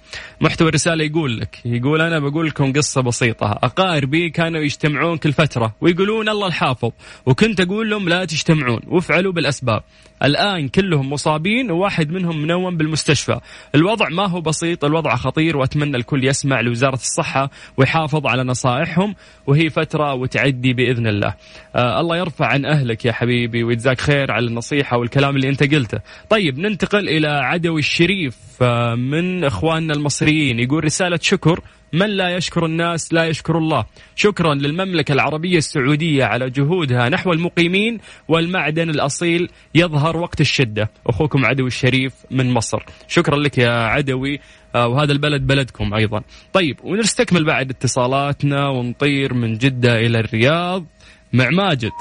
محتوى 0.42 0.70
الرسالة 0.70 1.04
يقول 1.04 1.40
لك 1.40 1.60
يقول 1.66 2.02
أنا 2.02 2.20
بقول 2.20 2.48
لكم 2.48 2.74
قصة 2.74 3.02
بسيطة، 3.02 3.52
أقاربي 3.52 4.30
كانوا 4.30 4.62
يجتمعون 4.62 5.18
كل 5.18 5.34
فترة 5.34 5.76
ويقولون 5.82 6.30
الله 6.30 6.48
الحافظ 6.48 6.92
وكنت 7.26 7.62
أقول 7.62 7.90
لهم 7.90 8.10
لا 8.10 8.26
تجتمعون 8.26 8.82
وافعلوا 8.88 9.34
بالأسباب. 9.34 9.84
الآن 10.24 10.68
كلهم 10.68 11.14
مصابين 11.14 11.72
وواحد 11.72 12.12
منهم 12.12 12.42
منوم 12.42 12.78
بالمستشفى. 12.78 13.40
الوضع 13.76 14.10
ما 14.10 14.28
هو 14.28 14.42
بسيط 14.42 14.86
الوضع 14.86 15.16
خطير 15.16 15.58
وأتمنى 15.58 15.98
الكل 15.98 16.26
يسمع 16.26 16.62
لوزارة 16.62 16.96
الصحة 16.96 17.50
ويحافظ 17.78 18.28
على 18.28 18.44
نصائحهم 18.44 19.16
وهي 19.48 19.70
فترة 19.70 20.14
وتعدي 20.14 20.74
بإذن 20.74 21.08
الله. 21.08 21.34
آه 21.76 22.00
الله 22.00 22.18
يرفع 22.18 22.46
عن 22.46 22.66
أهلك 22.66 23.06
يا 23.06 23.12
حبيبي 23.12 23.64
ويجزاك 23.64 24.02
خير 24.02 24.32
على 24.32 24.46
النصيحة 24.46 24.98
والكلام 24.98 25.36
اللي 25.36 25.50
أنت 25.50 25.74
قلته. 25.74 26.00
طيب 26.30 26.60
ننتقل 26.60 27.10
إلى 27.10 27.28
عدوي 27.28 27.80
الشريف 27.80 28.38
آه 28.62 28.96
من 28.96 29.44
إخواننا 29.44 29.94
المصريين. 29.94 30.31
يقول 30.36 30.84
رسالة 30.84 31.20
شكر. 31.22 31.60
من 31.94 32.06
لا 32.06 32.36
يشكر 32.36 32.66
الناس 32.66 33.14
لا 33.14 33.26
يشكر 33.26 33.58
الله. 33.58 33.86
شكرا 34.16 34.54
للمملكة 34.56 35.12
العربية 35.12 35.58
السعودية 35.58 36.26
على 36.26 36.50
جهودها 36.50 37.10
نحو 37.10 37.34
المقيمين 37.34 38.00
والمعدن 38.28 38.90
الأصيل 38.90 39.50
يظهر 39.76 40.18
وقت 40.18 40.42
الشدة. 40.42 40.92
أخوكم 41.08 41.46
عدوي 41.46 41.68
الشريف 41.68 42.14
من 42.32 42.52
مصر. 42.52 42.84
شكرا 43.08 43.38
لك 43.38 43.58
يا 43.58 43.72
عدوي. 43.72 44.40
آه، 44.76 44.88
وهذا 44.88 45.12
البلد 45.12 45.48
بلدكم 45.48 45.94
أيضا. 45.94 46.22
طيب 46.54 46.78
ونستكمل 46.84 47.46
بعد 47.46 47.70
اتصالاتنا 47.70 48.68
ونطير 48.68 49.34
من 49.34 49.58
جدة 49.58 50.00
إلى 50.00 50.20
الرياض 50.20 50.86
مع 51.34 51.50
ماجد. 51.50 51.92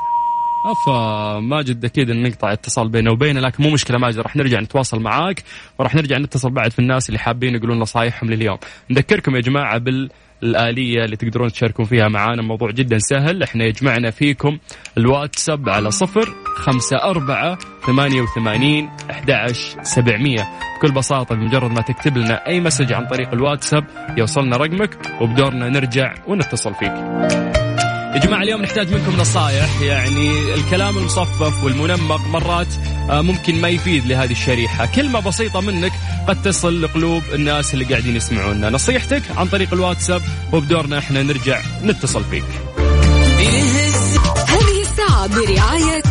افا 0.67 1.39
ماجد 1.41 1.85
أكيد 1.85 2.11
نقطع 2.11 2.53
اتصال 2.53 2.89
بينه 2.89 3.11
وبينه 3.13 3.41
لكن 3.41 3.63
مو 3.63 3.71
مشكلة 3.71 3.99
ماجد 3.99 4.19
راح 4.19 4.37
نرجع 4.37 4.61
نتواصل 4.61 5.01
معاك 5.01 5.43
وراح 5.79 5.95
نرجع 5.95 6.19
نتصل 6.19 6.51
بعد 6.51 6.73
في 6.73 6.79
الناس 6.79 7.09
اللي 7.09 7.19
حابين 7.19 7.55
يقولون 7.55 7.79
نصايحهم 7.79 8.31
لليوم. 8.31 8.59
نذكركم 8.91 9.37
يا 9.37 9.41
جماعة 9.41 9.79
بال 9.79 10.11
الآلية 10.43 11.05
اللي 11.05 11.17
تقدرون 11.17 11.53
تشاركون 11.53 11.85
فيها 11.85 12.09
معانا 12.09 12.43
موضوع 12.43 12.71
جدا 12.71 12.99
سهل 12.99 13.43
إحنا 13.43 13.65
يجمعنا 13.65 14.11
فيكم 14.11 14.59
الواتساب 14.99 15.69
على 15.69 15.91
صفر 15.91 16.35
خمسة 16.57 16.97
أربعة 16.97 17.59
ثمانية 17.87 18.23
وثمانين 18.23 18.91
أحد 19.11 19.53
سبعمية. 19.83 20.49
بكل 20.79 20.93
بساطة 20.93 21.35
بمجرد 21.35 21.71
ما 21.71 21.81
تكتب 21.81 22.17
لنا 22.17 22.47
أي 22.47 22.61
مسج 22.61 22.93
عن 22.93 23.07
طريق 23.07 23.33
الواتساب 23.33 23.85
يوصلنا 24.19 24.57
رقمك 24.57 24.99
وبدورنا 25.21 25.69
نرجع 25.69 26.15
ونتصل 26.27 26.75
فيك. 26.75 27.60
يا 28.15 28.19
جماعة 28.19 28.43
اليوم 28.43 28.63
نحتاج 28.63 28.95
منكم 28.95 29.17
نصايح. 29.17 29.81
يعني 29.81 30.55
الكلام 30.55 30.99
المصفف 30.99 31.65
والمنمق 31.65 32.21
مرات 32.27 32.75
آه، 33.11 33.21
ممكن 33.21 33.61
ما 33.61 33.69
يفيد 33.69 34.07
لهذه 34.07 34.33
الشريحة. 34.33 34.87
كلمة 34.87 35.21
بسيطة 35.21 35.61
منك 35.61 35.93
قد 36.29 36.43
تصل 36.43 36.83
لقلوب 36.83 37.23
الناس 37.35 37.75
اللي 37.75 37.85
قاعدين 37.85 38.17
يسمعونا. 38.17 38.71
نصيحتك 38.71 39.23
عن 39.37 39.49
طريق 39.49 39.73
الواتساب 39.73 40.23
وبدورنا 40.53 40.99
إحنا 40.99 41.23
نرجع 41.23 41.61
نتصل 41.85 42.25
فيك. 42.25 42.45
هذه 44.49 44.81
الساعة 44.81 45.27
برعاية 45.27 46.03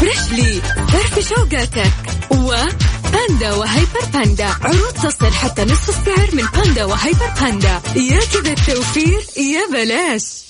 Freshly 0.00 0.60
فرفش 0.88 1.28
أوقاتك 1.28 1.92
وباندا 2.30 3.52
وهايبر 3.52 4.04
باندا. 4.12 4.46
عروض 4.46 4.92
تصل 4.92 5.32
حتى 5.32 5.64
نصف 5.64 5.88
السعر 5.88 6.28
من 6.32 6.44
باندا 6.56 6.84
وهايبر 6.84 7.30
باندا. 7.40 7.80
يا 7.96 8.20
كذا 8.32 8.52
التوفير 8.52 9.20
يا 9.36 9.72
بلاش. 9.72 10.49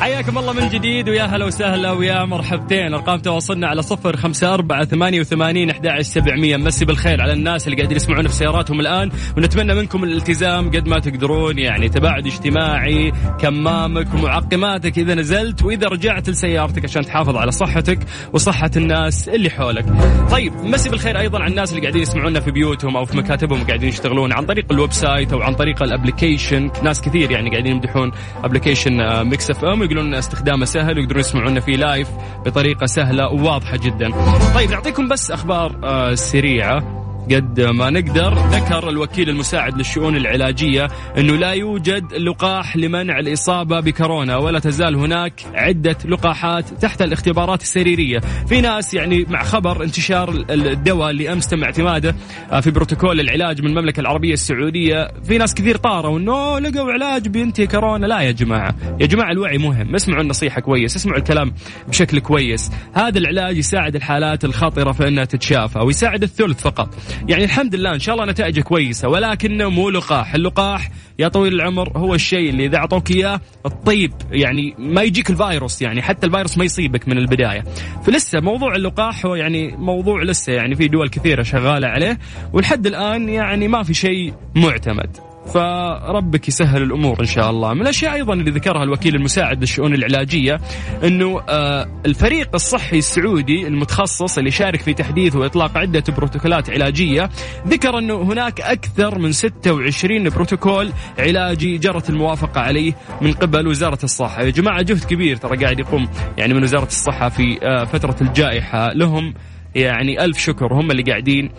حياكم 0.00 0.38
الله 0.38 0.52
من 0.52 0.68
جديد 0.68 1.08
ويا 1.08 1.22
هلا 1.22 1.44
وسهلا 1.44 1.90
ويا 1.90 2.24
مرحبتين. 2.24 2.94
أرقام 2.94 3.18
تواصلنا 3.18 3.66
على 3.66 3.82
صفر 3.82 4.16
خمسة 4.16 4.54
أربعة 4.54 4.84
ثمانية 4.84 5.20
وثمانين 5.20 5.70
أحد 5.70 6.00
سبعمية. 6.00 6.56
مسي 6.56 6.84
بالخير 6.84 7.22
على 7.22 7.32
الناس 7.32 7.66
اللي 7.66 7.76
قاعدين 7.76 7.96
يسمعونا 7.96 8.28
في 8.28 8.34
سياراتهم 8.34 8.80
الآن 8.80 9.10
ونتمنى 9.36 9.74
منكم 9.74 10.04
الالتزام 10.04 10.70
قد 10.70 10.88
ما 10.88 10.98
تقدرون 10.98 11.58
يعني 11.58 11.88
تباعد 11.88 12.26
اجتماعي 12.26 13.12
كمامتك 13.40 14.14
ومعقماتك 14.14 14.98
إذا 14.98 15.14
نزلت 15.14 15.62
وإذا 15.62 15.88
رجعت 15.88 16.28
لسيارتك 16.28 16.84
عشان 16.84 17.02
تحافظ 17.02 17.36
على 17.36 17.52
صحتك 17.52 17.98
وصحة 18.32 18.70
الناس 18.76 19.28
اللي 19.28 19.50
حولك. 19.50 19.84
طيب 20.30 20.52
مسي 20.54 20.90
بالخير 20.90 21.18
أيضا 21.18 21.38
على 21.38 21.50
الناس 21.50 21.70
اللي 21.70 21.80
قاعدين 21.80 22.02
يسمعونا 22.02 22.40
في 22.40 22.50
بيوتهم 22.50 22.96
أو 22.96 23.04
في 23.04 23.16
مكاتبهم 23.16 23.62
وقاعدين 23.62 23.88
يشتغلون 23.88 24.32
عن 24.32 24.46
طريق 24.46 24.72
ال 24.72 24.92
website 24.92 25.32
أو 25.32 25.42
عن 25.42 25.54
طريق 25.54 25.82
ال 25.82 25.89
application 25.89 26.70
ناس 26.82 27.00
كثير 27.00 27.30
يعني 27.30 27.50
قاعدين 27.50 27.72
يمدحون 27.72 28.12
application 28.44 29.24
Mix 29.24 29.50
FM 29.50 29.83
ويقولون 29.84 30.14
استخدامه 30.14 30.64
سهل 30.64 30.98
ويقدرون 30.98 31.20
يسمعونا 31.20 31.60
فيه 31.60 31.76
live 31.76 32.08
بطريقة 32.46 32.86
سهلة 32.86 33.28
وواضحة 33.28 33.76
جدا. 33.76 34.10
طيب 34.54 34.70
نعطيكم 34.70 35.08
بس 35.08 35.30
أخبار 35.30 35.80
آه، 35.84 36.14
سريعة 36.14 37.03
قد 37.30 37.60
ما 37.60 37.90
نقدر. 37.90 38.34
ذكر 38.34 38.88
الوكيل 38.88 39.28
المساعد 39.28 39.78
للشؤون 39.78 40.16
العلاجية 40.16 40.88
أنه 41.18 41.36
لا 41.36 41.50
يوجد 41.50 42.12
لقاح 42.12 42.76
لمنع 42.76 43.18
الإصابة 43.18 43.80
بكورونا 43.80 44.36
ولا 44.36 44.58
تزال 44.58 44.96
هناك 44.96 45.40
عدة 45.54 45.96
لقاحات 46.04 46.68
تحت 46.68 47.02
الاختبارات 47.02 47.62
السريرية. 47.62 48.18
في 48.48 48.60
ناس 48.60 48.94
يعني 48.94 49.24
مع 49.28 49.42
خبر 49.42 49.84
انتشار 49.84 50.44
الدواء 50.50 51.10
اللي 51.10 51.32
أمس 51.32 51.46
تم 51.46 51.64
اعتماده 51.64 52.14
آه، 52.52 52.60
في 52.60 52.70
بروتوكول 52.70 53.20
العلاج 53.20 53.60
من 53.62 53.66
المملكة 53.66 54.00
العربية 54.00 54.32
السعودية. 54.32 55.10
في 55.24 55.38
ناس 55.38 55.54
كثير 55.54 55.76
طاروا 55.76 56.18
أنه 56.18 56.58
لقوا 56.58 56.92
علاج 56.92 57.28
بينتهي 57.28 57.66
كورونا. 57.66 58.06
لا 58.06 58.20
يا 58.20 58.30
جماعة. 58.32 58.74
يا 59.00 59.06
جماعة 59.06 59.30
الوعي 59.32 59.58
مهم. 59.58 59.94
اسمعوا 59.94 60.22
النصيحة 60.22 60.60
كويس 60.60 60.96
اسمعوا 60.96 61.18
الكلام 61.18 61.52
بشكل 61.88 62.18
كويس. 62.18 62.70
هذا 62.94 63.18
العلاج 63.18 63.56
يساعد 63.56 63.96
الحالات 63.96 64.44
الخطرة 64.44 64.92
في 64.92 65.08
أنها 65.08 65.24
تتشافى 65.24 65.78
ويساعد 65.78 66.22
الثلث 66.22 66.60
فقط. 66.62 66.94
يعني 67.28 67.44
الحمد 67.44 67.74
لله 67.74 67.94
إن 67.94 67.98
شاء 67.98 68.14
الله 68.14 68.26
نتائجه 68.26 68.60
كويسة 68.60 69.08
ولكنه 69.08 69.70
مو 69.70 69.90
لقاح، 69.90 70.34
اللقاح 70.34 70.90
يا 71.18 71.28
طويل 71.28 71.54
العمر 71.54 71.98
هو 71.98 72.14
الشيء 72.14 72.50
اللي 72.50 72.66
إذا 72.66 72.76
أعطوك 72.76 73.10
إياه 73.10 73.40
الطيب 73.66 74.12
يعني 74.30 74.74
ما 74.78 75.02
يجيك 75.02 75.30
الفيروس 75.30 75.82
يعني 75.82 76.02
حتى 76.02 76.26
الفيروس 76.26 76.58
ما 76.58 76.64
يصيبك 76.64 77.08
من 77.08 77.18
البداية. 77.18 77.64
فلسه 78.06 78.40
موضوع 78.40 78.74
اللقاح 78.74 79.26
هو 79.26 79.34
يعني 79.34 79.76
موضوع 79.76 80.22
لسه 80.22 80.52
يعني 80.52 80.74
في 80.74 80.88
دول 80.88 81.08
كثيرة 81.08 81.42
شغالة 81.42 81.88
عليه 81.88 82.18
ولحد 82.52 82.86
الآن 82.86 83.28
يعني 83.28 83.68
ما 83.68 83.82
في 83.82 83.94
شيء 83.94 84.34
معتمد. 84.54 85.33
فربك 85.46 86.48
يسهل 86.48 86.82
الأمور 86.82 87.20
إن 87.20 87.26
شاء 87.26 87.50
الله. 87.50 87.74
من 87.74 87.82
الأشياء 87.82 88.14
أيضا 88.14 88.34
اللي 88.34 88.50
ذكرها 88.50 88.82
الوكيل 88.82 89.14
المساعد 89.14 89.60
للشؤون 89.60 89.94
العلاجية 89.94 90.60
إنه 91.04 91.40
آه، 91.48 91.86
الفريق 92.06 92.48
الصحي 92.54 92.98
السعودي 92.98 93.66
المتخصص 93.66 94.38
اللي 94.38 94.50
شارك 94.50 94.80
في 94.82 94.94
تحديث 94.94 95.36
وإطلاق 95.36 95.78
عدة 95.78 96.04
بروتوكولات 96.16 96.70
علاجية 96.70 97.30
ذكر 97.68 97.98
إنه 97.98 98.22
هناك 98.22 98.60
أكثر 98.60 99.18
من 99.18 99.32
26 99.32 100.28
بروتوكول 100.28 100.92
علاجي 101.18 101.78
جرت 101.78 102.10
الموافقة 102.10 102.60
عليه 102.60 102.92
من 103.20 103.32
قبل 103.32 103.66
وزارة 103.68 103.98
الصحة. 104.04 104.42
يا 104.42 104.50
جماعة 104.50 104.82
جهد 104.82 105.04
كبير 105.04 105.36
ترى 105.36 105.56
قاعد 105.56 105.78
يقوم 105.78 106.08
يعني 106.38 106.54
من 106.54 106.62
وزارة 106.62 106.86
الصحة 106.86 107.28
في 107.28 107.58
آه، 107.62 107.84
فترة 107.84 108.16
الجائحة. 108.20 108.92
لهم 108.92 109.34
يعني 109.74 110.24
ألف 110.24 110.38
شكر. 110.38 110.72
هم 110.74 110.90
اللي 110.90 111.02
قاعدين 111.02 111.50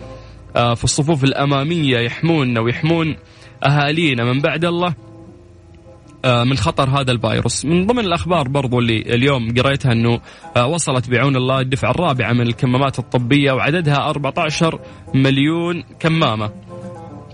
آه، 0.56 0.74
في 0.74 0.84
الصفوف 0.84 1.24
الأمامية 1.24 1.98
يحموننا 1.98 2.60
ويحمون 2.60 3.16
أهالينا 3.64 4.24
من 4.24 4.40
بعد 4.40 4.64
الله 4.64 4.94
آه، 6.24 6.44
من 6.44 6.56
خطر 6.56 6.90
هذا 6.90 7.12
الفيروس. 7.12 7.64
من 7.64 7.86
ضمن 7.86 8.04
الأخبار 8.04 8.48
برضو 8.48 8.78
اللي 8.78 9.00
اليوم 9.00 9.54
قريتها 9.58 9.92
أنه 9.92 10.20
آه، 10.56 10.66
وصلت 10.66 11.10
بعون 11.10 11.36
الله 11.36 11.60
الدفعة 11.60 11.90
الرابعة 11.90 12.32
من 12.32 12.40
الكمامات 12.40 12.98
الطبية 12.98 13.52
وعددها 13.52 14.10
14 14.10 14.80
مليون 15.14 15.84
كمامة. 16.00 16.50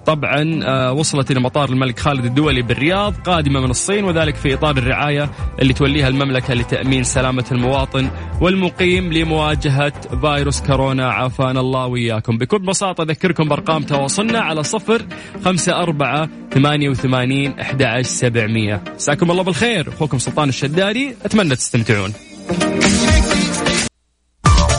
طبعا 0.07 0.61
آه، 0.64 0.92
وصلت 0.92 1.30
إلى 1.30 1.40
مطار 1.40 1.68
الملك 1.68 1.98
خالد 1.98 2.24
الدولي 2.24 2.62
بالرياض 2.62 3.14
قادمة 3.14 3.61
من 3.61 3.70
الصين 3.70 4.05
وذلك 4.05 4.36
في 4.36 4.55
إطار 4.55 4.76
الرعاية 4.76 5.30
اللي 5.61 5.72
توليها 5.72 6.09
المملكة 6.09 6.55
لتأمين 6.55 7.05
سلامة 7.05 7.44
المواطن 7.53 8.11
والمقيم 8.40 9.12
لمواجهة 9.12 9.92
فيروس 10.20 10.61
كورونا. 10.61 11.12
عافانا 11.12 11.61
الله 11.61 11.86
وإياكم. 11.86 12.38
بكل 12.38 12.59
بساطة 12.59 13.03
أذكركم 13.03 13.48
بأرقام 13.48 13.82
تواصلنا 13.82 14.40
على 14.40 14.62
صفر 14.62 15.03
خمسة 15.44 15.82
أربعة 15.82 16.28
ثمانية 16.55 16.88
وثمانين 16.88 17.61
أحد 17.61 17.82
عشر 17.82 18.09
سبعمية. 18.09 18.82
مساكم 18.94 19.30
الله 19.30 19.42
بالخير. 19.42 19.88
أخوكم 19.88 20.18
سلطان 20.18 20.48
الشدادي 20.48 21.14
أتمنى 21.24 21.57
تستمتعون. 21.57 22.12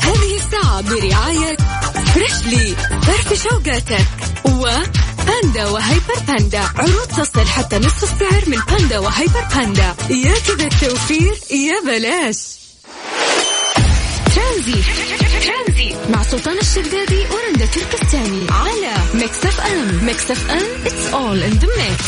هذه 0.03 0.35
الساعة 0.35 0.81
برعاية 0.81 1.57
Freshly 2.13 2.75
فرفش 3.01 3.43
أوقاتك 3.43 4.07
و 4.45 4.67
باندا 5.27 5.65
وهايبر 5.69 6.19
باندا. 6.27 6.59
عروض 6.59 7.07
تصل 7.07 7.47
حتى 7.47 7.77
نصف 7.77 8.03
السعر 8.03 8.43
من 8.49 8.57
باندا 8.69 8.99
وهايبر 8.99 9.43
باندا. 9.55 9.95
يا 10.09 10.33
كذا 10.47 10.67
التوفير 10.67 11.33
يا 11.51 11.81
بلاش. 11.85 12.37
ترانزيت 14.35 15.95
مع 16.09 16.23
سلطان 16.23 16.57
الشدادي 16.57 17.19
ورندا 17.31 17.65
تركستاني. 17.65 18.41
على 18.49 18.93
Mix 19.13 19.45
FM 19.45 20.05
Mix 20.05 20.31
FM 20.31 20.85
It's 20.85 21.13
all 21.13 21.43
in 21.43 21.51
the 21.51 21.67
mix 21.67 22.03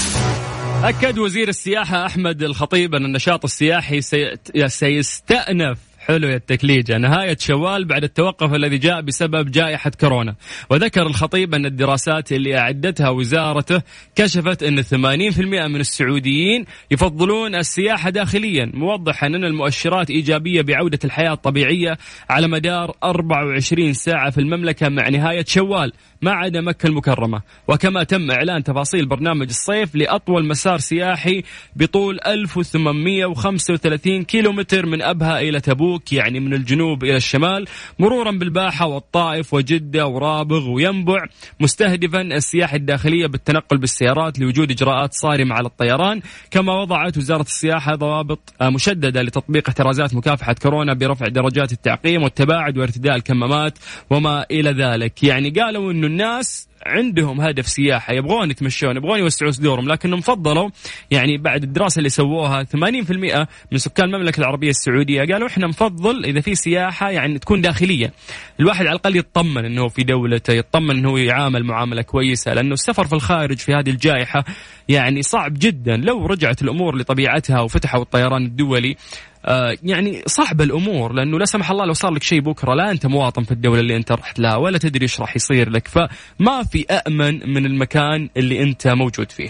أكد 0.83 1.17
وزير 1.19 1.49
السياحة 1.49 2.05
أحمد 2.05 2.43
الخطيب 2.43 2.95
أن 2.95 3.05
النشاط 3.05 3.43
السياحي 3.43 4.01
سي- 4.01 4.37
سيستأنف 4.67 5.77
حلو 6.07 6.27
يا 6.27 6.35
التكليجة. 6.35 6.97
نهاية 6.97 7.37
شوال 7.39 7.85
بعد 7.85 8.03
التوقف 8.03 8.53
الذي 8.53 8.77
جاء 8.77 9.01
بسبب 9.01 9.51
جائحة 9.51 9.91
كورونا. 9.99 10.35
وذكر 10.69 11.01
الخطيب 11.01 11.53
أن 11.53 11.65
الدراسات 11.65 12.31
اللي 12.31 12.57
أعدتها 12.57 13.09
وزارته 13.09 13.81
كشفت 14.15 14.63
أن 14.63 14.83
80% 14.83 15.67
من 15.67 15.79
السعوديين 15.79 16.65
يفضلون 16.91 17.55
السياحة 17.55 18.09
داخليا 18.09 18.71
موضحا 18.73 19.27
أن 19.27 19.43
المؤشرات 19.43 20.09
إيجابية 20.09 20.61
بعودة 20.61 20.99
الحياة 21.05 21.33
الطبيعية 21.33 21.97
على 22.29 22.47
مدار 22.47 22.95
24 23.03 23.93
ساعة 23.93 24.29
في 24.29 24.37
المملكة 24.37 24.89
مع 24.89 25.09
نهاية 25.09 25.45
شوال. 25.47 25.93
ما 26.25 26.31
عدا 26.31 26.61
مكة 26.61 26.87
المكرمة. 26.87 27.41
وكما 27.67 28.03
تم 28.03 28.31
إعلان 28.31 28.63
تفاصيل 28.63 29.05
برنامج 29.05 29.47
الصيف 29.47 29.95
لأطول 29.95 30.47
مسار 30.47 30.77
سياحي 30.77 31.43
بطول 31.75 32.19
1835 32.27 34.23
كيلومتر 34.23 34.85
من 34.85 35.01
أبها 35.01 35.39
إلى 35.39 35.59
تبوك 35.59 36.13
يعني 36.13 36.39
من 36.39 36.53
الجنوب 36.53 37.03
إلى 37.03 37.17
الشمال 37.17 37.65
مرورا 37.99 38.31
بالباحة 38.31 38.87
والطائف 38.87 39.53
وجدة 39.53 40.07
ورابغ 40.07 40.69
وينبع 40.69 41.25
مستهدفا 41.59 42.21
السياحة 42.21 42.75
الداخلية 42.75 43.27
بالتنقل 43.27 43.77
بالسيارات 43.77 44.39
لوجود 44.39 44.71
إجراءات 44.71 45.13
صارمة 45.13 45.55
على 45.55 45.67
الطيران. 45.67 46.21
كما 46.51 46.73
وضعت 46.81 47.17
وزارة 47.17 47.41
السياحة 47.41 47.95
ضوابط 47.95 48.53
مشددة 48.61 49.21
لتطبيق 49.21 49.69
احترازات 49.69 50.15
مكافحة 50.15 50.53
كورونا 50.53 50.93
برفع 50.93 51.27
درجات 51.27 51.71
التعقيم 51.71 52.23
والتباعد 52.23 52.77
وارتداء 52.77 53.15
الكمامات 53.15 53.79
وما 54.09 54.45
إلى 54.51 54.71
ذلك. 54.71 55.23
يعني 55.23 55.49
قالوا 55.49 55.91
أنه 55.91 56.07
الناس 56.15 56.67
عندهم 56.85 57.41
هدف 57.41 57.67
سياحة 57.67 58.13
يبغون 58.13 58.51
يتمشون 58.51 58.97
يبغون 58.97 59.19
يوسعوا 59.19 59.51
صدورهم 59.51 59.87
لكنهم 59.87 60.21
فضلوا 60.21 60.69
يعني 61.11 61.37
بعد 61.37 61.63
الدراسة 61.63 61.99
اللي 61.99 62.09
سووها 62.09 62.63
80% 62.63 62.77
من 63.71 63.77
سكان 63.77 64.15
المملكة 64.15 64.39
العربية 64.39 64.69
السعودية 64.69 65.19
قالوا 65.19 65.47
إحنا 65.47 65.67
نفضل 65.67 66.25
إذا 66.25 66.41
في 66.41 66.55
سياحة 66.55 67.09
يعني 67.09 67.39
تكون 67.39 67.61
داخلية. 67.61 68.13
الواحد 68.59 68.85
على 68.85 68.95
الأقل 68.95 69.17
يطمن 69.17 69.65
إنه 69.65 69.87
في 69.87 70.03
دولته 70.03 70.53
يطمن 70.53 70.97
إنه 70.97 71.19
يعامل 71.19 71.63
معاملة 71.63 72.01
كويسة 72.01 72.53
لأنه 72.53 72.73
السفر 72.73 73.07
في 73.07 73.13
الخارج 73.13 73.57
في 73.57 73.73
هذه 73.73 73.89
الجائحة 73.89 74.45
يعني 74.89 75.21
صعب 75.21 75.53
جدا. 75.59 75.97
لو 75.97 76.25
رجعت 76.25 76.61
الأمور 76.61 76.97
لطبيعتها 76.97 77.61
وفتحوا 77.61 78.01
الطيران 78.01 78.45
الدولي 78.45 78.95
يعني 79.83 80.23
صعب 80.27 80.61
الأمور 80.61 81.13
لأنه 81.13 81.39
لا 81.39 81.45
سمح 81.45 81.71
الله 81.71 81.85
لو 81.85 81.93
صار 81.93 82.11
لك 82.11 82.23
شيء 82.23 82.39
بكرة 82.39 82.73
لا 82.73 82.91
أنت 82.91 83.05
مواطن 83.05 83.43
في 83.43 83.51
الدولة 83.51 83.79
اللي 83.79 83.97
أنت 83.97 84.11
رحت 84.11 84.39
لها 84.39 84.55
ولا 84.55 84.77
تدري 84.77 85.03
إيش 85.03 85.21
راح 85.21 85.35
يصير 85.35 85.69
لك 85.69 85.87
فما 85.87 86.63
في 86.71 86.85
امن 87.07 87.53
من 87.53 87.65
المكان 87.65 88.29
اللي 88.37 88.63
أنت 88.63 88.87
موجود 88.87 89.31
فيه. 89.31 89.49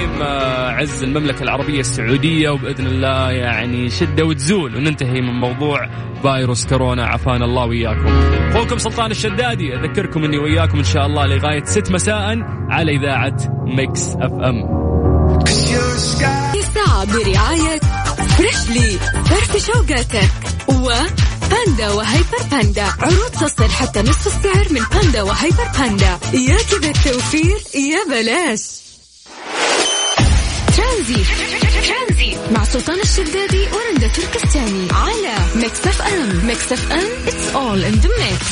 طيب 0.00 0.22
آه، 0.22 0.70
عز 0.70 1.02
المملكة 1.02 1.42
العربية 1.42 1.80
السعودية 1.80 2.50
وبإذن 2.50 2.86
الله 2.86 3.30
يعني 3.30 3.90
شدة 3.90 4.24
وتزول 4.24 4.76
وننتهي 4.76 5.20
من 5.20 5.32
موضوع 5.40 5.88
فيروس 6.22 6.66
كورونا 6.66 7.06
عافانا 7.06 7.44
الله 7.44 7.64
وإياكم. 7.66 8.06
أخوكم 8.06 8.78
سلطان 8.78 9.10
الشدادي 9.10 9.74
أذكركم 9.74 10.24
إني 10.24 10.38
وياكم 10.38 10.78
إن 10.78 10.84
شاء 10.84 11.06
الله 11.06 11.26
لغاية 11.26 11.64
6 11.64 11.92
مساء 11.92 12.38
على 12.70 12.96
إذاعة 12.96 13.36
Mix 13.64 14.14
FM. 14.14 14.80
الساعة 16.54 17.04
برعاية 17.06 17.80
Freshly 18.40 18.98
فرفش 19.28 19.66
أوقاتك. 19.66 20.30
و 20.68 20.92
باندا 21.50 21.90
وهايبر 21.90 22.42
باندا. 22.50 22.84
عروض 23.00 23.30
تصل 23.30 23.70
حتى 23.70 24.02
نصف 24.02 24.26
السعر 24.26 24.66
من 24.70 24.82
باندا 24.92 25.22
وهايبر 25.22 25.68
باندا. 25.78 26.18
يا 26.32 26.56
كذا 26.70 26.90
التوفير 26.90 27.58
يا 27.74 28.04
بلاش. 28.10 28.60
ترانزيت. 30.76 31.26
مع 32.52 32.64
سلطان 32.64 33.00
الشدادي 33.00 33.62
ورندا 33.72 34.08
تركستاني. 34.08 34.88
على 34.92 35.34
Mix 35.54 35.86
FM. 35.86 36.46
Mix 36.46 36.72
FM 36.72 37.08
It's 37.26 37.54
all 37.54 37.84
in 37.84 37.92
the 37.94 38.08
mix 38.18 38.46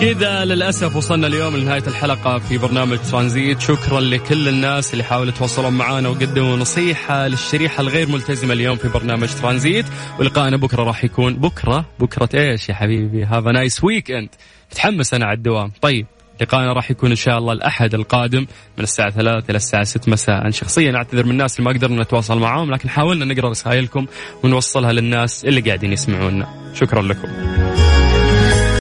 كذا 0.00 0.44
للأسف 0.44 0.96
وصلنا 0.96 1.26
اليوم 1.26 1.56
لنهاية 1.56 1.82
الحلقة 1.86 2.38
في 2.38 2.58
برنامج 2.58 2.98
ترانزيت. 3.10 3.60
شكرا 3.60 4.00
لكل 4.00 4.48
الناس 4.48 4.92
اللي 4.92 5.04
حاولوا 5.04 5.32
يتواصلون 5.32 5.72
معنا 5.72 6.08
وقدموا 6.08 6.56
نصيحة 6.56 7.28
للشريحة 7.28 7.80
الغير 7.80 8.08
ملتزمة 8.08 8.52
اليوم 8.52 8.76
في 8.76 8.88
برنامج 8.88 9.28
ترانزيت. 9.28 9.86
ولقائنا 10.18 10.56
بكرة 10.56 10.82
راح 10.82 11.04
يكون 11.04 11.34
بكرة؟ 11.34 11.84
بكرة 11.98 12.28
إيش 12.34 12.68
يا 12.68 12.74
حبيبي؟ 12.74 13.24
هذا 13.24 13.52
nice 13.52 13.84
weekend 13.84 14.28
متحمس 14.72 15.14
أنا 15.14 15.26
على 15.26 15.36
الدوام. 15.36 15.72
طيب 15.80 16.06
لقائنا 16.40 16.72
راح 16.72 16.90
يكون 16.90 17.10
إن 17.10 17.16
شاء 17.16 17.38
الله 17.38 17.52
الأحد 17.52 17.94
القادم 17.94 18.46
من 18.78 18.84
الساعة 18.84 19.10
3 19.10 19.50
إلى 19.50 19.56
الساعة 19.56 19.84
6 19.84 20.08
مساء. 20.10 20.50
شخصيا 20.50 20.96
أعتذر 20.96 21.24
من 21.24 21.30
الناس 21.30 21.58
اللي 21.58 21.70
ما 21.70 21.78
قدرنا 21.78 22.02
نتواصل 22.02 22.38
معاهم 22.38 22.70
لكن 22.70 22.88
حاولنا 22.88 23.24
نقرأ 23.24 23.50
رسائلكم 23.50 24.06
ونوصلها 24.44 24.92
للناس 24.92 25.44
اللي 25.44 25.60
قاعدين 25.60 25.92
يسمعونا. 25.92 26.72
شكرا 26.74 27.02
لكم. 27.02 27.28